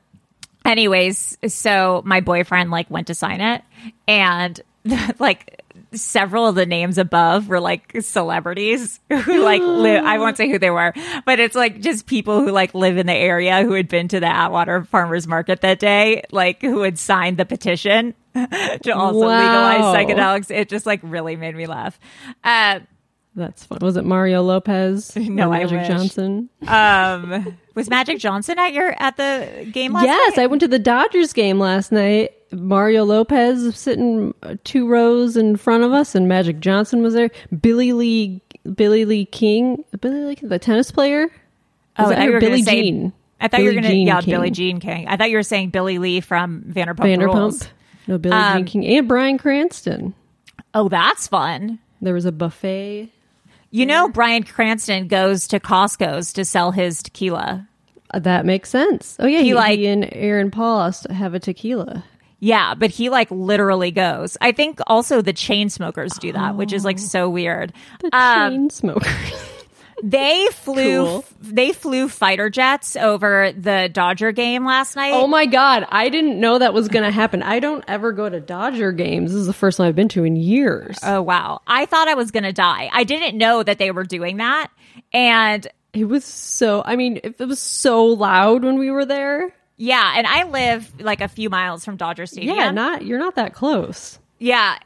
anyways, 0.64 1.36
so 1.48 2.02
my 2.04 2.20
boyfriend 2.20 2.70
like 2.70 2.88
went 2.90 3.08
to 3.08 3.14
sign 3.14 3.40
it 3.40 3.62
and 4.08 4.60
like 5.18 5.61
several 5.94 6.46
of 6.46 6.54
the 6.54 6.66
names 6.66 6.98
above 6.98 7.48
were 7.48 7.60
like 7.60 7.94
celebrities 8.00 9.00
who 9.10 9.42
like 9.42 9.60
live 9.62 10.04
I 10.04 10.18
won't 10.18 10.36
say 10.36 10.50
who 10.50 10.58
they 10.58 10.70
were, 10.70 10.92
but 11.26 11.38
it's 11.40 11.54
like 11.54 11.80
just 11.80 12.06
people 12.06 12.40
who 12.40 12.50
like 12.50 12.74
live 12.74 12.96
in 12.98 13.06
the 13.06 13.14
area 13.14 13.62
who 13.62 13.72
had 13.72 13.88
been 13.88 14.08
to 14.08 14.20
the 14.20 14.26
Atwater 14.26 14.84
Farmers 14.84 15.26
Market 15.26 15.60
that 15.62 15.78
day, 15.78 16.22
like 16.30 16.60
who 16.62 16.82
had 16.82 16.98
signed 16.98 17.36
the 17.38 17.44
petition 17.44 18.14
to 18.34 18.90
also 18.94 19.20
Wow. 19.20 19.28
legalize 19.28 19.80
psychedelics. 20.06 20.50
It 20.50 20.68
just 20.68 20.86
like 20.86 21.00
really 21.02 21.36
made 21.36 21.54
me 21.56 21.66
laugh. 21.66 21.98
Uh, 22.42 22.80
that's 23.34 23.64
fun. 23.64 23.78
Was 23.80 23.96
it 23.96 24.04
Mario 24.04 24.42
Lopez? 24.42 25.16
No, 25.16 25.50
or 25.50 25.54
I 25.54 25.60
Magic 25.64 25.78
wish. 25.78 25.88
Johnson. 25.88 26.50
um, 26.66 27.56
was 27.74 27.88
Magic 27.88 28.18
Johnson 28.18 28.58
at 28.58 28.72
your 28.74 28.94
at 29.00 29.16
the 29.16 29.66
game 29.72 29.92
last 29.94 30.02
night? 30.06 30.12
yes, 30.12 30.36
night? 30.36 30.42
I 30.42 30.46
went 30.48 30.60
to 30.60 30.68
the 30.68 30.78
Dodgers 30.78 31.32
game 31.32 31.58
last 31.58 31.92
night. 31.92 32.32
Mario 32.52 33.04
Lopez 33.04 33.76
sitting 33.76 34.34
uh, 34.42 34.56
two 34.64 34.86
rows 34.88 35.36
in 35.36 35.56
front 35.56 35.84
of 35.84 35.92
us, 35.92 36.14
and 36.14 36.28
Magic 36.28 36.60
Johnson 36.60 37.02
was 37.02 37.14
there. 37.14 37.30
Billy 37.60 37.92
Lee, 37.92 38.40
Billy 38.74 39.04
Lee 39.04 39.24
King, 39.26 39.84
Billy 40.00 40.24
Lee, 40.24 40.38
the 40.42 40.58
tennis 40.58 40.90
player. 40.90 41.28
Oh, 41.98 42.04
Was 42.04 42.12
I 42.12 42.14
thought 42.14 42.18
her? 42.22 42.24
you 42.28 42.32
were 42.34 42.40
Billie 42.40 42.50
gonna 42.52 42.64
say- 42.64 42.82
Jean. 42.82 43.12
I 43.40 43.48
thought 43.48 43.60
you 43.60 43.66
were 43.66 43.74
gonna 43.74 43.88
Jean 43.88 44.06
yeah 44.06 44.20
King. 44.20 44.34
Billie 44.34 44.50
Jean 44.52 44.80
King. 44.80 45.08
I 45.08 45.16
thought 45.16 45.30
you 45.30 45.36
were 45.36 45.42
saying 45.42 45.70
Billie 45.70 45.98
Lee 45.98 46.20
from 46.20 46.62
Vanderpump, 46.68 46.96
Vanderpump. 46.98 47.34
Rules. 47.34 47.68
No, 48.06 48.18
Billy 48.18 48.34
Um, 48.36 48.58
Jean 48.58 48.64
King 48.66 48.86
and 48.98 49.08
Bryan 49.08 49.36
Cranston. 49.38 50.14
Oh, 50.74 50.88
that's 50.88 51.26
fun. 51.26 51.78
There 52.00 52.14
was 52.14 52.24
a 52.24 52.32
buffet. 52.32 53.08
You 53.70 53.86
know, 53.86 54.08
Bryan 54.08 54.42
Cranston 54.44 55.08
goes 55.08 55.48
to 55.48 55.58
Costco's 55.58 56.32
to 56.34 56.44
sell 56.44 56.70
his 56.72 57.02
tequila. 57.02 57.66
Uh, 58.12 58.18
That 58.20 58.44
makes 58.46 58.68
sense. 58.70 59.16
Oh 59.18 59.26
yeah, 59.26 59.38
He 59.38 59.46
he, 59.46 59.54
like- 59.54 59.78
and 59.80 60.08
Aaron 60.12 60.50
Paul 60.50 60.92
to 60.92 61.12
have 61.12 61.34
a 61.34 61.40
tequila. 61.40 62.04
Yeah, 62.44 62.74
but 62.74 62.90
he 62.90 63.08
like 63.08 63.30
literally 63.30 63.92
goes. 63.92 64.36
I 64.40 64.50
think 64.50 64.80
also 64.88 65.22
the 65.22 65.32
Chainsmokers 65.32 66.18
do 66.18 66.32
that, 66.32 66.56
which 66.56 66.72
is 66.72 66.84
like 66.84 66.98
so 66.98 67.30
weird. 67.30 67.72
The 68.00 68.08
Um, 68.16 68.68
Chainsmokers. 68.68 69.48
They 70.04 70.48
flew 70.50 71.04
Cool. 71.04 71.24
they 71.40 71.72
flew 71.72 72.08
fighter 72.08 72.50
jets 72.50 72.96
over 72.96 73.52
the 73.56 73.88
Dodger 73.92 74.32
game 74.32 74.64
last 74.66 74.96
night. 74.96 75.12
Oh 75.14 75.28
my 75.28 75.46
god, 75.46 75.86
I 75.88 76.08
didn't 76.08 76.40
know 76.40 76.58
that 76.58 76.74
was 76.74 76.88
going 76.88 77.04
to 77.04 77.12
happen. 77.12 77.40
I 77.44 77.60
don't 77.60 77.84
ever 77.86 78.10
go 78.10 78.28
to 78.28 78.40
Dodger 78.40 78.90
games. 78.90 79.30
This 79.30 79.42
is 79.42 79.46
the 79.46 79.52
first 79.52 79.78
one 79.78 79.86
I've 79.86 79.94
been 79.94 80.08
to 80.08 80.24
in 80.24 80.34
years. 80.34 80.98
Oh 81.04 81.22
wow. 81.22 81.60
I 81.68 81.86
thought 81.86 82.08
I 82.08 82.14
was 82.14 82.32
going 82.32 82.42
to 82.42 82.52
die. 82.52 82.90
I 82.92 83.04
didn't 83.04 83.38
know 83.38 83.62
that 83.62 83.78
they 83.78 83.92
were 83.92 84.02
doing 84.02 84.38
that. 84.38 84.72
And 85.12 85.64
It 85.92 86.06
was 86.06 86.24
so, 86.24 86.82
I 86.84 86.96
mean, 86.96 87.20
it 87.22 87.38
was 87.38 87.60
so 87.60 88.06
loud 88.06 88.64
when 88.64 88.80
we 88.80 88.90
were 88.90 89.04
there. 89.04 89.54
Yeah, 89.84 90.14
and 90.16 90.26
I 90.28 90.44
live 90.44 91.00
like 91.00 91.20
a 91.20 91.26
few 91.28 91.50
miles 91.50 91.84
from 91.84 91.96
Dodger 91.96 92.26
Stadium. 92.26 92.56
Yeah, 92.56 92.70
not 92.70 93.04
you're 93.04 93.18
not 93.18 93.34
that 93.34 93.52
close. 93.52 94.18
Yeah. 94.38 94.78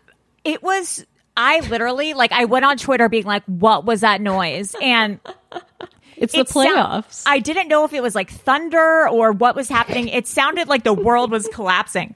It 0.42 0.62
was 0.62 1.04
I 1.36 1.60
literally 1.68 2.14
like 2.14 2.32
I 2.32 2.46
went 2.46 2.64
on 2.64 2.78
Twitter 2.78 3.08
being 3.10 3.24
like, 3.24 3.44
what 3.44 3.84
was 3.84 4.00
that 4.00 4.20
noise? 4.22 4.74
And 4.80 5.20
It's 6.16 6.32
the 6.32 6.40
it 6.40 6.48
sound- 6.48 6.68
playoffs. 7.04 7.24
I 7.26 7.40
didn't 7.40 7.68
know 7.68 7.84
if 7.84 7.92
it 7.92 8.02
was 8.02 8.14
like 8.14 8.30
thunder 8.30 9.06
or 9.06 9.32
what 9.32 9.54
was 9.54 9.68
happening. 9.68 10.08
It 10.08 10.26
sounded 10.26 10.66
like 10.66 10.82
the 10.82 10.94
world 10.94 11.30
was 11.30 11.46
collapsing. 11.52 12.14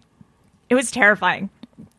It 0.70 0.74
was 0.74 0.90
terrifying. 0.90 1.50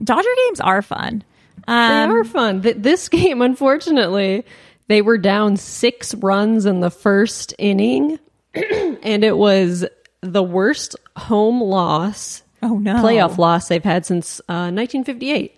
Dodger 0.03 0.29
games 0.47 0.59
are 0.61 0.81
fun. 0.81 1.23
they 1.67 1.73
Um, 1.73 2.09
are 2.11 2.23
fun. 2.23 2.63
Th- 2.63 2.75
This 2.77 3.07
game, 3.07 3.43
unfortunately, 3.43 4.43
they 4.87 5.03
were 5.03 5.19
down 5.19 5.57
six 5.57 6.15
runs 6.15 6.65
in 6.65 6.79
the 6.79 6.89
first 6.89 7.53
inning, 7.59 8.17
and 8.55 9.23
it 9.23 9.37
was 9.37 9.85
the 10.21 10.43
worst 10.43 10.95
home 11.17 11.61
loss, 11.61 12.43
oh 12.63 12.77
no. 12.77 12.95
playoff 12.95 13.37
loss 13.37 13.67
they've 13.67 13.83
had 13.83 14.05
since 14.05 14.39
uh, 14.41 14.69
1958. 14.71 15.55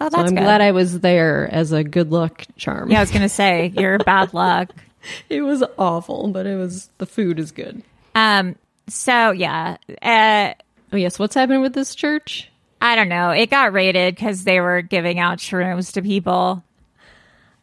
Oh, 0.00 0.06
So 0.06 0.10
that's 0.10 0.30
I'm 0.30 0.34
good. 0.36 0.42
glad 0.42 0.60
I 0.60 0.72
was 0.72 1.00
there 1.00 1.48
as 1.52 1.72
a 1.72 1.84
good 1.84 2.10
luck 2.10 2.44
charm. 2.56 2.90
yeah, 2.90 2.98
I 2.98 3.02
was 3.02 3.10
gonna 3.10 3.28
say 3.28 3.72
you're 3.76 3.98
bad 3.98 4.34
luck. 4.34 4.70
it 5.28 5.42
was 5.42 5.62
awful, 5.78 6.28
but 6.28 6.46
it 6.46 6.56
was 6.56 6.88
the 6.98 7.06
food 7.06 7.38
is 7.38 7.52
good. 7.52 7.82
Um. 8.14 8.56
So 8.88 9.30
yeah. 9.30 9.76
Uh. 10.02 10.54
Oh 10.92 10.96
yes, 10.96 11.18
what's 11.18 11.34
happening 11.34 11.60
with 11.62 11.74
this 11.74 11.94
church? 11.94 12.50
I 12.80 12.96
don't 12.96 13.08
know. 13.08 13.30
It 13.30 13.50
got 13.50 13.72
raided 13.72 14.14
because 14.14 14.44
they 14.44 14.60
were 14.60 14.82
giving 14.82 15.18
out 15.18 15.38
shrooms 15.38 15.92
to 15.94 16.02
people. 16.02 16.62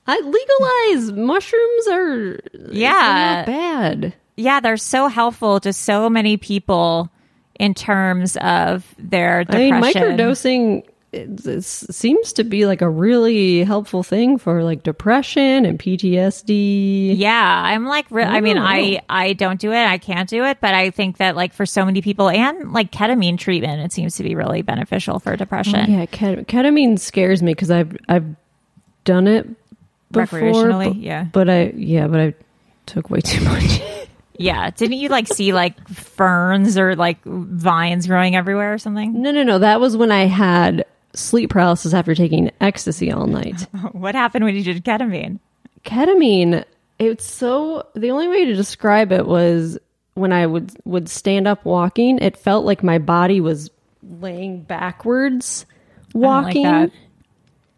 I 0.07 0.19
legalize 0.19 1.11
mushrooms 1.11 1.87
are 1.87 2.39
Yeah. 2.71 2.91
not 2.91 3.45
bad. 3.45 4.13
Yeah, 4.41 4.59
they're 4.59 4.77
so 4.77 5.07
helpful 5.07 5.59
to 5.61 5.73
so 5.73 6.09
many 6.09 6.37
people 6.37 7.09
in 7.59 7.73
terms 7.73 8.37
of 8.37 8.85
their 8.97 9.45
I 9.47 9.57
mean, 9.57 9.73
depression. 9.75 10.01
microdosing 10.17 10.83
it, 11.11 11.45
it 11.45 11.63
seems 11.63 12.31
to 12.33 12.45
be 12.45 12.65
like 12.65 12.81
a 12.81 12.89
really 12.89 13.63
helpful 13.65 14.01
thing 14.01 14.37
for 14.37 14.63
like 14.63 14.81
depression 14.83 15.65
and 15.65 15.77
PTSD. 15.77 17.17
Yeah, 17.17 17.61
I'm 17.65 17.85
like, 17.85 18.05
re- 18.09 18.23
I 18.23 18.39
mean, 18.39 18.57
Oh. 18.57 18.61
I 18.63 19.01
I 19.09 19.33
don't 19.33 19.59
do 19.59 19.71
it, 19.73 19.85
I 19.85 19.97
can't 19.97 20.29
do 20.29 20.45
it, 20.45 20.59
but 20.61 20.73
I 20.73 20.89
think 20.89 21.17
that 21.17 21.35
like 21.35 21.53
for 21.53 21.65
so 21.65 21.83
many 21.85 22.01
people 22.01 22.29
and 22.29 22.71
like 22.71 22.91
ketamine 22.91 23.37
treatment, 23.37 23.81
it 23.81 23.91
seems 23.91 24.15
to 24.17 24.23
be 24.23 24.35
really 24.35 24.61
beneficial 24.61 25.19
for 25.19 25.35
depression. 25.35 25.79
Oh, 25.85 25.91
yeah, 25.99 26.05
ket- 26.05 26.47
ketamine 26.47 26.97
scares 26.97 27.43
me 27.43 27.53
because 27.53 27.71
I've 27.71 27.95
I've 28.07 28.35
done 29.03 29.27
it 29.27 29.47
before, 30.11 30.39
Recreationally, 30.39 30.87
but, 30.93 30.95
yeah. 30.95 31.23
But 31.31 31.49
I 31.49 31.73
yeah, 31.75 32.07
but 32.07 32.19
I 32.21 32.33
took 32.85 33.09
way 33.09 33.19
too 33.19 33.43
much. 33.43 33.81
Yeah, 34.37 34.69
didn't 34.71 34.97
you 34.97 35.09
like 35.09 35.27
see 35.27 35.53
like 35.53 35.87
ferns 35.89 36.77
or 36.77 36.95
like 36.95 37.23
vines 37.25 38.07
growing 38.07 38.35
everywhere 38.35 38.73
or 38.73 38.77
something? 38.77 39.21
no, 39.21 39.31
no, 39.31 39.43
no. 39.43 39.59
That 39.59 39.79
was 39.79 39.95
when 39.97 40.11
I 40.11 40.25
had 40.25 40.85
sleep 41.13 41.49
paralysis 41.49 41.93
after 41.93 42.15
taking 42.15 42.51
ecstasy 42.61 43.11
all 43.11 43.27
night. 43.27 43.67
What 43.91 44.15
happened 44.15 44.45
when 44.45 44.55
you 44.55 44.63
did 44.63 44.83
ketamine? 44.83 45.39
ketamine 45.83 46.63
it's 46.99 47.25
so 47.25 47.87
the 47.95 48.11
only 48.11 48.27
way 48.27 48.45
to 48.45 48.53
describe 48.53 49.11
it 49.11 49.25
was 49.25 49.79
when 50.13 50.31
I 50.31 50.45
would 50.45 50.71
would 50.85 51.09
stand 51.09 51.47
up 51.47 51.65
walking, 51.65 52.19
it 52.19 52.37
felt 52.37 52.65
like 52.65 52.83
my 52.83 52.99
body 52.99 53.41
was 53.41 53.71
laying 54.03 54.61
backwards 54.61 55.65
don't 56.13 56.21
like 56.21 56.43
walking. 56.43 56.63
that. 56.63 56.91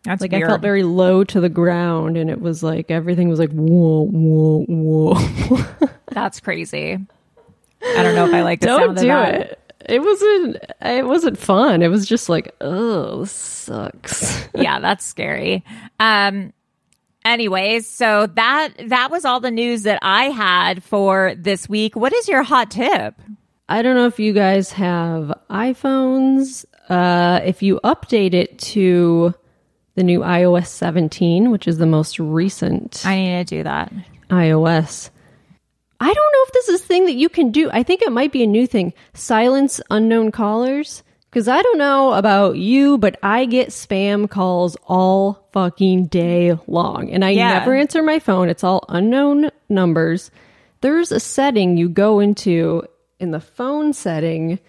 That's 0.04 0.22
like 0.22 0.34
I 0.34 0.42
felt 0.42 0.62
very 0.62 0.84
low 0.84 1.24
to 1.24 1.40
the 1.40 1.50
ground, 1.50 2.18
and 2.18 2.30
it 2.30 2.42
was 2.42 2.62
like 2.62 2.92
everything 2.92 3.30
was 3.30 3.40
like 3.40 3.52
whoa, 3.52 4.08
whoa, 4.12 4.66
whoa. 4.68 5.66
That's 6.08 6.40
crazy. 6.40 7.00
I 7.82 8.04
don't 8.04 8.16
know 8.16 8.28
if 8.28 8.34
I 8.34 8.42
like 8.42 8.60
the 8.60 8.68
Don't 8.68 8.96
do 8.96 9.12
it. 9.12 9.60
It 9.88 10.02
wasn't. 10.02 10.58
It 10.82 11.06
wasn't 11.06 11.38
fun. 11.38 11.82
It 11.82 11.90
was 11.90 12.06
just 12.06 12.30
like, 12.30 12.54
oh, 12.62 13.22
this 13.22 13.32
sucks. 13.32 14.48
yeah, 14.56 14.80
that's 14.80 15.06
scary. 15.06 15.64
Um 16.00 16.54
anyways, 17.26 17.88
so 17.88 18.28
that 18.28 18.74
that 18.88 19.10
was 19.10 19.26
all 19.26 19.40
the 19.40 19.52
news 19.52 19.84
that 19.84 20.00
I 20.02 20.26
had 20.26 20.84
for 20.84 21.34
this 21.38 21.70
week. 21.70 21.96
What 21.96 22.14
is 22.14 22.28
your 22.28 22.44
hot 22.44 22.72
tip? 22.72 23.16
I 23.70 23.82
don't 23.82 23.96
know 23.96 24.08
if 24.08 24.20
you 24.20 24.34
guys 24.34 24.72
have 24.74 25.34
iPhones. 25.50 26.66
Uh, 26.90 27.40
if 27.46 27.64
you 27.64 27.80
update 27.84 28.34
it 28.34 28.60
to 28.60 29.34
the 29.96 30.04
new 30.04 30.20
iOS 30.22 30.68
17, 30.68 31.52
which 31.52 31.68
is 31.68 31.78
the 31.78 31.86
most 31.86 32.20
recent 32.20 33.04
I 33.06 33.16
need 33.16 33.48
to 33.48 33.56
do 33.58 33.64
that. 33.64 33.92
iOS. 34.30 35.10
I 36.00 36.08
don't 36.08 36.16
know 36.16 36.44
if 36.48 36.52
this 36.54 36.70
is 36.70 36.82
a 36.82 36.86
thing 36.86 37.06
that 37.06 37.14
you 37.14 37.30
can 37.30 37.52
do. 37.52 37.70
I 37.72 37.84
think 37.84 38.02
it 38.02 38.12
might 38.12 38.32
be 38.32 38.44
a 38.44 38.48
new 38.48 38.68
thing. 38.68 38.94
Silence 39.14 39.80
unknown 39.90 40.32
callers. 40.32 41.04
Because 41.30 41.48
I 41.48 41.62
don't 41.64 41.80
know 41.80 42.14
about 42.14 42.58
you, 42.58 43.00
but 43.00 43.18
I 43.24 43.46
get 43.46 43.70
spam 43.70 44.30
calls 44.30 44.78
all 44.86 45.48
fucking 45.52 46.06
day 46.08 46.56
long. 46.68 47.10
And 47.10 47.26
I 47.26 47.30
Yeah. 47.32 47.58
never 47.58 47.74
answer 47.74 48.04
my 48.04 48.20
phone. 48.20 48.50
It's 48.50 48.64
all 48.64 48.86
unknown 48.88 49.50
numbers. 49.68 50.30
There's 50.82 51.12
a 51.12 51.20
setting 51.20 51.76
you 51.76 51.90
go 51.90 52.20
into 52.20 52.84
in 53.20 53.32
the 53.32 53.40
phone 53.40 53.94
setting. 53.94 54.52
It 54.52 54.60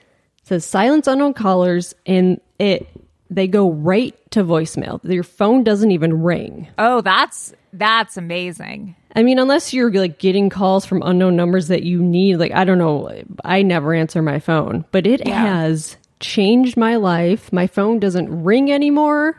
says 0.45 0.65
silence 0.65 1.07
unknown 1.07 1.35
callers, 1.35 1.95
and 2.07 2.41
it 2.59 2.87
they 3.31 3.47
go 3.49 3.71
right 3.71 4.15
to 4.33 4.45
voicemail. 4.45 5.01
Your 5.05 5.23
phone 5.23 5.65
doesn't 5.65 5.91
even 5.91 6.23
ring. 6.23 6.69
Oh, 6.79 7.01
that's 7.01 7.55
that's 7.73 8.17
amazing. 8.17 8.95
I 9.17 9.23
mean, 9.23 9.39
unless 9.39 9.73
you're 9.73 9.91
like 9.93 10.19
getting 10.19 10.51
calls 10.51 10.85
from 10.87 11.03
unknown 11.03 11.37
numbers 11.37 11.69
that 11.69 11.83
you 11.85 12.03
need, 12.03 12.37
like 12.37 12.53
I 12.53 12.65
don't 12.65 12.79
know, 12.79 13.11
I 13.45 13.63
never 13.63 13.95
answer 13.95 14.23
my 14.23 14.39
phone, 14.41 14.85
but 14.93 15.07
it 15.07 15.27
Yeah. 15.27 15.41
has 15.47 15.97
changed 16.21 16.77
my 16.77 16.97
life. 16.97 17.53
My 17.53 17.67
phone 17.67 17.99
doesn't 18.01 18.45
ring 18.45 18.73
anymore. 18.73 19.37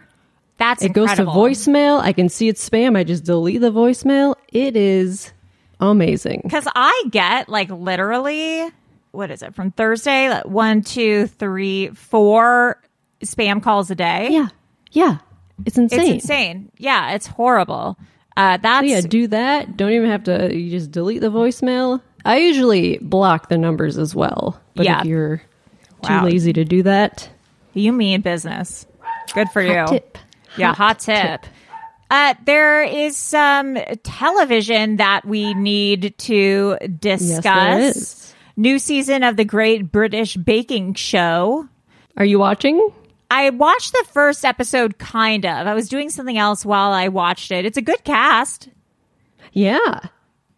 That's 0.58 0.84
it 0.84 0.94
goes 0.94 1.12
to 1.16 1.26
voicemail. 1.26 2.00
I 2.00 2.14
can 2.14 2.30
see 2.30 2.48
it's 2.48 2.68
spam. 2.70 2.96
I 2.98 3.04
just 3.04 3.26
delete 3.26 3.60
the 3.62 3.72
voicemail. 3.72 4.36
It 4.54 4.78
is 4.78 5.34
amazing. 5.82 6.42
Because 6.44 6.68
I 6.74 7.04
get 7.10 7.50
like 7.50 7.70
literally, 7.70 8.70
what 9.12 9.32
is 9.32 9.42
it 9.44 9.54
from 9.56 9.72
Thursday? 9.72 10.30
Like, 10.30 10.46
one, 10.46 10.82
two, 10.82 11.28
three, 11.28 11.90
four 11.90 12.82
spam 13.26 13.62
calls 13.62 13.92
a 13.92 13.96
day. 13.96 14.30
Yeah, 14.32 14.48
yeah, 14.92 15.18
it's 15.66 15.78
insane. 15.78 16.00
It's 16.00 16.10
insane. 16.24 16.72
Yeah, 16.78 17.12
it's 17.14 17.28
horrible. 17.28 17.98
Uh, 18.38 18.58
that's 18.58 18.88
So 18.88 18.94
yeah, 18.94 19.02
do 19.02 19.28
that. 19.28 19.78
Don't 19.78 19.92
even 19.92 20.10
have 20.10 20.24
to. 20.26 20.54
You 20.56 20.70
just 20.70 20.92
delete 20.92 21.22
the 21.22 21.32
voicemail. 21.32 22.02
I 22.26 22.38
usually 22.40 22.98
block 23.00 23.50
the 23.50 23.58
numbers 23.58 23.98
as 23.98 24.14
well. 24.16 24.60
But 24.76 24.86
Yeah. 24.86 25.00
if 25.02 25.06
you're 25.06 25.38
too 26.02 26.14
Wow. 26.14 26.26
lazy 26.26 26.52
to 26.54 26.66
do 26.66 26.84
that, 26.84 27.30
You 27.74 27.92
mean 27.94 28.22
business. 28.22 28.86
Good 29.34 29.50
for 29.52 29.62
you. 29.62 29.74
Hot 29.80 29.88
tip. 29.90 30.18
Yeah, 30.58 30.68
Hot 30.74 30.78
hot 30.78 31.00
tip. 31.00 31.46
Uh, 32.10 32.34
there 32.46 32.84
is 32.84 33.18
some 33.18 33.78
television 34.04 34.98
that 34.98 35.26
we 35.26 35.54
need 35.54 36.14
to 36.20 36.78
discuss. 37.00 37.96
is. 37.96 38.34
New 38.58 38.80
season 38.80 39.24
of 39.24 39.36
the 39.38 39.44
Great 39.46 39.92
British 39.92 40.36
Baking 40.38 40.94
Show. 40.94 41.68
are 42.18 42.26
you 42.26 42.40
watching? 42.40 42.92
I 43.30 43.50
watched 43.50 43.94
the 43.94 44.06
first 44.12 44.46
episode, 44.46 44.98
kind 44.98 45.46
of. 45.46 45.68
I 45.68 45.74
was 45.74 45.90
doing 45.90 46.10
something 46.10 46.38
else 46.38 46.66
while 46.66 46.92
I 46.92 47.08
watched 47.08 47.52
it. 47.52 47.66
It's 47.66 47.78
a 47.78 47.82
good 47.82 48.04
cast. 48.04 48.70
Yeah. 49.52 50.00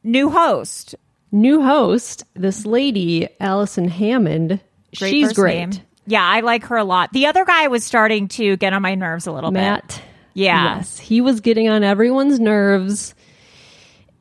New 0.03 0.29
host. 0.29 0.95
New 1.31 1.61
host, 1.61 2.23
this 2.35 2.65
lady, 2.65 3.27
Alison 3.39 3.87
Hammond. 3.89 4.61
Great 4.97 5.09
she's 5.09 5.33
great. 5.33 5.69
name. 5.69 5.81
Yeah, 6.05 6.25
I 6.25 6.39
like 6.39 6.63
her 6.65 6.77
a 6.77 6.85
lot. 6.85 7.11
The 7.11 7.25
other 7.25 7.43
guy 7.43 7.67
was 7.67 7.83
starting 7.83 8.29
to 8.29 8.55
get 8.55 8.71
on 8.71 8.81
my 8.81 8.95
nerves 8.95 9.27
a 9.27 9.31
little 9.31 9.51
bit. 9.51 9.59
Matt. 9.59 10.01
Yeah. 10.33 10.77
Yes, 10.77 10.97
he 10.99 11.19
was 11.19 11.41
getting 11.41 11.67
on 11.67 11.83
everyone's 11.83 12.39
nerves. 12.39 13.13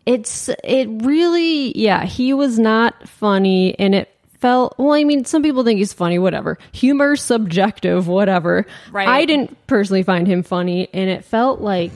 It's 0.05 0.49
it 0.65 0.89
really 1.05 1.77
yeah, 1.79 2.05
he 2.05 2.33
was 2.33 2.59
not 2.59 3.09
funny 3.09 3.79
and 3.79 3.95
it 3.95 4.16
felt 4.41 4.75
well, 4.79 4.93
I 4.93 5.05
mean, 5.05 5.25
some 5.25 5.43
people 5.43 5.65
think 5.65 5.79
he's 5.79 5.93
funny, 5.93 6.19
whatever. 6.19 6.59
humor 6.73 7.17
subjective, 7.17 8.09
whatever. 8.09 8.67
Right. 8.91 9.09
I 9.09 9.25
didn't 9.25 9.57
personally 9.67 10.03
find 10.03 10.27
him 10.27 10.43
funny 10.43 10.89
and 10.93 11.09
it 11.11 11.25
felt 11.25 11.61
like 11.61 11.93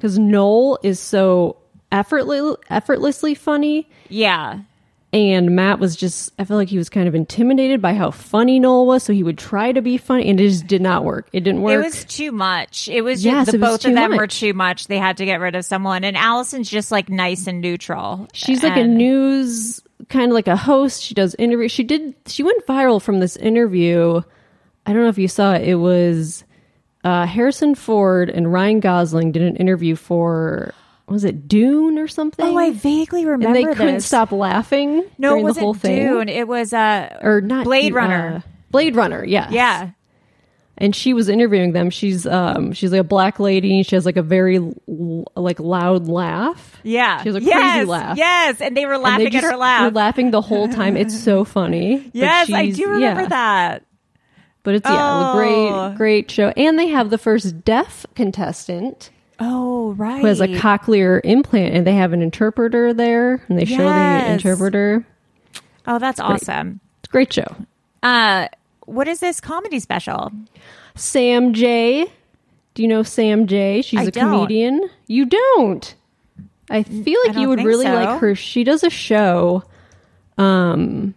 cuz 0.00 0.18
Noel 0.18 0.78
is 0.82 0.98
so 1.00 1.56
effortlessly 1.92 2.56
effortlessly 2.70 3.34
funny 3.34 3.88
Yeah. 4.08 4.58
and 5.12 5.54
Matt 5.54 5.78
was 5.78 5.94
just 5.94 6.32
I 6.38 6.44
feel 6.44 6.56
like 6.56 6.68
he 6.68 6.76
was 6.78 6.88
kind 6.88 7.06
of 7.06 7.14
intimidated 7.14 7.80
by 7.80 7.94
how 7.94 8.10
funny 8.10 8.58
Noel 8.58 8.84
was, 8.86 9.04
so 9.04 9.12
he 9.12 9.22
would 9.22 9.38
try 9.38 9.70
to 9.70 9.80
be 9.80 9.96
funny 9.96 10.28
and 10.28 10.40
it 10.40 10.48
just 10.48 10.66
did 10.66 10.82
not 10.82 11.04
work. 11.04 11.28
It 11.32 11.40
didn't 11.44 11.62
work. 11.62 11.74
It 11.74 11.78
was 11.86 12.04
too 12.04 12.32
much. 12.32 12.88
It 12.88 13.02
was 13.02 13.24
Yes, 13.24 13.46
just 13.46 13.52
the 13.52 13.58
both 13.58 13.84
of 13.84 13.94
them 13.94 14.16
were 14.16 14.26
too 14.26 14.52
much. 14.54 14.88
They 14.88 14.98
had 14.98 15.18
to 15.18 15.24
get 15.24 15.38
rid 15.40 15.54
of 15.54 15.64
someone. 15.64 16.02
And 16.02 16.16
Alison's 16.16 16.68
just 16.68 16.90
like 16.90 17.08
nice 17.08 17.46
and 17.46 17.60
neutral. 17.60 18.26
She's 18.32 18.62
like 18.64 18.76
a 18.76 18.84
news 18.86 19.80
kind 20.08 20.30
of 20.30 20.34
like 20.34 20.48
a 20.48 20.56
host. 20.56 21.02
She 21.02 21.14
does 21.14 21.34
interviews. 21.38 21.72
She 21.72 21.82
did. 21.84 22.14
She 22.26 22.42
went 22.42 22.66
viral 22.66 23.00
from 23.00 23.20
this 23.20 23.36
interview. 23.36 24.20
I 24.86 24.92
don't 24.92 25.02
know 25.02 25.08
if 25.08 25.18
you 25.18 25.28
saw 25.28 25.54
it. 25.54 25.66
It 25.66 25.76
was 25.76 26.44
uh, 27.04 27.26
Harrison 27.26 27.74
Ford 27.74 28.30
and 28.30 28.52
Ryan 28.52 28.80
Gosling 28.80 29.32
did 29.32 29.42
an 29.42 29.56
interview 29.56 29.96
for 29.96 30.74
was 31.06 31.24
it 31.24 31.48
Dune 31.48 31.98
or 31.98 32.08
something? 32.08 32.44
Oh, 32.44 32.56
I 32.56 32.70
vaguely 32.70 33.26
remember 33.26 33.46
and 33.46 33.56
they 33.56 33.74
couldn't 33.74 34.00
stop 34.00 34.32
laughing 34.32 35.04
No, 35.18 35.30
during 35.30 35.40
it 35.40 35.44
wasn't 35.44 35.60
the 35.60 35.64
whole 35.64 35.74
thing. 35.74 36.06
Dune. 36.08 36.28
It 36.28 36.48
was 36.48 36.72
uh 36.72 37.18
or 37.22 37.40
not 37.40 37.64
Blade 37.64 37.94
Runner. 37.94 38.36
uh, 38.44 38.48
Blade 38.70 38.96
Runner, 38.96 39.24
yes. 39.24 39.52
yeah. 39.52 39.90
And 40.78 40.94
she 40.94 41.14
was 41.14 41.28
interviewing 41.28 41.72
them. 41.72 41.90
She's 41.90 42.26
um 42.26 42.72
she's 42.72 42.90
like 42.92 43.00
a 43.00 43.04
black 43.04 43.38
lady. 43.38 43.76
and 43.78 43.86
She 43.86 43.94
has 43.96 44.04
like 44.06 44.16
a 44.16 44.22
very 44.22 44.56
l- 44.58 45.24
like 45.36 45.60
loud 45.60 46.08
laugh. 46.08 46.80
Yeah. 46.82 47.22
She 47.22 47.28
has 47.28 47.36
a 47.36 47.42
yes, 47.42 47.72
crazy 47.74 47.84
laugh. 47.86 48.16
Yes. 48.18 48.60
And 48.60 48.76
they 48.76 48.84
were 48.86 48.94
And 48.94 49.04
they 49.04 49.08
laughing 49.10 49.36
at 49.36 49.44
her 49.44 49.56
laugh. 49.56 49.82
Were 49.84 49.90
laughing 49.96 50.30
the 50.30 50.40
whole 50.40 50.68
time. 50.68 50.96
It's 50.96 51.18
so 51.18 51.44
funny. 51.44 52.10
Yes, 52.12 52.50
I 52.52 52.70
do 52.70 52.88
remember 52.88 53.22
yeah. 53.22 53.28
that. 53.28 53.84
But 54.64 54.74
it's 54.76 54.88
yeah, 54.88 54.94
a 54.96 55.30
Oh. 55.30 55.34
great 55.36 55.96
great 55.96 56.30
show. 56.30 56.48
And 56.56 56.78
they 56.78 56.88
have 56.88 57.10
the 57.10 57.18
first 57.18 57.64
deaf 57.64 58.06
contestant 58.14 59.10
Oh, 59.40 59.92
right. 59.94 60.20
who 60.20 60.26
has 60.26 60.40
a 60.40 60.46
cochlear 60.48 61.20
implant, 61.24 61.74
and 61.74 61.86
they 61.86 61.94
have 61.94 62.12
an 62.12 62.22
interpreter 62.22 62.94
there, 62.94 63.44
and 63.48 63.58
they 63.58 63.64
show 63.64 63.78
the 63.78 64.32
interpreter. 64.32 65.04
Oh, 65.86 65.98
that's 65.98 66.20
great. 66.20 66.30
awesome. 66.30 66.80
It's 67.00 67.08
a 67.08 67.12
great 67.12 67.32
show. 67.32 67.56
Uh 68.02 68.48
what 68.86 69.08
is 69.08 69.20
this 69.20 69.40
comedy 69.40 69.80
special? 69.80 70.32
Sam 70.94 71.52
Jay. 71.52 72.06
Do 72.74 72.82
you 72.82 72.88
know 72.88 73.02
Sam 73.02 73.46
Jay? 73.46 73.82
She's 73.82 74.00
I 74.00 74.04
a 74.04 74.10
don't. 74.10 74.30
comedian. 74.30 74.88
You 75.06 75.26
don't. 75.26 75.94
I 76.70 76.82
feel 76.82 77.18
I 77.24 77.28
like 77.28 77.36
you 77.36 77.48
would 77.48 77.62
really 77.62 77.86
so. 77.86 77.94
like 77.94 78.20
her. 78.20 78.34
She 78.34 78.64
does 78.64 78.82
a 78.82 78.90
show 78.90 79.64
um 80.36 81.14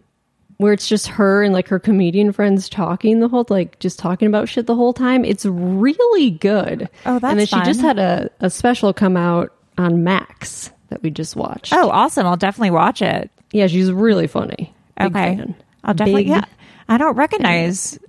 where 0.57 0.73
it's 0.73 0.87
just 0.87 1.07
her 1.07 1.43
and 1.43 1.53
like 1.53 1.67
her 1.67 1.79
comedian 1.79 2.31
friends 2.31 2.67
talking 2.67 3.19
the 3.19 3.27
whole 3.27 3.45
like 3.49 3.79
just 3.79 3.99
talking 3.99 4.27
about 4.27 4.49
shit 4.49 4.65
the 4.67 4.75
whole 4.75 4.93
time. 4.93 5.23
It's 5.23 5.45
really 5.45 6.31
good. 6.31 6.89
Oh, 7.05 7.19
that's 7.19 7.31
And 7.31 7.39
then 7.39 7.47
she 7.47 7.61
just 7.61 7.79
had 7.79 7.99
a, 7.99 8.29
a 8.39 8.49
special 8.49 8.93
come 8.93 9.15
out 9.15 9.53
on 9.77 10.03
Max 10.03 10.71
that 10.89 11.03
we 11.03 11.11
just 11.11 11.35
watched. 11.35 11.73
Oh, 11.73 11.89
awesome. 11.89 12.25
I'll 12.25 12.37
definitely 12.37 12.71
watch 12.71 13.01
it. 13.01 13.29
Yeah, 13.51 13.67
she's 13.67 13.91
really 13.91 14.27
funny. 14.27 14.73
Big 14.97 15.07
okay. 15.07 15.35
fan. 15.37 15.55
I'll 15.83 15.93
definitely 15.93 16.23
Big 16.23 16.29
yeah. 16.31 16.45
I 16.89 16.97
don't 16.97 17.15
recognize. 17.15 17.99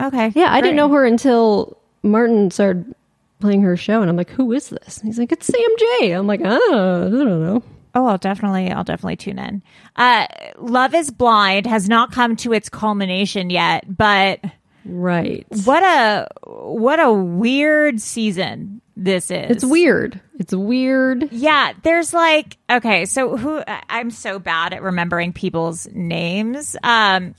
Okay. 0.00 0.32
Yeah, 0.34 0.52
I 0.52 0.60
didn't 0.60 0.76
know 0.76 0.88
her 0.90 1.04
until 1.04 1.78
Martin 2.02 2.50
started 2.50 2.94
playing 3.40 3.62
her 3.62 3.76
show, 3.76 4.00
and 4.00 4.10
I'm 4.10 4.16
like, 4.16 4.30
"Who 4.30 4.52
is 4.52 4.68
this?" 4.70 4.98
And 4.98 5.06
he's 5.06 5.18
like, 5.18 5.30
"It's 5.32 5.46
Sam 5.46 5.70
Jay." 6.00 6.12
I'm 6.12 6.26
like, 6.26 6.40
"Oh, 6.44 7.06
I 7.06 7.10
don't 7.10 7.42
know." 7.44 7.62
Oh, 7.96 8.06
I'll 8.06 8.18
definitely, 8.18 8.72
I'll 8.72 8.82
definitely 8.82 9.14
tune 9.16 9.38
in. 9.38 9.62
Uh, 9.94 10.26
Love 10.58 10.94
is 10.94 11.12
Blind 11.12 11.66
has 11.66 11.88
not 11.88 12.10
come 12.10 12.34
to 12.36 12.52
its 12.52 12.68
culmination 12.68 13.50
yet, 13.50 13.84
but 13.96 14.40
Right. 14.84 15.46
what 15.64 15.82
a 15.84 16.26
what 16.44 16.98
a 16.98 17.12
weird 17.12 18.00
season 18.00 18.80
this 18.96 19.30
is. 19.30 19.48
It's 19.50 19.64
weird. 19.64 20.20
It's 20.40 20.52
weird. 20.52 21.28
Yeah, 21.32 21.72
there's 21.84 22.12
like 22.12 22.56
okay, 22.68 23.04
so 23.04 23.36
who 23.36 23.62
I'm 23.88 24.10
so 24.10 24.40
bad 24.40 24.72
at 24.74 24.82
remembering 24.82 25.32
people's 25.32 25.86
names. 25.92 26.76
Um 26.82 27.34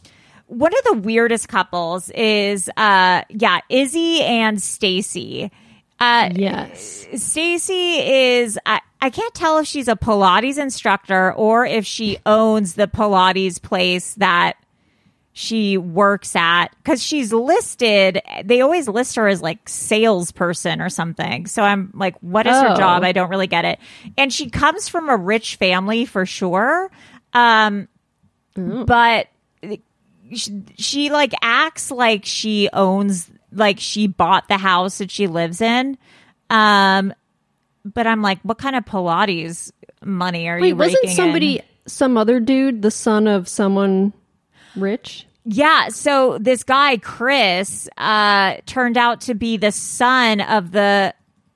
one 0.47 0.73
of 0.73 0.83
the 0.85 0.97
weirdest 0.99 1.47
couples 1.47 2.09
is 2.11 2.69
uh 2.77 3.23
yeah, 3.29 3.59
Izzy 3.69 4.21
and 4.21 4.61
Stacy. 4.61 5.51
Uh, 5.97 6.29
yes. 6.35 7.07
Stacy 7.15 7.99
is, 7.99 8.59
I, 8.65 8.81
I 9.01 9.09
can't 9.09 9.33
tell 9.33 9.59
if 9.59 9.65
she's 9.67 9.87
a 9.87 9.95
Pilates 9.95 10.57
instructor 10.57 11.31
or 11.33 11.65
if 11.65 11.85
she 11.85 12.17
owns 12.25 12.73
the 12.73 12.85
Pilates 12.85 13.61
place 13.61 14.13
that 14.15 14.57
she 15.31 15.77
works 15.77 16.35
at 16.35 16.67
because 16.83 17.01
she's 17.01 17.31
listed. 17.31 18.21
They 18.43 18.59
always 18.59 18.89
list 18.89 19.15
her 19.15 19.29
as 19.29 19.41
like 19.41 19.67
salesperson 19.69 20.81
or 20.81 20.89
something. 20.89 21.45
So 21.47 21.63
I'm 21.63 21.91
like, 21.93 22.17
what 22.19 22.45
is 22.45 22.53
her 22.57 22.73
Oh. 22.73 22.75
job? 22.75 23.03
I 23.05 23.13
don't 23.13 23.29
really 23.29 23.47
get 23.47 23.63
it. 23.63 23.79
And 24.17 24.33
she 24.33 24.49
comes 24.49 24.89
from 24.89 25.07
a 25.07 25.15
rich 25.15 25.55
family 25.55 26.03
for 26.05 26.25
sure. 26.25 26.91
Um, 27.33 27.87
but 28.53 29.27
she, 30.35 30.63
she 30.77 31.09
like 31.09 31.33
acts 31.41 31.91
like 31.91 32.25
she 32.25 32.69
owns 32.73 33.29
like 33.51 33.79
she 33.79 34.07
bought 34.07 34.47
the 34.47 34.57
house 34.57 34.97
that 34.99 35.09
she 35.09 35.27
lives 35.27 35.61
in 35.61 35.97
um 36.49 37.13
but 37.83 38.05
i'm 38.07 38.21
like 38.21 38.39
what 38.43 38.57
kind 38.57 38.75
of 38.75 38.83
pilates 38.85 39.71
money 40.03 40.47
are 40.47 40.59
Wait, 40.59 40.69
you 40.69 40.75
wasn't 40.75 41.09
somebody 41.09 41.57
in? 41.57 41.63
some 41.87 42.17
other 42.17 42.39
dude 42.39 42.81
the 42.81 42.91
son 42.91 43.27
of 43.27 43.47
someone 43.47 44.13
rich? 44.75 45.25
yeah 45.45 45.87
so 45.89 46.37
this 46.39 46.63
guy 46.63 46.97
chris 46.97 47.87
uh 47.97 48.55
turned 48.65 48.97
out 48.97 49.21
to 49.21 49.33
be 49.33 49.57
the 49.57 49.71
son 49.71 50.41
of 50.41 50.71
the 50.71 51.13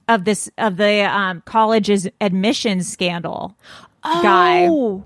of 0.07 0.25
this 0.25 0.49
of 0.57 0.77
the 0.77 1.01
um 1.03 1.41
college's 1.45 2.07
admissions 2.21 2.87
scandal 2.91 3.55
guy 4.03 4.67
Oh. 4.69 5.03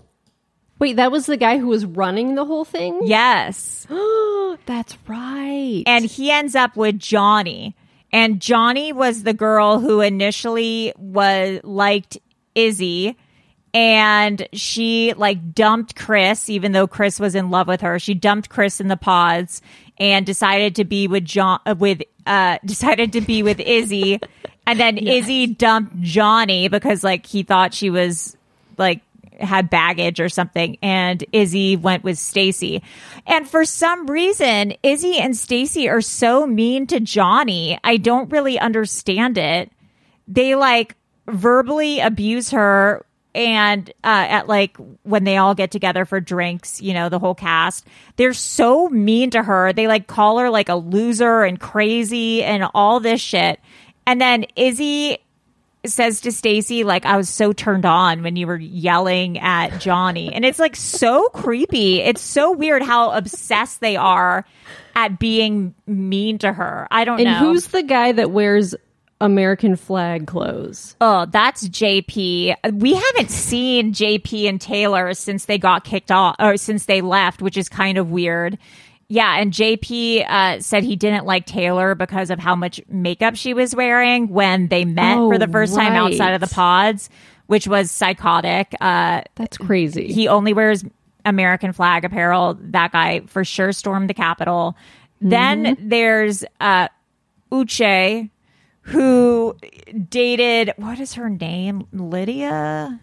Wait, 0.84 0.98
that 0.98 1.14
was 1.14 1.28
the 1.28 1.38
guy 1.38 1.60
who 1.60 1.68
was 1.68 1.86
running 1.86 2.36
the 2.36 2.44
whole 2.44 2.66
thing? 2.66 3.00
yes 3.04 3.88
That's 4.66 4.98
right. 5.08 5.84
and 5.88 6.04
he 6.04 6.30
ends 6.30 6.56
up 6.56 6.76
with 6.76 7.00
Johnie. 7.00 7.74
And 8.12 8.42
Johnie 8.42 8.92
was 8.92 9.24
the 9.24 9.34
girl 9.34 9.80
who 9.80 10.02
initially 10.02 10.92
was 10.98 11.62
liked 11.64 12.18
Izzy 12.54 13.16
and 13.74 14.46
she 14.52 15.14
like 15.16 15.54
dumped 15.56 15.96
Chris 15.96 16.50
even 16.50 16.74
though 16.74 16.86
Chris 16.86 17.18
was 17.18 17.34
in 17.34 17.50
love 17.50 17.70
with 17.70 17.80
her. 17.80 17.98
She 17.98 18.14
dumped 18.14 18.50
Chris 18.50 18.82
in 18.82 18.90
the 18.90 18.98
pods 18.98 19.62
and 19.98 20.26
decided 20.26 20.76
to 20.76 20.84
be 20.84 21.08
with 21.08 21.24
John 21.24 21.62
uh, 21.66 21.76
with 21.80 22.02
uh 22.26 22.58
decided 22.66 23.14
to 23.14 23.22
be 23.22 23.42
with 23.42 23.62
Izzy 23.62 24.20
and 24.68 24.78
then 24.78 24.98
Izzy 24.98 25.48
dumped 25.48 26.02
Johnie 26.02 26.70
because 26.70 27.06
like 27.06 27.26
he 27.26 27.44
thought 27.44 27.74
she 27.74 27.90
was 27.90 28.36
like 28.78 29.00
had 29.40 29.70
baggage 29.70 30.20
or 30.20 30.30
something 30.30 30.78
and 30.82 31.24
Izzy 31.32 31.76
went 31.76 32.04
with 32.04 32.18
Stacy. 32.18 32.84
And 33.26 33.48
for 33.48 33.66
some 33.66 34.08
reason, 34.08 34.74
Izzy 34.84 35.18
and 35.18 35.36
Stacy 35.36 35.90
are 35.90 36.02
so 36.02 36.46
mean 36.46 36.88
to 36.88 37.00
Johnie. 37.00 37.78
I 37.84 37.98
don't 37.98 38.32
really 38.32 38.60
understand 38.60 39.38
it. 39.38 39.72
They 40.28 40.56
like 40.56 40.96
verbally 41.28 42.00
abuse 42.00 42.52
her 42.52 43.06
and 43.36 43.90
uh, 44.04 44.28
at 44.30 44.48
like 44.48 44.78
when 45.04 45.24
they 45.24 45.38
all 45.38 45.56
get 45.56 45.72
together 45.72 46.06
for 46.06 46.20
drinks, 46.20 46.82
you 46.82 46.94
know, 46.94 47.10
the 47.10 47.20
whole 47.20 47.36
cast, 47.36 47.88
they're 48.16 48.34
so 48.34 48.90
mean 48.90 49.32
to 49.32 49.42
her. 49.42 49.74
They 49.74 49.88
like 49.88 50.08
call 50.08 50.38
her 50.38 50.50
like 50.50 50.70
a 50.70 50.76
loser 50.76 51.44
and 51.44 51.60
crazy 51.60 52.44
and 52.44 52.66
all 52.74 53.00
this 53.00 53.22
shit. 53.22 53.60
And 54.06 54.22
then 54.22 54.46
Izzy 54.56 55.18
says 55.86 56.22
to 56.22 56.32
Stacy, 56.32 56.84
like, 56.84 57.06
I 57.06 57.18
was 57.18 57.30
so 57.30 57.52
turned 57.54 57.86
on 57.86 58.24
when 58.24 58.36
you 58.36 58.48
were 58.48 58.58
yelling 58.58 59.38
at 59.40 59.72
Johnie. 59.74 60.32
And 60.34 60.46
it's 60.46 60.60
like 60.60 60.76
so 60.76 61.30
creepy. 61.30 62.00
It's 62.00 62.22
so 62.22 62.52
weird 62.52 62.82
how 62.82 63.12
obsessed 63.12 63.82
they 63.82 63.96
are 63.96 64.46
at 64.96 65.20
being 65.20 65.76
mean 65.86 66.38
to 66.40 66.54
her. 66.54 66.88
I 66.90 67.04
don't 67.04 67.20
and 67.20 67.30
know. 67.30 67.40
who's 67.40 67.68
the 67.68 67.84
guy 67.84 68.14
that 68.14 68.32
wears 68.32 68.76
American 69.20 69.76
flag 69.76 70.28
clothes? 70.28 70.96
Oh, 71.02 71.26
that's 71.26 71.68
JP. 71.68 72.56
We 72.74 72.94
haven't 72.94 73.30
seen 73.30 73.94
JP 73.94 74.50
and 74.50 74.62
Taylor 74.62 75.14
since 75.14 75.46
they 75.46 75.58
got 75.58 75.84
kicked 75.84 76.12
off 76.12 76.36
or 76.40 76.58
since 76.58 76.86
they 76.86 77.02
left, 77.02 77.42
which 77.42 77.58
is 77.58 77.70
kind 77.70 77.98
of 77.98 78.10
weird. 78.10 78.58
Yeah, 79.14 79.38
and 79.38 79.54
JP 79.54 80.28
uh, 80.28 80.60
said 80.60 80.84
he 80.84 80.96
didn't 80.96 81.28
like 81.28 81.46
Taylor 81.46 81.94
because 81.94 82.32
of 82.32 82.40
how 82.40 82.56
much 82.56 82.82
makeup 82.90 83.36
she 83.36 83.54
was 83.54 83.76
wearing 83.76 84.28
when 84.30 84.70
they 84.70 84.86
met 84.86 85.20
Oh, 85.20 85.30
for 85.30 85.38
the 85.38 85.48
first 85.48 85.76
time 85.76 85.94
outside 85.94 86.34
of 86.34 86.42
the 86.42 86.48
pods, 86.48 87.12
which 87.46 87.68
was 87.68 87.92
psychotic. 87.92 88.74
Uh, 88.82 89.22
That's 89.36 89.60
crazy. 89.60 90.12
he 90.12 90.28
only 90.28 90.54
wears 90.54 90.84
American 91.26 91.74
flag 91.74 92.06
apparel. 92.06 92.58
That 92.60 92.92
guy 92.92 93.20
for 93.28 93.46
sure 93.46 93.72
stormed 93.72 94.10
the 94.10 94.16
Capitol. 94.16 94.76
Then 95.22 95.78
there's 95.80 96.44
uh, 96.60 96.88
Uche, 97.52 98.32
who 98.82 99.56
dated 100.10 100.74
what 100.78 101.00
is 101.00 101.14
her 101.14 101.30
name? 101.30 101.86
Lydia, 101.94 103.00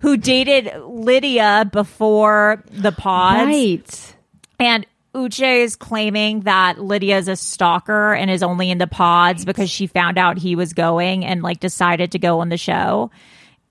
who 0.00 0.18
dated 0.18 0.74
Lydia 0.84 1.70
before 1.72 2.62
the 2.70 2.92
pods, 2.92 3.46
right. 3.46 4.14
and 4.58 4.86
Uche 5.14 5.62
is 5.62 5.76
claiming 5.76 6.40
that 6.40 6.80
Lydia 6.80 7.18
is 7.18 7.28
a 7.28 7.36
stalker 7.36 8.12
and 8.12 8.30
is 8.30 8.42
only 8.42 8.70
in 8.70 8.78
the 8.78 8.86
pods 8.86 9.44
because 9.44 9.70
she 9.70 9.86
found 9.86 10.18
out 10.18 10.38
he 10.38 10.56
was 10.56 10.72
going 10.72 11.24
and 11.24 11.42
like 11.42 11.60
decided 11.60 12.12
to 12.12 12.18
go 12.18 12.40
on 12.40 12.48
the 12.48 12.56
show. 12.56 13.10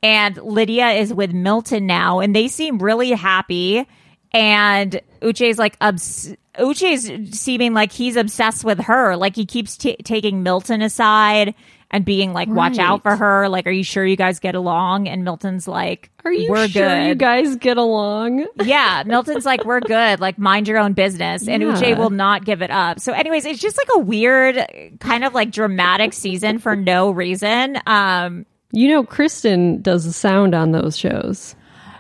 And 0.02 0.38
Lydia 0.38 0.89
is 0.91 1.14
with 1.14 1.32
Milton 1.32 1.86
now, 1.86 2.20
and 2.20 2.36
they 2.36 2.48
seem 2.48 2.80
really 2.80 3.12
happy. 3.12 3.88
And 4.34 5.00
Uche's 5.22 5.60
like, 5.60 5.78
obs- 5.80 6.36
Uche's 6.58 7.39
seeming 7.39 7.74
like 7.74 7.91
he's 7.91 8.16
obsessed 8.16 8.64
with 8.64 8.80
her. 8.80 9.16
Like 9.16 9.36
he 9.36 9.46
keeps 9.46 9.78
t- 9.78 9.98
taking 10.04 10.44
Milton 10.44 10.82
aside 10.82 11.56
and 11.94 12.04
being 12.04 12.34
like, 12.34 12.50
watch 12.50 12.78
Right. 12.78 12.86
out 12.86 13.04
for 13.04 13.16
her. 13.16 13.48
Like, 13.48 13.66
are 13.68 13.72
you 13.72 13.84
sure 13.84 14.06
you 14.06 14.18
guys 14.18 14.39
get 14.39 14.56
along? 14.56 15.08
And 15.08 15.24
Milton's 15.24 15.68
like, 15.68 16.10
Are 16.26 16.34
you 16.34 16.50
We're 16.50 16.68
sure 16.68 16.88
good. 16.89 17.08
you 17.08 17.16
guys 17.16 17.56
get 17.56 17.78
along? 17.78 18.46
yeah, 18.64 19.04
Milton's 19.06 19.46
like, 19.46 19.64
we're 19.64 19.80
good. 19.80 20.20
Like, 20.20 20.38
mind 20.38 20.68
your 20.68 20.80
own 20.80 20.94
business. 20.94 21.48
And 21.48 21.62
Yeah. 21.64 21.74
Uche 21.76 21.98
will 21.98 22.10
not 22.10 22.44
give 22.44 22.62
it 22.62 22.72
up. 22.72 23.00
So, 23.00 23.14
anyways, 23.14 23.46
it's 23.46 23.60
just 23.62 23.78
like 23.78 23.88
a 23.96 24.00
weird, 24.00 24.58
kind 25.00 25.24
of 25.24 25.34
like 25.34 25.52
dramatic 25.52 26.12
season 26.14 26.60
for 26.60 26.76
no 26.76 27.12
reason. 27.12 27.78
Um, 27.88 28.46
You 28.72 28.89
know, 28.89 29.04
Kristen 29.04 29.82
does 29.82 30.04
the 30.06 30.12
sound 30.14 30.56
on 30.56 30.72
those 30.72 30.98
shows. 30.98 31.56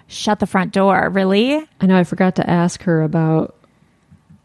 shut 0.07 0.39
the 0.39 0.47
front 0.47 0.73
door. 0.73 1.09
Really? 1.13 1.63
I 1.79 1.85
know 1.85 1.97
I 1.97 2.03
forgot 2.03 2.35
to 2.35 2.49
ask 2.49 2.81
her 2.83 3.01
about 3.03 3.55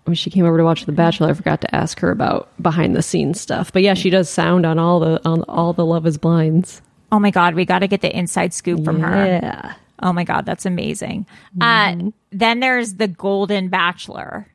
when 0.08 0.14
she 0.14 0.30
came 0.30 0.44
over 0.44 0.56
to 0.56 0.64
watch 0.64 0.84
The 0.84 0.92
Bachelor. 0.92 1.30
I 1.30 1.34
forgot 1.34 1.60
to 1.60 1.74
ask 1.74 2.00
her 2.00 2.10
about 2.10 2.48
behind 2.60 2.96
the 2.96 3.02
scenes 3.02 3.40
stuff. 3.40 3.72
But 3.72 3.82
yeah, 3.82 3.94
she 3.94 4.10
does 4.10 4.28
sound 4.28 4.66
on 4.66 4.78
all 4.78 5.00
the 5.00 5.20
on 5.28 5.42
all 5.42 5.72
the 5.72 5.86
Love 5.86 6.06
Is 6.06 6.18
Blinds. 6.18 6.82
Oh 7.12 7.18
my 7.18 7.30
God, 7.30 7.54
we 7.54 7.64
got 7.64 7.80
to 7.80 7.88
get 7.88 8.00
the 8.00 8.14
inside 8.16 8.52
scoop 8.52 8.84
from 8.84 9.00
her. 9.00 9.24
Yeah. 9.26 9.74
Oh 10.00 10.12
my 10.12 10.24
God, 10.24 10.46
that's 10.46 10.66
amazing. 10.66 11.26
Uh, 11.60 11.96
then 12.30 12.60
there's 12.60 12.94
the 12.94 13.08
Golden 13.08 13.68
Bachelor. 13.68 14.46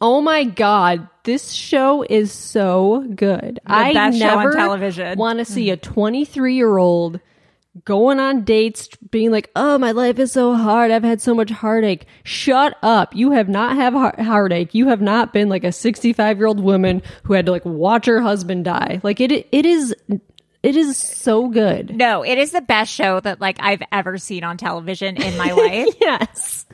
Oh 0.00 0.20
my 0.20 0.44
god, 0.44 1.08
this 1.24 1.52
show 1.52 2.02
is 2.02 2.30
so 2.30 3.06
good. 3.14 3.60
I 3.66 3.92
show 3.92 3.98
on 4.00 4.18
never 4.18 4.52
television. 4.52 5.18
want 5.18 5.38
to 5.38 5.44
see 5.44 5.70
a 5.70 5.76
23 5.76 6.54
year 6.54 6.76
old 6.76 7.18
going 7.84 8.18
on 8.20 8.44
dates, 8.44 8.88
being 9.10 9.30
like, 9.30 9.50
"Oh, 9.56 9.78
my 9.78 9.90
life 9.92 10.18
is 10.18 10.32
so 10.32 10.54
hard. 10.54 10.90
I've 10.90 11.02
had 11.04 11.20
so 11.20 11.34
much 11.34 11.50
heartache." 11.50 12.06
Shut 12.24 12.76
up! 12.82 13.14
You 13.14 13.30
have 13.32 13.48
not 13.48 13.76
have 13.76 13.92
heart- 13.94 14.20
heartache. 14.20 14.74
You 14.74 14.88
have 14.88 15.00
not 15.00 15.32
been 15.32 15.48
like 15.48 15.64
a 15.64 15.72
65 15.72 16.36
year 16.38 16.46
old 16.46 16.60
woman 16.60 17.02
who 17.24 17.32
had 17.34 17.46
to 17.46 17.52
like 17.52 17.64
watch 17.64 18.06
her 18.06 18.20
husband 18.20 18.64
die. 18.64 19.00
Like 19.02 19.20
it, 19.20 19.30
it 19.52 19.66
is, 19.66 19.94
it 20.62 20.76
is 20.76 20.96
so 20.96 21.48
good. 21.48 21.96
No, 21.96 22.22
it 22.24 22.36
is 22.38 22.50
the 22.52 22.60
best 22.60 22.92
show 22.92 23.20
that 23.20 23.40
like 23.40 23.56
I've 23.60 23.82
ever 23.92 24.18
seen 24.18 24.44
on 24.44 24.56
television 24.56 25.16
in 25.22 25.36
my 25.38 25.52
life. 25.86 25.94
yes. 26.00 26.65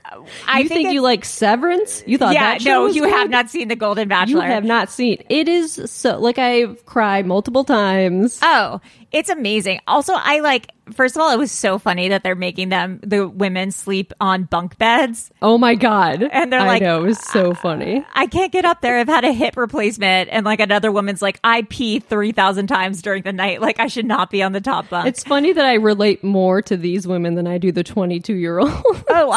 I 0.46 0.60
you 0.60 0.68
think, 0.68 0.80
it's- 0.80 0.94
you 0.94 1.00
like 1.02 1.24
Severance? 1.24 2.02
You 2.06 2.18
thought 2.18 2.34
yeah, 2.34 2.52
that 2.52 2.62
show 2.62 2.86
no, 2.86 2.86
you 2.86 3.02
good? 3.02 3.12
have 3.12 3.30
not 3.30 3.50
seen 3.50 3.68
the 3.68 3.76
Golden 3.76 4.08
Bachelor. 4.08 4.44
You 4.44 4.50
have 4.50 4.64
not 4.64 4.90
seen. 4.90 5.22
It 5.28 5.48
is 5.48 5.80
so 5.86 6.18
like 6.18 6.38
I've 6.38 6.84
cried 6.86 7.26
multiple 7.26 7.64
times. 7.64 8.38
Oh, 8.42 8.80
it's 9.10 9.28
amazing. 9.28 9.80
Also, 9.86 10.14
I 10.16 10.40
like, 10.40 10.70
first 10.94 11.16
of 11.16 11.22
all, 11.22 11.30
it 11.30 11.38
was 11.38 11.52
so 11.52 11.78
funny 11.78 12.08
that 12.08 12.22
they're 12.22 12.34
making 12.34 12.70
them, 12.70 12.98
the 13.02 13.28
women 13.28 13.70
sleep 13.70 14.12
on 14.20 14.44
bunk 14.44 14.78
beds. 14.78 15.30
Oh 15.42 15.58
my 15.58 15.74
god! 15.74 16.22
And 16.22 16.50
they're 16.50 16.60
I 16.60 16.66
like, 16.66 16.82
know 16.82 17.00
it 17.04 17.06
was 17.08 17.18
so 17.18 17.52
funny. 17.52 18.04
I 18.14 18.26
can't 18.26 18.50
get 18.50 18.64
up 18.64 18.80
there. 18.80 18.98
I've 18.98 19.08
had 19.08 19.24
a 19.24 19.32
hip 19.32 19.56
replacement. 19.58 20.30
And 20.30 20.46
like 20.46 20.60
another 20.60 20.90
woman's 20.90 21.20
like, 21.20 21.38
I 21.44 21.62
pee 21.62 22.00
3,000 22.00 22.66
times 22.68 23.02
during 23.02 23.22
the 23.22 23.32
night. 23.34 23.60
Like 23.60 23.78
I 23.80 23.86
should 23.86 24.06
not 24.06 24.30
be 24.30 24.42
on 24.42 24.52
the 24.52 24.60
top 24.62 24.88
bunk. 24.88 25.06
It's 25.08 25.22
funny 25.24 25.52
that 25.52 25.64
I 25.64 25.74
relate 25.74 26.24
more 26.24 26.62
to 26.62 26.76
these 26.76 27.06
women 27.06 27.34
than 27.34 27.46
I 27.46 27.58
do 27.58 27.70
the 27.70 27.84
22 27.84 28.32
year 28.34 28.58
old. 28.58 28.70
oh, 29.08 29.30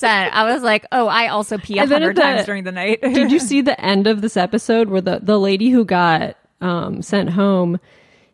100%. 0.00 0.30
I 0.32 0.52
was 0.52 0.62
like, 0.62 0.86
oh, 0.92 1.06
I 1.06 1.28
also 1.28 1.58
pee 1.58 1.76
100 1.76 2.18
at 2.18 2.22
times 2.22 2.46
during 2.46 2.64
the 2.64 2.72
night. 2.72 3.00
Did 3.02 3.30
you 3.32 3.38
see 3.38 3.60
the 3.60 3.80
end 3.80 4.06
of 4.06 4.20
this 4.20 4.36
episode 4.36 4.88
where 4.88 5.00
the 5.00 5.20
the 5.22 5.38
lady 5.38 5.70
who 5.70 5.84
got 5.84 6.36
um, 6.60 7.02
sent 7.02 7.30
home? 7.30 7.78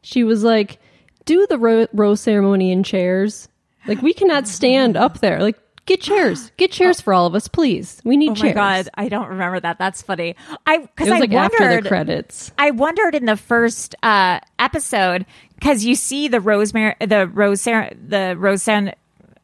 She 0.02 0.24
was 0.24 0.42
like, 0.44 0.78
"Do 1.24 1.46
the 1.46 1.58
ro- 1.58 1.86
rose 1.92 2.20
ceremony 2.20 2.72
in 2.72 2.82
chairs. 2.82 3.48
Like 3.86 4.02
we 4.02 4.12
cannot 4.12 4.48
stand 4.58 4.96
up 4.96 5.20
there. 5.20 5.40
Like." 5.40 5.58
Get 5.86 6.02
chairs. 6.02 6.52
Get 6.56 6.70
chairs 6.70 7.00
for 7.00 7.12
all 7.12 7.26
of 7.26 7.34
us, 7.34 7.48
please. 7.48 8.00
We 8.04 8.16
need 8.16 8.32
Oh 8.32 8.34
chairs. 8.34 8.54
Oh 8.54 8.60
my 8.60 8.82
god, 8.82 8.88
I 8.94 9.08
don't 9.08 9.28
remember 9.28 9.58
that. 9.60 9.78
That's 9.78 10.02
funny. 10.02 10.36
I 10.64 10.78
because 10.78 11.08
I 11.08 11.18
like 11.18 11.30
wondered 11.32 11.60
after 11.60 11.82
the 11.82 11.88
credits. 11.88 12.52
I 12.58 12.70
wondered 12.70 13.14
in 13.16 13.24
the 13.24 13.36
first 13.36 13.96
uh, 14.02 14.38
episode 14.58 15.26
because 15.54 15.84
you 15.84 15.96
see 15.96 16.28
the 16.28 16.40
rosemary, 16.40 16.94
the 17.00 17.26
rose, 17.26 17.64
the 17.64 18.36
rose. 18.38 18.68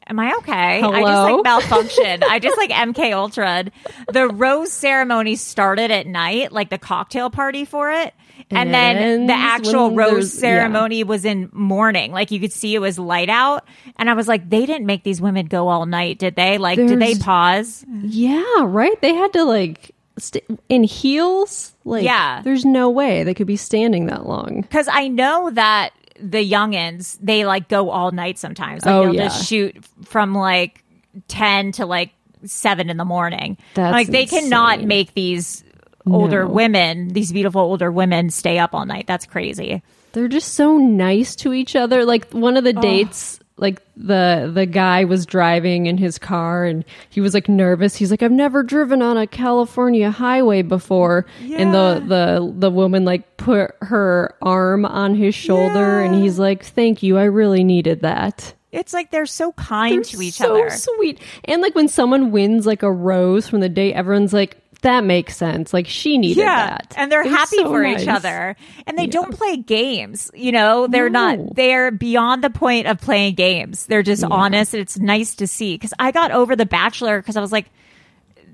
Am 0.09 0.19
I 0.19 0.33
okay? 0.37 0.81
I 0.81 1.01
just 1.01 1.23
like 1.23 1.45
malfunctioned. 1.45 2.23
I 2.23 2.39
just 2.39 2.57
like 2.57 2.69
MK 2.71 3.13
Ultra. 3.13 3.65
The 4.11 4.27
rose 4.29 4.71
ceremony 4.71 5.35
started 5.35 5.91
at 5.91 6.07
night, 6.07 6.51
like 6.51 6.69
the 6.69 6.77
cocktail 6.77 7.29
party 7.29 7.65
for 7.65 7.91
it. 7.91 8.13
And, 8.49 8.59
And 8.69 8.73
then 8.73 9.25
the 9.27 9.33
actual 9.33 9.91
rose 9.91 10.11
there's- 10.11 10.35
yeah. 10.35 10.39
ceremony 10.39 11.03
was 11.03 11.25
in 11.25 11.49
morning. 11.51 12.11
Like 12.11 12.31
you 12.31 12.39
could 12.39 12.53
see 12.53 12.73
it 12.75 12.79
was 12.79 12.97
light 12.97 13.29
out. 13.29 13.67
And 13.97 14.09
I 14.09 14.13
was 14.13 14.27
like, 14.27 14.49
they 14.49 14.65
didn't 14.65 14.85
make 14.85 15.03
these 15.03 15.19
women 15.19 15.47
go 15.47 15.67
all 15.67 15.85
night, 15.85 16.19
did 16.19 16.35
they? 16.35 16.57
Like, 16.57 16.77
did 16.77 16.99
they 16.99 17.15
pause? 17.15 17.83
Yeah, 18.01 18.43
right. 18.63 18.99
They 19.01 19.13
had 19.15 19.33
to 19.33 19.43
like 19.43 19.93
st- 20.19 20.45
in 20.69 20.83
heels. 20.83 21.73
Like, 21.83 22.03
Yeah. 22.05 22.41
there's 22.43 22.63
no 22.63 22.89
way 22.89 23.23
they 23.23 23.33
could 23.33 23.47
be 23.47 23.57
standing 23.57 24.05
that 24.05 24.25
long. 24.27 24.61
Because 24.61 24.87
I 24.89 25.07
know 25.07 25.49
that 25.51 25.91
the 26.21 26.49
youngins 26.49 27.17
they 27.21 27.45
like 27.45 27.67
go 27.69 27.89
all 27.89 28.11
night 28.11 28.37
sometimes. 28.37 28.85
Like 28.85 28.93
Oh, 28.95 29.03
they'll 29.05 29.15
yeah. 29.15 29.23
just 29.25 29.47
shoot 29.47 29.83
from 30.05 30.33
like 30.33 30.83
ten 31.27 31.71
to 31.73 31.85
like 31.85 32.11
seven 32.45 32.89
in 32.89 32.97
the 32.97 33.05
morning. 33.05 33.57
That's 33.73 33.91
like 33.93 34.07
they 34.07 34.25
cannot 34.25 34.83
make 34.83 35.13
these 35.13 35.63
older 36.05 36.43
No. 36.45 36.49
women, 36.51 37.09
these 37.09 37.31
beautiful 37.31 37.61
older 37.61 37.91
women, 37.91 38.29
stay 38.29 38.57
up 38.59 38.73
all 38.73 38.85
night. 38.85 39.07
That's 39.07 39.25
crazy. 39.25 39.81
They're 40.13 40.27
just 40.27 40.53
so 40.53 40.77
nice 40.77 41.35
to 41.37 41.53
each 41.53 41.75
other. 41.75 42.05
Like 42.05 42.31
one 42.31 42.57
of 42.57 42.63
the 42.63 42.73
dates, 42.73 43.39
like 43.57 43.81
the 43.95 44.51
the 44.53 44.65
guy 44.65 45.03
was 45.03 45.25
driving 45.25 45.87
in 45.87 45.97
his 45.97 46.17
car 46.19 46.63
and 46.63 46.85
he 47.09 47.21
was 47.21 47.33
like 47.33 47.49
nervous. 47.49 47.95
He's 47.95 48.11
like, 48.11 48.21
I've 48.21 48.31
never 48.31 48.63
driven 48.63 49.01
on 49.01 49.17
a 49.17 49.27
California 49.27 50.11
highway 50.11 50.61
before. 50.61 51.25
yeah. 51.41 51.57
And 51.57 51.73
the 51.73 52.03
the 52.07 52.53
the 52.55 52.71
woman 52.71 53.03
like 53.05 53.37
put 53.37 53.71
her 53.81 54.35
arm 54.41 54.85
on 54.85 55.15
his 55.15 55.33
shoulder 55.35 56.01
and 56.01 56.15
he's 56.15 56.37
like, 56.39 56.63
Thank 56.63 57.01
you, 57.03 57.17
I 57.17 57.23
really 57.23 57.63
needed 57.63 58.01
that. 58.01 58.53
It's 58.71 58.93
like 58.93 59.11
they're 59.11 59.25
so 59.25 59.53
kind 59.53 59.95
They're 59.95 60.03
to 60.03 60.21
each 60.21 60.35
so 60.35 60.51
other. 60.51 60.69
So 60.69 60.93
sweet. 60.97 61.19
And 61.45 61.61
like 61.61 61.73
when 61.73 61.87
someone 61.87 62.31
wins 62.31 62.65
like 62.65 62.83
a 62.83 62.91
rose 62.91 63.47
from 63.47 63.61
the 63.61 63.69
date, 63.69 63.93
everyone's 63.93 64.33
like, 64.33 64.57
that 64.81 65.03
makes 65.03 65.35
sense. 65.35 65.73
Like 65.73 65.87
she 65.87 66.17
needed 66.17 66.45
that. 66.45 66.93
And 66.97 67.11
they're, 67.11 67.23
happy 67.23 67.57
so 67.57 67.69
for 67.69 67.83
each 67.83 68.07
other. 68.07 68.55
And 68.85 68.97
they 68.97 69.07
don't 69.07 69.33
play 69.33 69.57
games. 69.57 70.29
You 70.33 70.51
know, 70.51 70.87
they're 70.87 71.09
No. 71.09 71.35
not, 71.35 71.55
they're 71.55 71.91
beyond 71.91 72.43
the 72.43 72.49
point 72.49 72.87
of 72.87 72.99
playing 73.01 73.35
games. 73.35 73.87
They're 73.87 74.03
just 74.03 74.23
honest. 74.23 74.73
And 74.73 74.81
it's 74.81 74.97
nice 74.99 75.35
to 75.35 75.47
see. 75.47 75.77
Cause 75.77 75.93
I 75.99 76.11
got 76.11 76.31
over 76.31 76.55
The 76.55 76.65
Bachelor 76.65 77.19
because 77.19 77.35
I 77.37 77.41
was 77.41 77.51
like, 77.51 77.67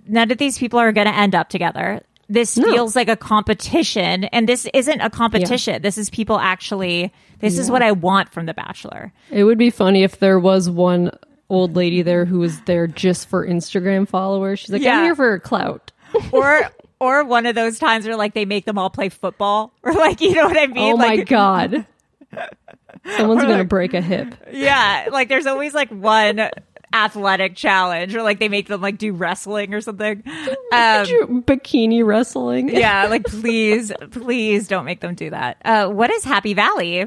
none 0.07 0.31
of 0.31 0.37
these 0.37 0.57
people 0.57 0.79
are 0.79 0.91
going 0.91 1.07
to 1.07 1.15
end 1.15 1.35
up 1.35 1.49
together. 1.49 2.01
This 2.29 2.57
No. 2.57 2.71
feels 2.71 2.95
like 2.95 3.09
a 3.09 3.17
competition. 3.17 4.23
And 4.25 4.47
this 4.47 4.65
isn't 4.73 5.01
a 5.01 5.09
competition. 5.09 5.81
This 5.81 5.97
is 5.97 6.09
people 6.09 6.39
actually, 6.39 7.11
this 7.39 7.57
is 7.59 7.69
what 7.69 7.81
I 7.83 7.91
want 7.91 8.31
from 8.31 8.45
The 8.45 8.53
Bachelor. 8.53 9.11
It 9.29 9.43
would 9.43 9.57
be 9.57 9.69
funny 9.69 10.03
if 10.03 10.19
there 10.19 10.39
was 10.39 10.69
one 10.69 11.11
old 11.49 11.75
lady 11.75 12.01
there 12.01 12.25
who 12.25 12.39
was 12.39 12.61
there 12.61 12.87
just 12.87 13.27
for 13.27 13.45
Instagram 13.45 14.07
followers. 14.07 14.59
She's 14.59 14.71
like, 14.71 14.81
Yeah. 14.81 14.97
I'm 14.99 15.03
here 15.03 15.15
for 15.15 15.37
clout. 15.39 15.91
Or, 16.31 16.71
or 16.99 17.23
one 17.23 17.45
of 17.45 17.55
those 17.55 17.79
times 17.79 18.05
where 18.05 18.15
like 18.15 18.33
they 18.33 18.45
make 18.45 18.65
them 18.65 18.77
all 18.77 18.89
play 18.89 19.09
football 19.09 19.73
or 19.83 19.93
like, 19.93 20.21
you 20.21 20.33
know 20.35 20.45
what 20.45 20.57
I 20.57 20.67
mean? 20.67 20.93
oh 20.93 20.97
my 20.97 21.15
like, 21.15 21.27
god. 21.27 21.85
Someone's 23.17 23.43
gonna 23.43 23.65
break 23.65 23.93
a 23.93 24.01
hip. 24.01 24.33
Yeah, 24.51 25.09
like 25.11 25.29
there's 25.29 25.45
always 25.45 25.73
like 25.73 25.89
one 25.89 26.49
athletic 26.93 27.55
challenge, 27.55 28.15
or 28.15 28.23
like 28.23 28.39
they 28.39 28.47
make 28.49 28.67
them 28.67 28.81
like 28.81 28.97
do 28.97 29.11
wrestling 29.13 29.73
or 29.73 29.81
something. 29.81 30.23
Um, 30.71 31.43
Bikini 31.43 32.05
wrestling. 32.05 32.69
yeah, 32.69 33.07
like 33.07 33.25
please, 33.25 33.91
please 34.11 34.67
don't 34.67 34.85
make 34.85 35.01
them 35.01 35.15
do 35.15 35.29
that. 35.31 35.57
Uh, 35.65 35.89
what 35.89 36.09
is 36.11 36.23
Happy 36.23 36.53
Valley? 36.53 37.05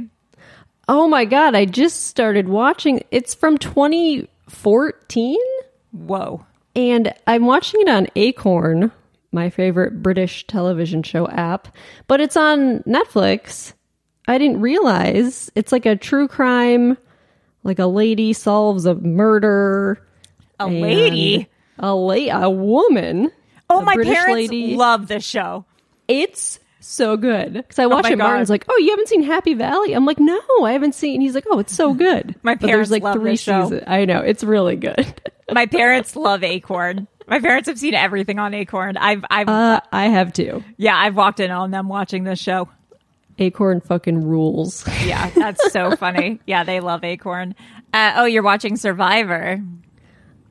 Oh 0.89 1.09
my 1.09 1.25
god, 1.25 1.55
I 1.55 1.65
just 1.65 2.07
started 2.07 2.49
watching. 2.49 3.03
It's 3.11 3.35
from 3.35 3.59
2014 3.59 5.39
Whoa. 5.93 6.45
And 6.77 7.12
I'm 7.27 7.47
watching 7.47 7.81
it 7.81 7.89
on 7.89 8.07
Acorn, 8.14 8.93
my 9.33 9.51
favorite 9.51 10.03
British 10.03 10.47
television 10.47 11.03
show 11.03 11.27
app, 11.29 11.74
but 12.07 12.20
it's 12.20 12.37
on 12.37 12.81
Netflix. 12.81 13.72
I 14.29 14.39
didn't 14.39 14.61
realize 14.61 15.51
it's 15.55 15.72
like 15.72 15.87
a 15.87 15.97
true 15.97 16.29
crime 16.29 16.97
like 17.66 17.81
a 17.81 17.87
lady 17.87 18.33
solves 18.33 18.87
a 18.87 18.95
murder. 18.95 20.01
A 20.61 20.68
lady? 20.68 21.49
A 21.81 21.93
la- 21.93 22.45
a 22.45 22.49
woman. 22.49 23.33
Oh, 23.68 23.83
my 23.83 23.97
British 23.97 24.14
parents 24.14 24.35
lady. 24.35 24.77
love 24.77 25.09
this 25.09 25.24
show. 25.24 25.64
It's 26.07 26.61
so 26.87 27.16
good 27.16 27.53
because 27.55 27.78
I 27.78 27.87
watch 27.87 28.05
my 28.05 28.11
it. 28.12 28.18
Martin's 28.18 28.51
like, 28.51 28.64
"Oh, 28.68 28.76
you 28.78 28.91
haven't 28.91 29.09
seen 29.09 29.22
Happy 29.22 29.55
Valley?" 29.55 29.93
I'm 29.93 30.07
like, 30.07 30.18
"No, 30.20 30.41
I 30.62 30.72
haven't 30.72 30.95
seen." 30.95 31.20
He's 31.20 31.34
like, 31.34 31.45
"Oh, 31.51 31.59
it's 31.59 31.74
so 31.74 31.95
good." 32.07 32.34
My 32.43 32.55
but 32.55 32.61
parents 32.68 32.89
there's 32.89 32.91
like 32.91 33.03
love 33.03 33.16
three 33.16 33.37
seasons. 33.37 33.82
I 33.87 34.05
know 34.05 34.20
it's 34.20 34.43
really 34.45 34.76
good. 34.76 35.20
My 35.53 35.66
parents 35.66 36.16
love 36.16 36.43
Acorn. 36.43 37.07
My 37.28 37.41
parents 37.41 37.68
have 37.68 37.78
seen 37.78 37.95
everything 37.95 38.39
on 38.39 38.55
Acorn. 38.55 38.97
I've, 38.97 39.24
I've, 39.30 39.49
Uh, 39.49 39.80
I 39.93 40.07
have 40.09 40.32
too. 40.32 40.62
yeah, 40.76 40.97
I've 40.97 41.16
walked 41.16 41.41
in 41.41 41.51
on 41.51 41.70
them 41.72 41.89
watching 41.89 42.24
this 42.24 42.39
show. 42.41 42.68
Acorn 43.39 43.80
fucking 43.80 44.24
rules. 44.26 44.87
Yeah, 45.05 45.28
that's 45.34 45.72
so 45.72 45.95
funny. 45.97 46.41
Yeah, 46.47 46.64
they 46.64 46.80
love 46.80 47.05
Acorn. 47.05 47.55
Uh, 47.93 48.14
oh, 48.16 48.24
you're 48.24 48.43
watching 48.43 48.76
Survivor. 48.76 49.61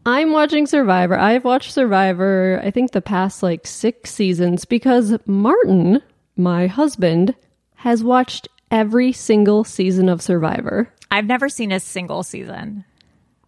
I'm 0.06 0.32
watching 0.32 0.68
Survivor. 0.68 1.18
I've 1.18 1.44
watched 1.44 1.72
Survivor, 1.72 2.62
I 2.64 2.72
think 2.72 2.92
the 2.92 3.02
past 3.02 3.42
like 3.42 3.66
six 3.66 4.12
seasons 4.14 4.64
because 4.66 5.18
Martin, 5.26 6.02
my 6.36 6.68
husband, 6.68 7.36
has 7.76 8.04
watched 8.04 8.48
every 8.72 9.12
single 9.12 9.64
season 9.64 10.10
of 10.10 10.22
Survivor. 10.22 10.92
I've 11.12 11.26
never 11.26 11.50
seen 11.50 11.72
a 11.72 11.80
single 11.80 12.24
season. 12.24 12.84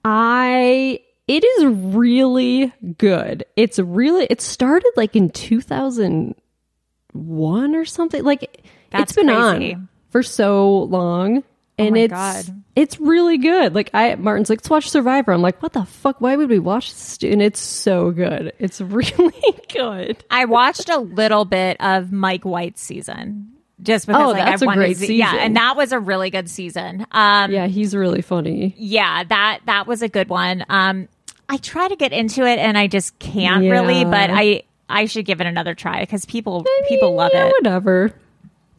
I 0.05 0.99
it 1.27 1.43
is 1.43 1.65
really 1.65 2.71
good. 2.97 3.45
It's 3.55 3.79
really 3.79 4.25
it 4.29 4.41
started 4.41 4.91
like 4.95 5.15
in 5.15 5.29
2001 5.29 7.75
or 7.75 7.85
something. 7.85 8.23
Like 8.23 8.65
That's 8.91 9.11
it's 9.11 9.15
been 9.15 9.27
crazy. 9.27 9.73
on 9.73 9.89
for 10.09 10.23
so 10.23 10.83
long 10.83 11.43
and 11.78 11.91
my 11.93 11.99
it's 11.99 12.11
God. 12.13 12.63
it's 12.75 12.99
really 12.99 13.38
good. 13.38 13.75
Like 13.75 13.89
I 13.93 14.15
Martin's 14.15 14.49
like 14.49 14.59
let's 14.59 14.69
watch 14.69 14.89
Survivor. 14.89 15.32
I'm 15.32 15.41
like 15.41 15.61
what 15.61 15.73
the 15.73 15.86
fuck? 15.86 16.19
Why 16.21 16.36
would 16.36 16.49
we 16.49 16.59
watch 16.59 16.91
this? 16.91 17.17
And 17.23 17.41
it's 17.41 17.59
so 17.59 18.11
good. 18.11 18.53
It's 18.59 18.82
really 18.82 19.34
good. 19.73 20.23
I 20.32 20.45
watched 20.45 20.89
a 20.89 20.97
little 20.99 21.45
bit 21.45 21.78
of 21.80 22.11
Mike 22.11 22.43
White's 22.45 22.82
season. 22.82 23.53
Just 23.82 24.07
because 24.07 24.21
Oh, 24.21 24.30
like, 24.32 24.43
that's 24.43 24.63
I 24.63 24.65
a 24.65 24.67
wanted 24.67 24.80
great 24.80 24.97
to 24.97 25.05
see, 25.05 25.17
Yeah, 25.17 25.36
and 25.36 25.55
that 25.55 25.78
was 25.78 25.91
a 25.91 25.99
really 25.99 26.32
good 26.32 26.49
season. 26.49 27.05
Um 27.11 27.51
Yeah, 27.51 27.67
he's 27.67 27.95
really 27.95 28.21
funny. 28.21 28.73
yeah, 28.78 29.23
that 29.25 29.59
that 29.65 29.86
was 29.88 30.01
a 30.01 30.09
good 30.09 30.30
one. 30.30 30.65
Um 30.69 31.07
I 31.49 31.57
try 31.57 31.88
to 31.88 31.95
get 31.95 32.11
into 32.11 32.43
it 32.45 32.57
and 32.59 32.78
I 32.78 32.88
just 32.88 33.17
can't 33.19 33.61
really, 33.69 34.03
but 34.03 34.30
I 34.32 34.63
I 34.89 35.05
should 35.05 35.25
give 35.25 35.41
it 35.41 35.47
another 35.47 35.75
try 35.75 35.99
because 35.99 36.25
people 36.25 36.65
people 36.89 37.13
love 37.13 37.32
yeah, 37.34 37.47
it. 37.47 37.53
Whatever. 37.59 38.13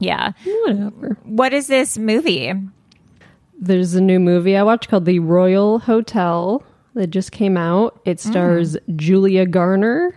Yeah. 0.01 0.33
Whatever. 0.65 1.17
What 1.25 1.53
is 1.53 1.67
this 1.67 1.97
movie? 1.99 2.53
There's 3.61 3.95
a 3.95 4.01
new 4.01 4.21
movie 4.21 4.57
I 4.57 4.63
watched 4.63 4.89
called 4.89 5.05
The 5.05 5.19
Royal 5.19 5.81
Hotel 5.81 6.63
that 6.95 7.09
just 7.09 7.33
came 7.33 7.57
out. 7.57 8.01
It 8.05 8.19
mm. 8.19 8.31
stars 8.31 8.77
Julia 8.95 9.47
Garner. 9.47 10.15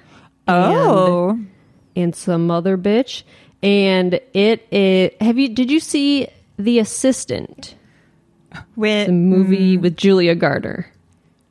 Oh. 0.48 1.32
and, 1.32 1.50
and 1.96 2.16
some 2.16 2.52
other 2.52 2.78
bitch. 2.78 3.24
And 3.64 4.16
it, 4.34 4.68
it 4.72 5.22
have 5.22 5.38
you 5.38 5.50
did 5.50 5.70
you 5.70 5.80
see 5.80 6.28
The 6.58 6.80
Assistant? 6.80 7.76
With 8.76 9.08
The 9.08 9.14
movie 9.14 9.78
mm. 9.78 9.82
with 9.82 9.98
Julia 9.98 10.36
Garner. 10.36 10.92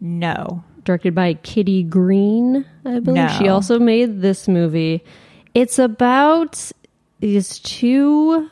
no. 0.00 0.64
Directed 0.82 1.14
by 1.14 1.34
Kitty 1.34 1.82
Green, 1.82 2.64
I 2.86 3.00
believe. 3.00 3.30
She 3.32 3.48
also 3.48 3.78
made 3.78 4.22
this 4.22 4.48
movie. 4.48 5.04
It's 5.52 5.78
about 5.78 6.72
these 7.20 7.58
two 7.58 8.48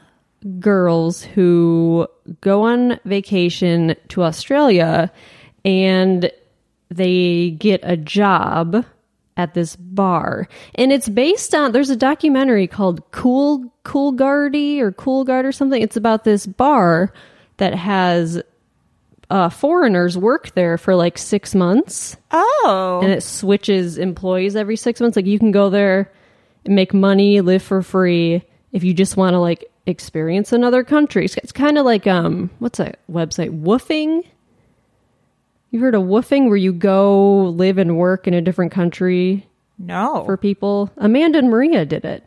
girls 0.60 1.22
who 1.22 2.06
go 2.40 2.62
on 2.62 2.98
vacation 3.04 3.96
to 4.08 4.22
Australia 4.22 5.10
and 5.64 6.30
they 6.90 7.50
get 7.50 7.80
a 7.82 7.96
job 7.96 8.84
at 9.36 9.54
this 9.54 9.76
bar. 9.76 10.48
And 10.74 10.92
it's 10.92 11.08
based 11.08 11.54
on 11.54 11.72
there's 11.72 11.90
a 11.90 11.96
documentary 11.96 12.66
called 12.66 13.08
Cool 13.10 13.72
Coolgardie 13.84 14.80
or 14.80 14.92
Cool 14.92 15.24
Guard 15.24 15.44
or 15.46 15.52
something. 15.52 15.80
It's 15.80 15.96
about 15.96 16.24
this 16.24 16.46
bar 16.46 17.12
that 17.58 17.74
has 17.74 18.42
uh, 19.30 19.48
foreigners 19.48 20.16
work 20.16 20.54
there 20.54 20.78
for 20.78 20.94
like 20.94 21.18
six 21.18 21.54
months 21.54 22.16
Oh. 22.30 23.00
and 23.02 23.12
it 23.12 23.22
switches 23.22 23.98
employees 23.98 24.56
every 24.56 24.76
six 24.76 25.00
months. 25.00 25.16
Like 25.16 25.26
you 25.26 25.38
can 25.38 25.50
go 25.50 25.68
there 25.70 26.10
and 26.64 26.74
make 26.74 26.94
money, 26.94 27.40
live 27.40 27.62
for 27.62 27.82
free 27.82 28.42
if 28.72 28.84
you 28.84 28.94
just 28.94 29.16
want 29.16 29.34
to 29.34 29.38
like 29.38 29.70
experience 29.88 30.52
another 30.52 30.84
country. 30.84 31.24
It's, 31.24 31.36
it's 31.38 31.52
kind 31.52 31.78
of 31.78 31.84
like 31.84 32.06
um, 32.06 32.50
what's 32.60 32.78
that 32.78 32.98
website? 33.10 33.62
Woofing. 33.62 34.24
You 35.70 35.80
heard 35.80 35.94
of 35.94 36.02
woofing 36.02 36.46
where 36.48 36.56
you 36.56 36.72
go 36.72 37.44
live 37.44 37.78
and 37.78 37.96
work 37.98 38.26
in 38.26 38.34
a 38.34 38.40
different 38.40 38.72
country 38.72 39.46
No. 39.78 40.24
for 40.24 40.36
people? 40.36 40.90
Amanda 40.96 41.38
and 41.38 41.50
Maria 41.50 41.84
did 41.84 42.04
it. 42.04 42.24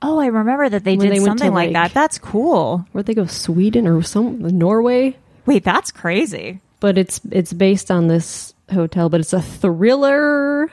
oh, 0.00 0.18
I 0.20 0.26
remember 0.26 0.68
that 0.68 0.84
they 0.84 0.96
When 0.96 1.06
did 1.08 1.14
they 1.16 1.18
to, 1.20 1.24
something 1.24 1.52
like, 1.54 1.72
like- 1.72 1.72
that. 1.74 1.94
That's 1.94 2.18
cool. 2.18 2.86
Where'd 2.92 3.06
they 3.06 3.14
go? 3.14 3.26
Sweden 3.26 3.86
or 3.88 4.02
some 4.02 4.38
Norway? 4.58 5.16
Wait, 5.46 5.64
that's 5.64 5.90
crazy. 5.90 6.60
But 6.80 6.98
it's 6.98 7.20
it's 7.30 7.52
based 7.52 7.90
on 7.90 8.08
this 8.08 8.54
hotel, 8.72 9.08
but 9.08 9.20
it's 9.20 9.32
a 9.32 9.42
thriller 9.42 10.70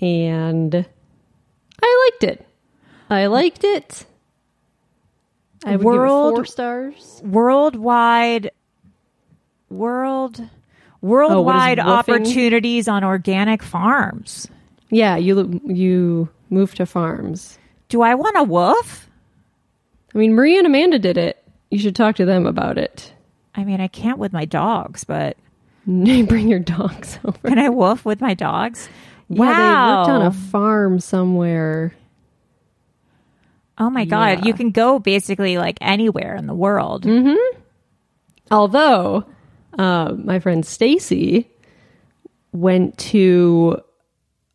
and 0.00 0.74
I 1.82 2.10
liked 2.12 2.24
it. 2.24 2.46
I 3.08 3.26
liked 3.26 3.64
it. 3.64 4.06
I 5.64 5.76
would 5.76 5.84
World- 5.84 6.34
four 6.36 6.44
stars. 6.46 7.20
Worldwide, 7.24 8.50
world, 9.68 10.40
oh, 10.40 10.48
worldwide 11.02 11.78
woofing? 11.78 11.84
opportunities 11.84 12.88
on 12.88 13.04
organic 13.04 13.62
farms. 13.62 14.48
Yeah, 14.90 15.16
you 15.16 15.60
you 15.66 16.28
move 16.48 16.74
to 16.76 16.86
farms. 16.86 17.58
Do 17.88 18.02
I 18.02 18.14
want 18.14 18.36
a 18.36 18.42
woof? 18.44 19.08
I 20.14 20.18
mean, 20.18 20.34
Marie 20.34 20.58
and 20.58 20.66
Amanda 20.66 20.98
did 20.98 21.16
it. 21.16 21.42
You 21.70 21.78
should 21.78 21.94
talk 21.94 22.16
to 22.16 22.24
them 22.24 22.46
about 22.46 22.78
it. 22.78 23.12
I 23.54 23.64
mean, 23.64 23.80
I 23.80 23.86
can't 23.88 24.18
with 24.18 24.32
my 24.32 24.44
dogs, 24.44 25.04
but 25.04 25.36
Bring 25.86 26.48
your 26.48 26.58
dogs 26.58 27.18
over. 27.24 27.38
can 27.48 27.58
I 27.58 27.68
woof 27.68 28.04
with 28.04 28.20
my 28.20 28.34
dogs? 28.34 28.88
Yeah, 29.28 29.36
they 29.36 29.40
worked 29.98 30.10
on 30.10 30.22
a 30.22 30.32
farm 30.32 30.98
somewhere. 31.00 31.94
Oh 33.80 33.90
my 33.90 34.04
god, 34.04 34.40
Yeah. 34.40 34.44
you 34.44 34.54
can 34.54 34.70
go 34.70 34.98
basically 34.98 35.56
like 35.58 35.78
anywhere 35.80 36.36
in 36.36 36.46
the 36.46 36.54
world. 36.54 37.04
Mm-hmm. 37.04 37.58
Although, 38.50 39.24
uh, 39.78 40.14
my 40.22 40.38
friend 40.38 40.64
Stacy 40.66 41.48
went 42.52 42.98
to, 42.98 43.80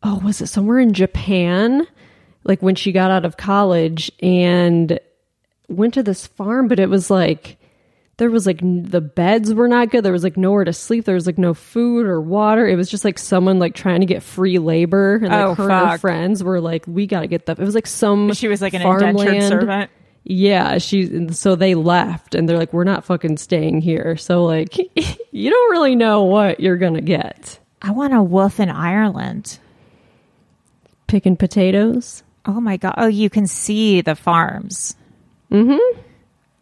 oh, 0.03 0.19
was 0.23 0.41
it 0.41 0.47
somewhere 0.47 0.79
in 0.79 0.93
Japan? 0.93 1.87
Like 2.43 2.61
when 2.61 2.75
she 2.75 2.91
got 2.91 3.09
out 3.09 3.25
of 3.25 3.35
college 3.37 4.11
and 4.21 4.99
went 5.67 5.95
to 5.95 6.03
this 6.03 6.27
farm, 6.27 6.67
but 6.67 6.79
it 6.79 6.89
was 6.89 7.09
like, 7.09 7.57
there 8.17 8.29
was 8.29 8.45
like 8.47 8.59
the 8.61 9.01
beds 9.01 9.53
were 9.53 9.67
not 9.67 9.89
good. 9.89 10.03
There 10.03 10.13
was 10.13 10.23
like 10.23 10.37
nowhere 10.37 10.63
to 10.63 10.71
sleep. 10.73 11.03
There 11.05 11.15
was 11.15 11.25
like 11.27 11.37
no 11.37 11.53
food 11.53 12.05
or 12.05 12.21
water. 12.21 12.65
It 12.67 12.75
was 12.75 12.89
just 12.89 13.03
like 13.03 13.19
someone 13.19 13.59
like 13.59 13.75
trying 13.75 13.99
to 13.99 14.05
get 14.05 14.23
free 14.23 14.57
labor. 14.57 15.15
And 15.15 15.27
like 15.29 15.33
Oh, 15.33 15.53
her 15.55 15.63
and 15.63 15.71
her 15.73 15.85
fuck. 15.91 16.01
friends 16.01 16.43
were 16.43 16.61
like, 16.61 16.85
we 16.87 17.07
got 17.07 17.21
to 17.21 17.27
get 17.27 17.45
the, 17.45 17.51
it 17.53 17.59
was 17.59 17.75
like 17.75 17.87
some, 17.87 18.31
She 18.33 18.47
was 18.47 18.61
like 18.61 18.73
an 18.73 18.81
indentured 18.83 19.43
servant. 19.43 19.91
Yeah, 20.27 20.79
she 20.79 21.03
and 21.03 21.35
so 21.35 21.55
they 21.55 21.75
left 21.75 22.33
and 22.33 22.49
they're 22.49 22.57
like, 22.57 22.73
we're 22.73 22.83
not 22.83 23.05
fucking 23.05 23.37
staying 23.37 23.81
here. 23.81 24.17
So 24.17 24.43
like, 24.43 24.75
you 25.31 25.49
don't 25.51 25.71
really 25.71 25.95
know 25.95 26.23
what 26.23 26.59
you're 26.59 26.77
gonna 26.77 27.01
get. 27.01 27.59
I 27.81 27.91
want 27.91 28.13
a 28.13 28.23
wolf 28.23 28.59
in 28.59 28.69
Ireland. 28.69 29.59
Picking 31.07 31.37
potatoes. 31.37 32.23
Oh 32.47 32.59
my 32.59 32.77
god! 32.77 32.95
Oh, 32.97 33.05
you 33.05 33.29
can 33.29 33.45
see 33.45 34.01
the 34.01 34.15
farms. 34.15 34.95
Mm-hmm. 35.51 35.99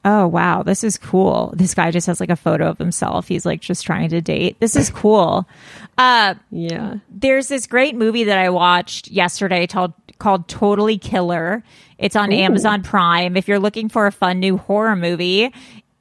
Oh 0.06 0.28
wow, 0.28 0.64
this 0.64 0.84
is 0.84 0.98
cool. 0.98 1.54
This 1.56 1.74
guy 1.74 1.90
just 1.92 2.08
has 2.08 2.20
like 2.20 2.30
a 2.30 2.36
photo 2.36 2.68
of 2.70 2.78
himself. 2.78 3.28
He's 3.28 3.46
like 3.46 3.62
just 3.62 3.86
trying 3.86 4.10
to 4.10 4.22
date. 4.22 4.60
This 4.60 4.76
is 4.76 4.90
cool. 4.90 5.48
Uh, 5.96 6.34
Yeah. 6.50 6.96
there's 7.12 7.50
this 7.50 7.68
great 7.68 7.96
movie 7.96 8.24
that 8.24 8.40
I 8.40 8.50
watched 8.50 9.10
yesterday 9.10 9.68
called 9.68 9.94
called 10.18 10.48
Totally 10.48 10.98
Killer. 10.98 11.64
It's 12.00 12.16
on 12.16 12.34
Ooh. 12.34 12.36
Amazon 12.36 12.82
Prime. 12.82 13.38
If 13.38 13.48
you're 13.48 13.60
looking 13.60 13.90
for 13.90 14.08
a 14.08 14.12
fun 14.12 14.40
new 14.40 14.58
horror 14.58 14.96
movie, 14.96 15.54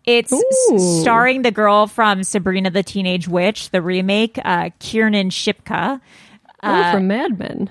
it's 0.06 0.32
Ooh. 0.32 1.00
starring 1.02 1.42
the 1.42 1.50
girl 1.50 1.86
from 1.88 2.24
Sabrina 2.24 2.70
the 2.70 2.82
Teenage 2.82 3.28
Witch, 3.28 3.68
the 3.68 3.82
remake, 3.82 4.38
uh, 4.42 4.70
Kiernan 4.78 5.28
Shipka. 5.28 6.00
oh, 6.62 6.90
from 6.92 7.06
Mad 7.06 7.38
Men. 7.38 7.70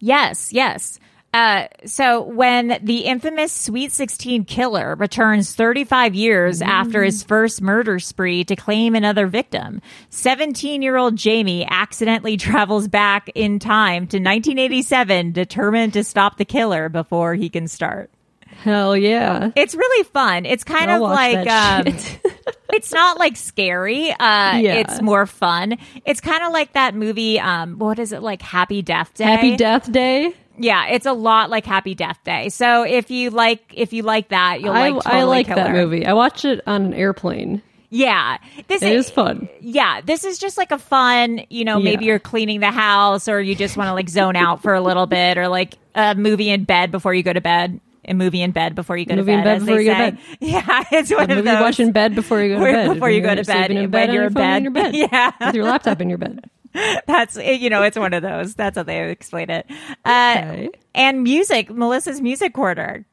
Yes, 0.00 0.50
yes. 0.54 0.98
Uh, 1.34 1.66
so 1.84 2.22
when 2.22 2.78
the 2.82 3.00
infamous 3.00 3.52
Sweet 3.52 3.92
16 3.92 4.44
killer 4.46 4.94
returns 4.96 5.54
35 5.54 6.14
years 6.14 6.62
after 6.62 7.02
his 7.04 7.22
first 7.22 7.60
murder 7.60 7.98
spree 7.98 8.44
to 8.44 8.56
claim 8.56 8.94
another 8.94 9.26
victim, 9.26 9.82
17 10.10 10.80
year 10.80 10.96
old 10.96 11.16
Jamie 11.16 11.66
accidentally 11.68 12.36
travels 12.38 12.88
back 12.88 13.30
in 13.34 13.58
time 13.58 14.06
to 14.08 14.16
1987, 14.16 15.32
determined 15.32 15.92
to 15.92 16.02
stop 16.02 16.38
the 16.38 16.44
killer 16.46 16.88
before 16.88 17.34
he 17.34 17.50
can 17.50 17.68
start. 17.68 18.10
Hell 18.46 18.96
yeah. 18.96 19.50
It's 19.54 19.74
really 19.74 20.04
fun. 20.04 20.46
It's 20.46 20.64
kind 20.64 20.90
I'll 20.90 21.04
of 21.04 21.10
like, 21.12 21.46
um, 21.46 21.86
it's 22.72 22.92
not 22.92 23.18
like 23.18 23.36
scary. 23.36 24.10
Uh, 24.10 24.14
Yeah. 24.58 24.74
it's 24.76 25.00
more 25.02 25.26
fun. 25.26 25.76
It's 26.04 26.20
kind 26.20 26.42
of 26.42 26.52
like 26.52 26.72
that 26.72 26.94
movie. 26.94 27.38
Um, 27.38 27.78
what 27.78 27.98
is 27.98 28.12
it 28.12 28.22
like? 28.22 28.42
Happy 28.42 28.82
Death 28.82 29.14
Day. 29.14 29.24
Happy 29.24 29.56
Death 29.56 29.92
Day. 29.92 30.32
Yeah, 30.58 30.86
it's 30.88 31.06
a 31.06 31.12
lot 31.12 31.50
like 31.50 31.64
Happy 31.64 31.94
Death 31.94 32.18
Day. 32.24 32.48
So 32.48 32.82
if 32.82 33.10
you 33.10 33.30
like, 33.30 33.62
if 33.74 33.92
you 33.92 34.02
like 34.02 34.28
that, 34.28 34.60
you'll 34.60 34.72
I, 34.72 34.90
like. 34.90 35.06
I 35.06 35.10
Totally 35.12 35.30
like 35.30 35.46
that 35.48 35.70
movie. 35.72 36.04
I 36.06 36.12
watched 36.14 36.44
it 36.44 36.60
on 36.66 36.82
an 36.86 36.94
airplane. 36.94 37.62
Yeah, 37.90 38.36
this 38.66 38.82
It 38.82 38.92
is 38.92 39.08
fun. 39.08 39.48
Yeah, 39.60 40.02
this 40.02 40.22
is 40.24 40.38
just 40.38 40.58
like 40.58 40.72
a 40.72 40.78
fun. 40.78 41.40
You 41.48 41.64
know, 41.64 41.80
maybe 41.80 42.04
Yeah. 42.04 42.10
you're 42.10 42.18
cleaning 42.18 42.60
the 42.60 42.70
house, 42.70 43.28
or 43.28 43.40
you 43.40 43.54
just 43.54 43.76
want 43.78 43.88
to 43.88 43.94
like 43.94 44.10
zone 44.10 44.36
out 44.36 44.60
for 44.62 44.74
a 44.74 44.80
little 44.82 45.06
bit, 45.18 45.38
or 45.38 45.48
like 45.48 45.74
a 45.94 46.14
movie 46.14 46.50
in 46.50 46.64
bed 46.64 46.90
before 46.90 47.14
you 47.14 47.22
go 47.22 47.32
to 47.32 47.40
bed. 47.40 47.80
A 48.04 48.14
movie 48.14 48.40
in 48.40 48.52
bed 48.52 48.74
before 48.74 48.96
you 48.96 49.04
go 49.04 49.16
Movie 49.16 49.32
to 49.32 49.38
in 49.38 49.44
bed. 49.44 49.58
before 49.60 49.80
you 49.80 49.86
go 49.90 49.94
to 49.94 50.12
bed. 50.12 50.18
Yeah, 50.40 50.84
it's 50.92 51.10
one 51.10 51.20
A 51.20 51.22
of 51.24 51.28
movie 51.30 51.42
those. 51.42 51.60
watch 51.60 51.78
in 51.80 51.92
bed 51.92 52.14
before 52.14 52.40
you 52.42 52.54
go 52.56 52.64
to 52.64 52.72
bed. 52.72 52.94
before 52.94 53.10
you 53.10 53.20
go 53.20 53.34
to 53.34 53.44
bed, 53.44 53.68
when 53.70 53.76
you're 54.10 54.12
your 54.14 54.24
in 54.26 54.32
bed. 54.32 54.56
in 54.56 54.62
your 54.64 54.72
bed. 54.72 54.94
Yeah. 54.94 55.30
With 55.40 55.54
your 55.54 55.64
laptop 55.64 56.00
in 56.00 56.08
your 56.08 56.16
bed. 56.18 56.48
That's 57.06 57.36
you 57.36 57.70
know, 57.70 57.82
it's 57.82 57.98
one 57.98 58.12
of 58.14 58.22
those. 58.22 58.54
That's 58.54 58.76
how 58.76 58.82
they 58.82 59.10
explain 59.10 59.50
it. 59.50 59.66
Uh, 60.04 60.34
Okay. 60.38 60.70
And 60.94 61.22
music, 61.22 61.70
Melissa's 61.70 62.20
music 62.20 62.54
corner. 62.54 63.06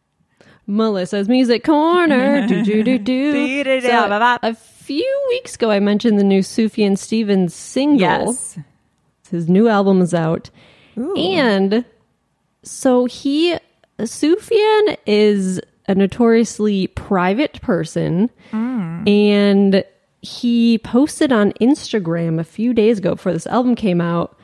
Melissa's 0.68 1.30
Music 1.30 1.64
Corner. 1.64 2.48
do, 2.48 2.64
do, 2.64 2.82
do, 2.84 2.98
do. 2.98 3.64
So, 3.82 4.38
a 4.42 4.56
few 4.56 5.26
weeks 5.30 5.56
ago, 5.56 5.70
I 5.70 5.80
mentioned 5.80 6.18
the 6.20 6.24
new 6.24 6.40
Sufjan 6.42 6.98
Stevens 6.98 7.54
single. 7.54 8.00
Yes. 8.00 8.58
His 9.30 9.48
new 9.48 9.68
album 9.68 10.02
is 10.02 10.14
out. 10.14 10.50
And 10.96 11.86
so 12.64 13.06
he, 13.06 13.58
Sufjan 14.00 14.98
is 15.06 15.62
a 15.88 15.94
notoriously 15.94 16.88
private 16.88 17.62
person. 17.62 18.30
And 18.52 19.84
he 20.26 20.80
posted 20.80 21.32
on 21.32 21.54
Instagram 21.62 22.40
a 22.40 22.44
few 22.44 22.74
days 22.74 22.98
ago 22.98 23.12
before 23.12 23.32
this 23.32 23.48
album 23.48 23.76
came 23.76 24.02
out 24.02 24.38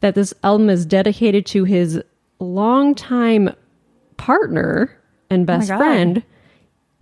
that 0.00 0.14
this 0.14 0.32
album 0.44 0.70
is 0.70 0.86
dedicated 0.86 1.44
to 1.46 1.64
his 1.64 2.00
longtime 2.38 3.50
partner 4.16 4.96
and 5.30 5.42
oh 5.42 5.46
best 5.46 5.70
God. 5.70 5.78
friend 5.78 6.22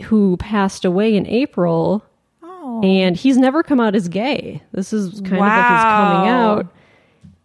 who 0.04 0.36
passed 0.38 0.84
away 0.84 1.14
in 1.14 1.26
April. 1.26 2.04
Oh. 2.42 2.80
And 2.82 3.16
he's 3.16 3.36
never 3.36 3.62
come 3.62 3.80
out 3.80 3.94
as 3.94 4.08
gay. 4.08 4.62
This 4.72 4.92
is 4.92 5.20
kind 5.20 5.34
of 5.34 5.40
like 5.40 5.70
his 5.70 5.82
coming 5.84 6.28
out. 6.28 6.66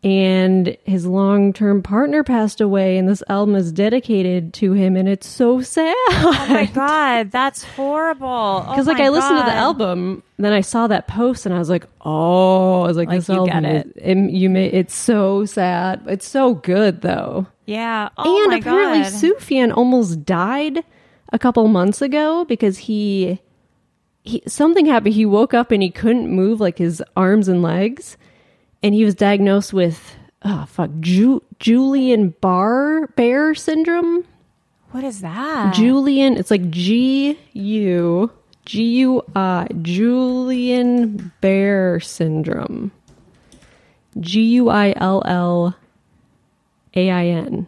And 0.04 0.78
his 0.86 1.08
long 1.08 1.54
term 1.54 1.82
partner 1.82 2.24
passed 2.24 2.62
away, 2.62 2.98
and 3.00 3.10
this 3.10 3.24
album 3.30 3.56
is 3.56 3.72
dedicated 3.72 4.54
to 4.56 4.74
him, 4.74 4.96
and 4.96 5.10
it's 5.10 5.28
so 5.28 5.60
sad. 5.62 5.96
Oh 6.12 6.46
my 6.50 6.66
god, 6.72 7.32
that's 7.32 7.64
horrible. 7.64 8.28
Oh 8.68 8.70
because 8.70 8.86
like 8.88 9.00
I 9.02 9.10
listened 9.10 9.40
to 9.40 9.44
the 9.44 9.52
album, 9.52 10.22
then 10.38 10.54
I 10.54 10.62
saw 10.62 10.86
that 10.88 11.08
post, 11.08 11.46
and 11.48 11.54
I 11.56 11.58
was 11.60 11.70
like, 11.70 11.86
"Oh, 12.02 12.84
I 12.84 12.88
was 12.88 12.96
like, 12.98 13.08
Like, 13.10 13.20
this 13.20 13.30
you 13.30 13.36
album, 13.36 13.64
get 13.64 13.86
is- 13.88 13.94
it- 13.98 14.32
you 14.32 14.50
may, 14.52 14.68
it's 14.68 14.94
so 14.96 15.46
sad. 15.46 16.04
It's 16.08 16.28
so 16.28 16.54
good 16.54 17.02
though." 17.02 17.48
Yeah. 17.66 18.10
Oh 18.18 18.44
and 18.44 18.54
apparently, 18.62 19.02
God. 19.02 19.12
Sufjan 19.14 19.76
almost 19.76 20.26
died 20.26 20.84
a 21.34 21.40
couple 21.40 21.68
months 21.68 22.02
ago 22.04 22.46
because 22.46 22.78
he, 22.78 23.42
he 24.24 24.44
something 24.48 24.86
happened. 24.86 25.16
He 25.16 25.26
woke 25.26 25.54
up 25.56 25.72
and 25.72 25.82
he 25.82 25.90
couldn't 25.90 26.30
move 26.30 26.62
like 26.62 26.78
his 26.78 27.04
arms 27.16 27.48
and 27.48 27.62
legs, 27.64 28.16
and 28.84 28.94
he 28.94 29.04
was 29.06 29.16
diagnosed 29.16 29.74
with 29.74 30.16
oh 30.44 30.66
fuck, 30.68 30.92
Ju- 31.00 31.44
Julian 31.60 32.30
Barr 32.42 33.08
Bear 33.08 33.56
syndrome. 33.56 34.26
What 34.92 35.04
is 35.04 35.22
that? 35.22 35.74
Julian, 35.74 36.38
it's 36.38 36.52
like 36.52 36.70
G 36.70 37.38
U 37.54 38.32
G 38.66 38.84
U 38.84 39.22
I 39.36 39.68
Julian 39.82 41.32
Bear 41.42 42.00
syndrome. 42.00 42.92
G 44.20 44.42
U 44.56 44.70
I 44.70 44.94
L 44.98 45.22
L 45.26 45.76
A 46.96 47.10
I 47.12 47.26
N. 47.26 47.68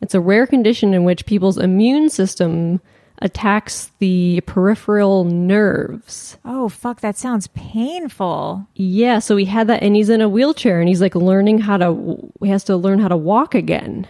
It's 0.00 0.14
a 0.14 0.20
rare 0.20 0.46
condition 0.46 0.94
in 0.94 1.04
which 1.04 1.26
people's 1.26 1.58
immune 1.58 2.08
system 2.08 2.80
attacks 3.20 3.90
the 3.98 4.40
peripheral 4.46 5.24
nerves. 5.24 6.38
Oh 6.44 6.68
fuck, 6.68 7.00
that 7.00 7.16
sounds 7.16 7.48
painful. 7.48 8.66
Yeah, 8.74 9.18
so 9.18 9.36
he 9.36 9.44
had 9.44 9.66
that 9.68 9.82
and 9.82 9.94
he's 9.94 10.08
in 10.08 10.20
a 10.20 10.28
wheelchair 10.28 10.80
and 10.80 10.88
he's 10.88 11.00
like 11.00 11.14
learning 11.14 11.58
how 11.58 11.76
to 11.76 12.32
he 12.42 12.48
has 12.48 12.64
to 12.64 12.76
learn 12.76 12.98
how 12.98 13.08
to 13.08 13.16
walk 13.16 13.54
again. 13.54 14.06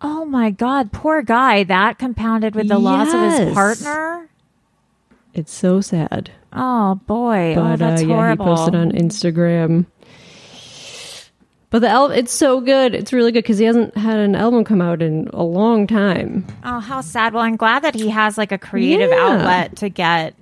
Oh 0.00 0.24
my 0.24 0.50
god, 0.50 0.92
poor 0.92 1.22
guy. 1.22 1.64
That 1.64 1.98
compounded 1.98 2.54
with 2.54 2.68
the 2.68 2.78
loss 2.78 3.12
of 3.14 3.20
his 3.20 3.54
partner. 3.54 4.28
It's 5.34 5.52
so 5.52 5.80
sad. 5.80 6.30
Oh 6.52 6.96
boy. 7.06 7.52
oh, 7.52 7.62
But 7.62 7.76
that's 7.76 8.02
uh, 8.02 8.06
yeah, 8.06 8.30
he 8.32 8.36
posted 8.36 8.74
on 8.74 8.92
Instagram. 8.92 9.86
But 11.72 11.78
the 11.80 11.88
album, 11.88 12.18
it's 12.18 12.30
so 12.32 12.60
good. 12.60 12.94
It's 12.94 13.12
really 13.14 13.32
good 13.32 13.42
because 13.42 13.56
he 13.58 13.64
hasn't 13.64 13.96
had 13.96 14.18
an 14.18 14.36
album 14.36 14.62
come 14.62 14.82
out 14.82 15.00
in 15.00 15.28
a 15.32 15.42
long 15.42 15.86
time. 15.86 16.46
Oh, 16.62 16.80
how 16.80 17.00
sad. 17.00 17.32
Well, 17.32 17.42
I'm 17.42 17.56
glad 17.56 17.82
that 17.82 17.94
he 17.94 18.10
has 18.10 18.36
like 18.36 18.52
a 18.52 18.58
creative 18.58 19.08
Yeah. 19.10 19.16
outlet 19.16 19.76
to 19.76 19.88
get 19.88 20.34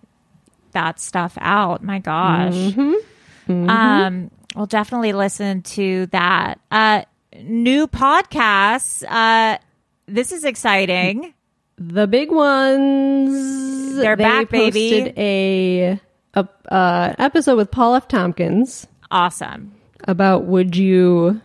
that 0.72 0.98
stuff 0.98 1.38
out. 1.40 1.84
My 1.84 2.00
gosh. 2.00 2.52
Mm-hmm. 2.52 3.70
Um, 3.70 4.30
we'll 4.56 4.66
definitely 4.66 5.12
listen 5.12 5.62
to 5.62 6.06
that. 6.06 6.58
Uh, 6.70 7.02
new 7.42 7.86
podcasts. 7.86 9.04
Uh, 9.08 9.58
this 10.06 10.32
is 10.32 10.44
exciting. 10.44 11.32
The 11.78 12.08
big 12.08 12.32
ones. 12.32 13.96
They're 13.96 14.16
they 14.16 14.24
back, 14.24 14.50
baby. 14.50 14.90
posted 14.90 15.18
A, 15.18 16.00
a 16.34 16.48
uh, 16.74 17.14
episode 17.18 17.56
with 17.56 17.70
Paul 17.70 17.94
F. 17.94 18.08
Tompkins 18.08 18.86
Awesome. 19.12 19.74
About 20.04 20.44
would 20.44 20.76
you 20.76 21.40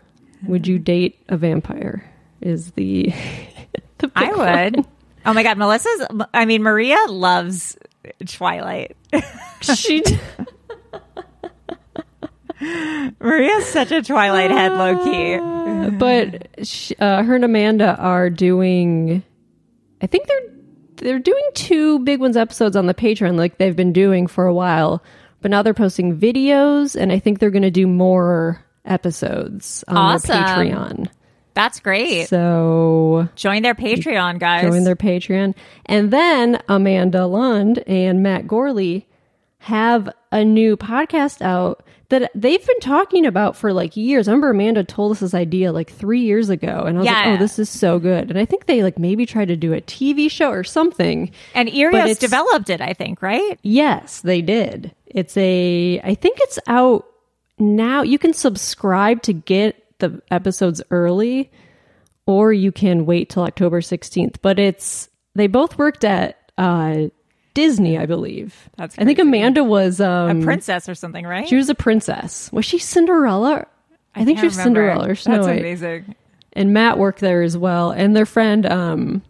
would 0.47 0.67
you 0.67 0.79
date 0.79 1.23
a 1.29 1.37
vampire? 1.37 2.09
Is 2.41 2.71
the, 2.71 3.13
the 3.97 4.11
I 4.15 4.25
big 4.25 4.37
one. 4.37 4.63
would. 4.63 4.85
Oh 5.25 5.33
my 5.33 5.43
God. 5.43 5.57
Melissa's, 5.57 6.07
I 6.33 6.45
mean, 6.45 6.61
Maria 6.61 6.97
loves 7.07 7.77
Twilight. 8.25 8.95
she 9.61 10.03
Maria's 13.19 13.65
such 13.65 13.91
a 13.91 14.01
Twilight 14.01 14.51
head, 14.51 14.71
low 14.71 15.03
key. 15.03 15.89
but 15.97 16.47
sh 16.65 16.91
uh, 16.99 17.23
her 17.23 17.35
and 17.35 17.45
Amanda 17.45 17.95
are 17.97 18.29
doing. 18.29 19.23
I 20.01 20.07
think 20.07 20.27
they're 20.27 20.53
they're 20.97 21.19
doing 21.19 21.43
two 21.53 21.99
big 21.99 22.19
ones 22.19 22.37
episodes 22.37 22.75
on 22.75 22.85
the 22.85 22.93
Patreon, 22.93 23.37
like 23.37 23.57
they've 23.57 23.75
been 23.75 23.93
doing 23.93 24.27
for 24.27 24.45
a 24.45 24.53
while. 24.53 25.03
But 25.45 25.51
now 25.51 25.61
they're 25.61 25.75
posting 25.75 26.17
videos, 26.17 26.95
and 26.99 27.11
I 27.11 27.19
think 27.19 27.37
they're 27.37 27.51
going 27.51 27.61
to 27.61 27.69
do 27.69 27.85
more 27.85 28.65
episodes 28.83 29.83
on 29.87 29.95
Awesome. 29.95 30.29
their 30.35 30.43
Patreon. 30.43 31.07
That's 31.53 31.79
great. 31.81 32.29
So 32.29 33.29
Join 33.35 33.61
their 33.61 33.75
Patreon, 33.75 34.39
guys. 34.39 34.63
join 34.63 34.85
their 34.85 34.95
Patreon, 34.95 35.53
and 35.85 36.09
then 36.09 36.59
Amanda 36.67 37.27
Lund 37.27 37.83
and 37.85 38.23
Matt 38.23 38.47
Gourley 38.47 39.05
have 39.59 40.09
a 40.31 40.43
new 40.43 40.75
podcast 40.77 41.43
out 41.43 41.85
that 42.09 42.31
they've 42.33 42.65
been 42.65 42.79
talking 42.79 43.27
about 43.27 43.55
for 43.55 43.71
like 43.71 43.95
years. 43.95 44.27
I 44.27 44.31
remember 44.31 44.49
Amanda 44.49 44.83
told 44.83 45.11
us 45.11 45.19
this 45.19 45.35
idea 45.35 45.71
like 45.71 45.91
three 45.91 46.21
years 46.21 46.49
ago, 46.49 46.85
and 46.87 46.97
I 46.97 47.01
was 47.01 47.05
Yeah. 47.05 47.13
like, 47.13 47.27
"Oh, 47.27 47.37
this 47.37 47.59
is 47.59 47.69
so 47.69 47.99
good!" 47.99 48.31
And 48.31 48.39
I 48.39 48.45
think 48.45 48.65
they 48.65 48.81
like 48.81 48.97
maybe 48.97 49.27
tried 49.27 49.49
to 49.49 49.55
do 49.55 49.73
a 49.73 49.81
TV 49.81 50.27
show 50.27 50.49
or 50.49 50.63
something. 50.63 51.29
and 51.53 51.67
but 51.69 51.75
Irios 51.75 52.17
developed 52.17 52.71
it, 52.71 52.81
I 52.81 52.93
think, 52.93 53.21
right? 53.21 53.59
Yes, 53.61 54.21
they 54.21 54.41
did. 54.41 54.91
It's 55.15 55.35
a. 55.37 56.01
I 56.03 56.13
think 56.13 56.37
it's 56.41 56.59
out 56.67 57.07
now. 57.57 58.01
You 58.01 58.19
can 58.19 58.33
subscribe 58.33 59.21
to 59.23 59.33
get 59.33 59.81
the 59.99 60.21
episodes 60.29 60.81
early, 60.91 61.49
or 62.25 62.51
you 62.51 62.73
can 62.73 63.05
wait 63.05 63.29
till 63.29 63.43
October 63.43 63.79
sixteenth. 63.79 64.41
But 64.41 64.59
it's 64.59 65.07
they 65.33 65.47
both 65.47 65.77
worked 65.77 66.03
at 66.03 66.51
uh, 66.57 67.05
Disney, 67.53 67.97
I 67.97 68.05
believe. 68.05 68.69
That's 68.75 68.99
I 68.99 69.05
think 69.05 69.17
Amanda 69.17 69.63
was 69.63 70.01
um, 70.01 70.41
a 70.41 70.43
princess 70.43 70.89
or 70.89 70.95
something, 70.95 71.25
right? 71.25 71.47
She 71.47 71.55
was 71.55 71.69
a 71.69 71.75
princess. 71.75 72.51
Was 72.51 72.65
she 72.65 72.77
Cinderella? 72.77 73.67
I, 74.13 74.25
think 74.25 74.39
she 74.39 74.45
was 74.45 74.57
remember. 74.57 74.81
Cinderella 74.81 75.09
or 75.11 75.15
Snow 75.15 75.35
That's 75.35 75.47
White. 75.47 75.59
amazing. 75.59 76.15
And 76.53 76.73
Matt 76.73 76.97
worked 76.97 77.21
there 77.21 77.41
as 77.41 77.57
well, 77.57 77.91
and 77.91 78.15
their 78.15 78.25
friend 78.25 78.65
um, 78.65 79.21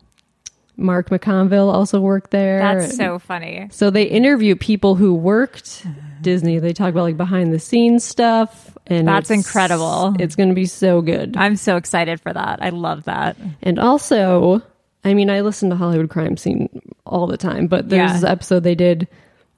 Mark 0.77 1.09
McConville 1.09 1.73
also 1.73 1.99
worked 2.01 2.31
there. 2.31 2.59
That's 2.59 2.85
And- 2.85 2.93
so 2.93 3.19
funny. 3.19 3.67
so 3.71 3.89
they 3.89 4.03
interview 4.03 4.55
people 4.55 4.95
who 4.95 5.13
worked 5.13 5.85
Disney. 6.21 6.59
They 6.59 6.73
talk 6.73 6.89
about 6.89 7.03
like 7.03 7.17
behind 7.17 7.53
the 7.53 7.59
scenes 7.59 8.03
stuff, 8.03 8.77
and 8.87 9.07
That's 9.07 9.29
it's- 9.31 9.45
incredible. 9.45 10.15
It's 10.19 10.35
going 10.35 10.49
to 10.49 10.55
be 10.55 10.65
so 10.65 11.01
good. 11.01 11.35
I'm 11.37 11.55
so 11.55 11.77
excited 11.77 12.19
for 12.19 12.33
that. 12.33 12.59
I 12.61 12.69
love 12.69 13.05
that. 13.05 13.37
And 13.61 13.79
also, 13.79 14.61
I 15.03 15.13
mean, 15.13 15.29
I 15.29 15.41
listen 15.41 15.69
to 15.69 15.75
Hollywood 15.75 16.09
Crime 16.09 16.35
Scene 16.37 16.69
all 17.05 17.27
the 17.27 17.37
time, 17.37 17.67
but 17.67 17.89
there's 17.89 18.09
Yeah. 18.09 18.13
this 18.13 18.23
episode 18.23 18.63
they 18.63 18.75
did, 18.75 19.07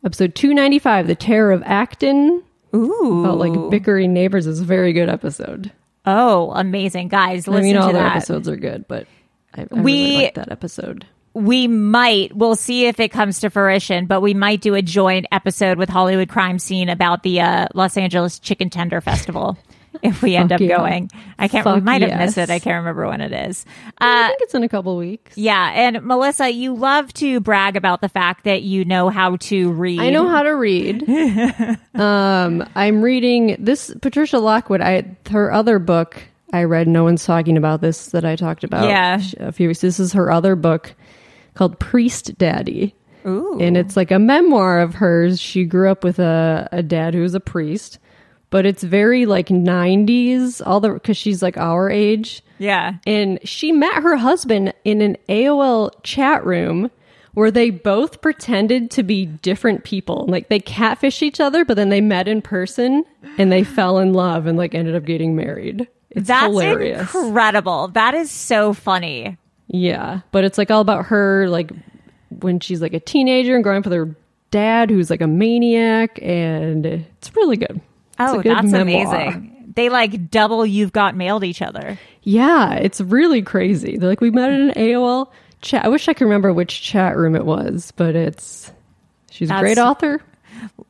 episode 0.05 0.36
295, 0.36 1.07
The 1.07 1.15
Terror 1.15 1.51
of 1.51 1.63
Acton. 1.65 2.43
Ooh. 2.76 3.22
About 3.24 3.38
like 3.38 3.70
bickering 3.72 4.13
neighbors 4.13 4.45
is 4.45 4.59
a 4.59 4.65
very 4.65 4.91
good 4.93 5.09
episode. 5.09 5.72
Oh, 6.05 6.51
amazing. 6.51 7.07
Guys, 7.07 7.47
listen 7.47 7.61
I 7.63 7.63
mean, 7.63 7.78
all 7.78 7.88
to 7.88 7.93
their 7.93 8.03
that. 8.03 8.18
episodes 8.18 8.47
are 8.49 8.55
good, 8.57 8.86
but 8.88 9.07
I, 9.55 9.61
I 9.61 9.65
really 9.71 9.81
We- 9.81 10.15
like 10.23 10.33
that 10.35 10.51
episode. 10.51 11.05
we 11.33 11.67
might 11.67 12.35
we'll 12.35 12.55
see 12.55 12.85
if 12.87 12.99
it 12.99 13.09
comes 13.09 13.39
to 13.41 13.49
fruition 13.51 14.07
but 14.07 14.21
we 14.21 14.33
might 14.33 14.59
do 14.61 14.73
a 14.73 14.81
joint 14.81 15.27
episode 15.31 15.77
with 15.77 15.87
hollywood 15.89 16.29
crime 16.29 16.57
scene 16.57 16.89
about 16.89 17.21
the 17.21 17.39
uh, 17.41 17.67
los 17.75 17.95
angeles 17.95 18.39
chicken 18.39 18.69
tender 18.71 19.01
festival 19.01 19.55
if 20.01 20.21
we 20.23 20.35
end 20.35 20.49
Fuck 20.49 20.61
up 20.61 20.67
yeah. 20.67 20.77
going 20.77 21.11
i 21.37 21.47
can't 21.47 21.65
we 21.65 21.79
might 21.81 22.01
have 22.01 22.19
missed 22.19 22.37
it 22.39 22.49
i 22.49 22.57
can't 22.57 22.77
remember 22.77 23.07
when 23.07 23.21
it 23.21 23.31
is 23.31 23.65
I 23.99 24.25
uh, 24.25 24.27
think 24.29 24.41
it's 24.41 24.55
in 24.55 24.63
a 24.63 24.69
couple 24.69 24.97
weeks. 24.97 25.37
yeah 25.37 25.71
and 25.75 26.01
melissa 26.03 26.49
you 26.49 26.73
love 26.75 27.13
to 27.15 27.39
brag 27.39 27.75
about 27.75 28.01
the 28.01 28.09
fact 28.09 28.45
that 28.45 28.63
you 28.63 28.83
know 28.85 29.09
how 29.09 29.35
to 29.35 29.71
read 29.71 29.99
I 29.99 30.09
know 30.09 30.27
how 30.27 30.41
to 30.43 30.55
read. 30.55 31.07
um, 31.93 32.67
I'm 32.75 33.01
reading 33.03 33.57
this 33.59 33.93
Patricia 34.01 34.39
Lockwood. 34.39 34.81
I 34.81 35.15
her 35.29 35.51
other 35.51 35.77
book 35.79 36.23
I 36.53 36.63
read. 36.63 36.87
No 36.87 37.03
one's 37.03 37.25
talking 37.25 37.57
about 37.57 37.81
this 37.81 38.07
that 38.07 38.25
I 38.25 38.35
talked 38.35 38.63
about. 38.63 38.87
Yeah. 38.87 39.21
a 39.39 39.51
few 39.51 39.67
weeks. 39.67 39.81
This 39.81 39.99
is 39.99 40.13
her 40.13 40.31
other 40.31 40.55
book 40.55 40.95
called 41.55 41.79
Priestdaddy. 41.79 42.93
Ooh. 43.25 43.57
And 43.59 43.75
it's 43.75 43.97
like 43.97 44.11
a 44.11 44.19
memoir 44.19 44.79
of 44.79 44.95
hers. 44.95 45.39
She 45.41 45.65
grew 45.65 45.91
up 45.91 46.03
with 46.03 46.19
a, 46.19 46.69
a 46.71 46.81
dad 46.81 47.13
who 47.13 47.21
was 47.21 47.33
a 47.35 47.41
priest, 47.41 47.99
but 48.49 48.65
it's 48.65 48.83
very 48.83 49.25
like 49.25 49.47
90s, 49.49 50.61
all 50.65 50.79
the 50.79 50.93
because 50.93 51.17
she's 51.17 51.41
like 51.43 51.57
our 51.57 51.89
age. 51.89 52.41
yeah 52.57 52.93
And 53.05 53.39
she 53.43 53.71
met 53.73 53.95
her 54.01 54.15
husband 54.15 54.73
in 54.85 55.01
an 55.01 55.17
AOL 55.27 55.91
chat 56.03 56.45
room 56.45 56.89
where 57.33 57.51
they 57.51 57.69
both 57.69 58.21
pretended 58.21 58.89
to 58.91 59.03
be 59.03 59.25
different 59.25 59.83
people. 59.83 60.25
Like 60.27 60.47
they 60.47 60.59
catfished 60.59 61.21
each 61.21 61.39
other, 61.41 61.65
but 61.65 61.75
then 61.75 61.89
they 61.89 62.01
met 62.01 62.27
in 62.27 62.41
person 62.41 63.03
and 63.37 63.51
they 63.51 63.63
fell 63.63 63.99
in 63.99 64.13
love 64.13 64.47
and 64.47 64.57
like 64.57 64.73
ended 64.73 64.95
up 64.95 65.03
getting 65.05 65.35
married. 65.35 65.87
It's 66.10 66.28
that's 66.28 66.45
hilarious. 66.45 67.14
incredible 67.14 67.89
that 67.89 68.14
is 68.14 68.32
so 68.32 68.74
funny 68.74 69.38
yeah. 69.70 70.22
But 70.32 70.45
it's 70.45 70.58
like 70.58 70.72
all 70.72 70.82
about 70.82 71.08
her 71.08 71.49
like 71.49 71.72
when 72.30 72.60
she's 72.60 72.82
like 72.82 72.93
a 72.93 72.99
teenager 72.99 73.53
and 73.55 73.64
growing 73.64 73.80
up 73.80 73.84
with 73.86 73.93
her 73.93 74.16
dad 74.49 74.89
who's 74.89 75.10
like 75.10 75.22
a 75.22 75.28
maniac 75.28 76.20
and 76.22 76.86
it's 76.86 77.36
really 77.36 77.58
good. 77.58 77.82
It's 78.20 78.20
oh 78.20 78.41
good 78.41 78.55
that's 78.55 78.72
memoir. 78.72 78.82
amazing 78.82 79.53
they 79.76 79.89
like 79.89 80.32
double 80.32 80.66
you've 80.66 80.91
got 80.91 81.16
mailed 81.16 81.43
each 81.43 81.62
other 81.62 81.99
Yeah, 82.24 82.74
it's 82.74 82.99
really 82.99 83.41
crazy. 83.41 83.97
They're 83.97 84.10
like, 84.10 84.22
we 84.22 84.32
met 84.32 84.51
in 84.51 84.70
an 84.70 84.76
AOL 84.76 85.32
chat. 85.62 85.86
I 85.86 85.89
wish 85.89 86.08
I 86.08 86.14
could 86.14 86.26
remember 86.26 86.51
which 86.51 86.82
chat 86.82 87.16
room 87.16 87.36
it 87.36 87.45
was, 87.45 87.93
but 87.95 88.16
it's 88.16 88.72
she's 89.30 89.51
a 89.51 89.60
great 89.60 89.78
author. 89.78 90.22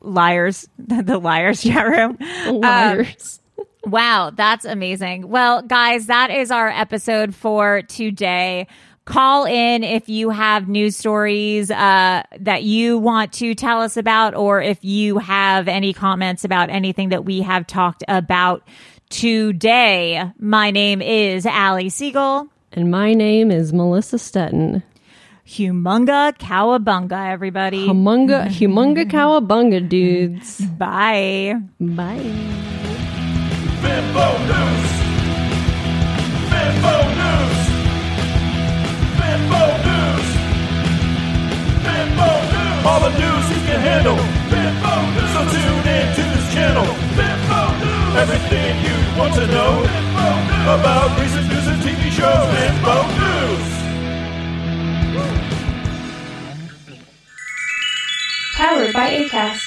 liars 0.02 0.68
the 0.78 1.20
liars 1.20 1.62
chat 1.64 1.86
room 1.86 2.18
Liars. 2.62 3.42
Wow, 3.88 4.32
that's 4.36 4.66
amazing. 4.66 5.30
Well, 5.30 5.62
guys, 5.62 6.08
that 6.08 6.30
is 6.30 6.52
our 6.52 6.68
episode 6.68 7.34
for 7.34 7.82
today. 7.84 8.68
Call 9.06 9.46
in 9.46 9.86
if 9.86 10.10
you 10.10 10.30
have 10.32 10.68
news 10.68 10.98
stories 10.98 11.72
uh, 11.72 12.24
that 12.40 12.64
you 12.64 12.98
want 12.98 13.32
to 13.34 13.56
tell 13.56 13.82
us 13.82 13.96
about, 13.96 14.36
or 14.36 14.62
if 14.62 14.84
you 14.84 15.18
have 15.20 15.70
any 15.70 15.94
comments 15.94 16.44
about 16.44 16.70
anything 16.70 17.10
that 17.10 17.24
we 17.24 17.42
have 17.42 17.66
talked 17.66 18.04
about 18.10 18.68
today. 19.10 20.30
My 20.38 20.72
name 20.72 21.02
is 21.02 21.46
Allie 21.46 21.88
Siegel. 21.90 22.50
and 22.74 22.92
my 22.92 23.14
name 23.14 23.50
is 23.50 23.72
Melissa 23.72 24.18
Stetten. 24.18 24.84
Humunga 25.48 26.38
Kowabunga, 26.38 27.32
everybody. 27.32 27.88
Humunga, 27.88 28.48
humunga 28.50 29.06
Kowabunga, 29.10 29.88
dudes. 29.88 30.60
Bye. 30.60 31.56
Bye. 31.80 32.77
Bimbo 33.88 34.28
News. 34.52 34.92
Bimbo 36.52 36.96
News. 37.20 37.60
Bimbo 39.20 39.64
News. 39.88 40.28
Bimbo 41.88 42.30
News. 42.52 42.86
All 42.88 43.02
the 43.08 43.14
news 43.22 43.46
you 43.54 43.62
can 43.68 43.80
handle. 43.90 44.20
Bimbo 44.52 44.94
News. 45.16 45.32
So 45.34 45.42
tune 45.56 45.88
in 45.96 46.08
to 46.18 46.24
this 46.34 46.48
channel. 46.54 46.90
Bimbo 47.16 47.62
News. 47.80 48.16
Everything 48.24 48.72
you 48.88 48.98
want 49.18 49.34
to 49.40 49.48
know 49.56 49.74
about 50.76 51.08
recent 51.22 51.48
news 51.48 51.68
and 51.72 51.80
TV 51.82 52.12
shows. 52.12 52.48
Bimbo 52.60 52.98
News. 53.24 53.68
Powered 58.58 58.94
by 58.94 59.08
ACAST. 59.24 59.67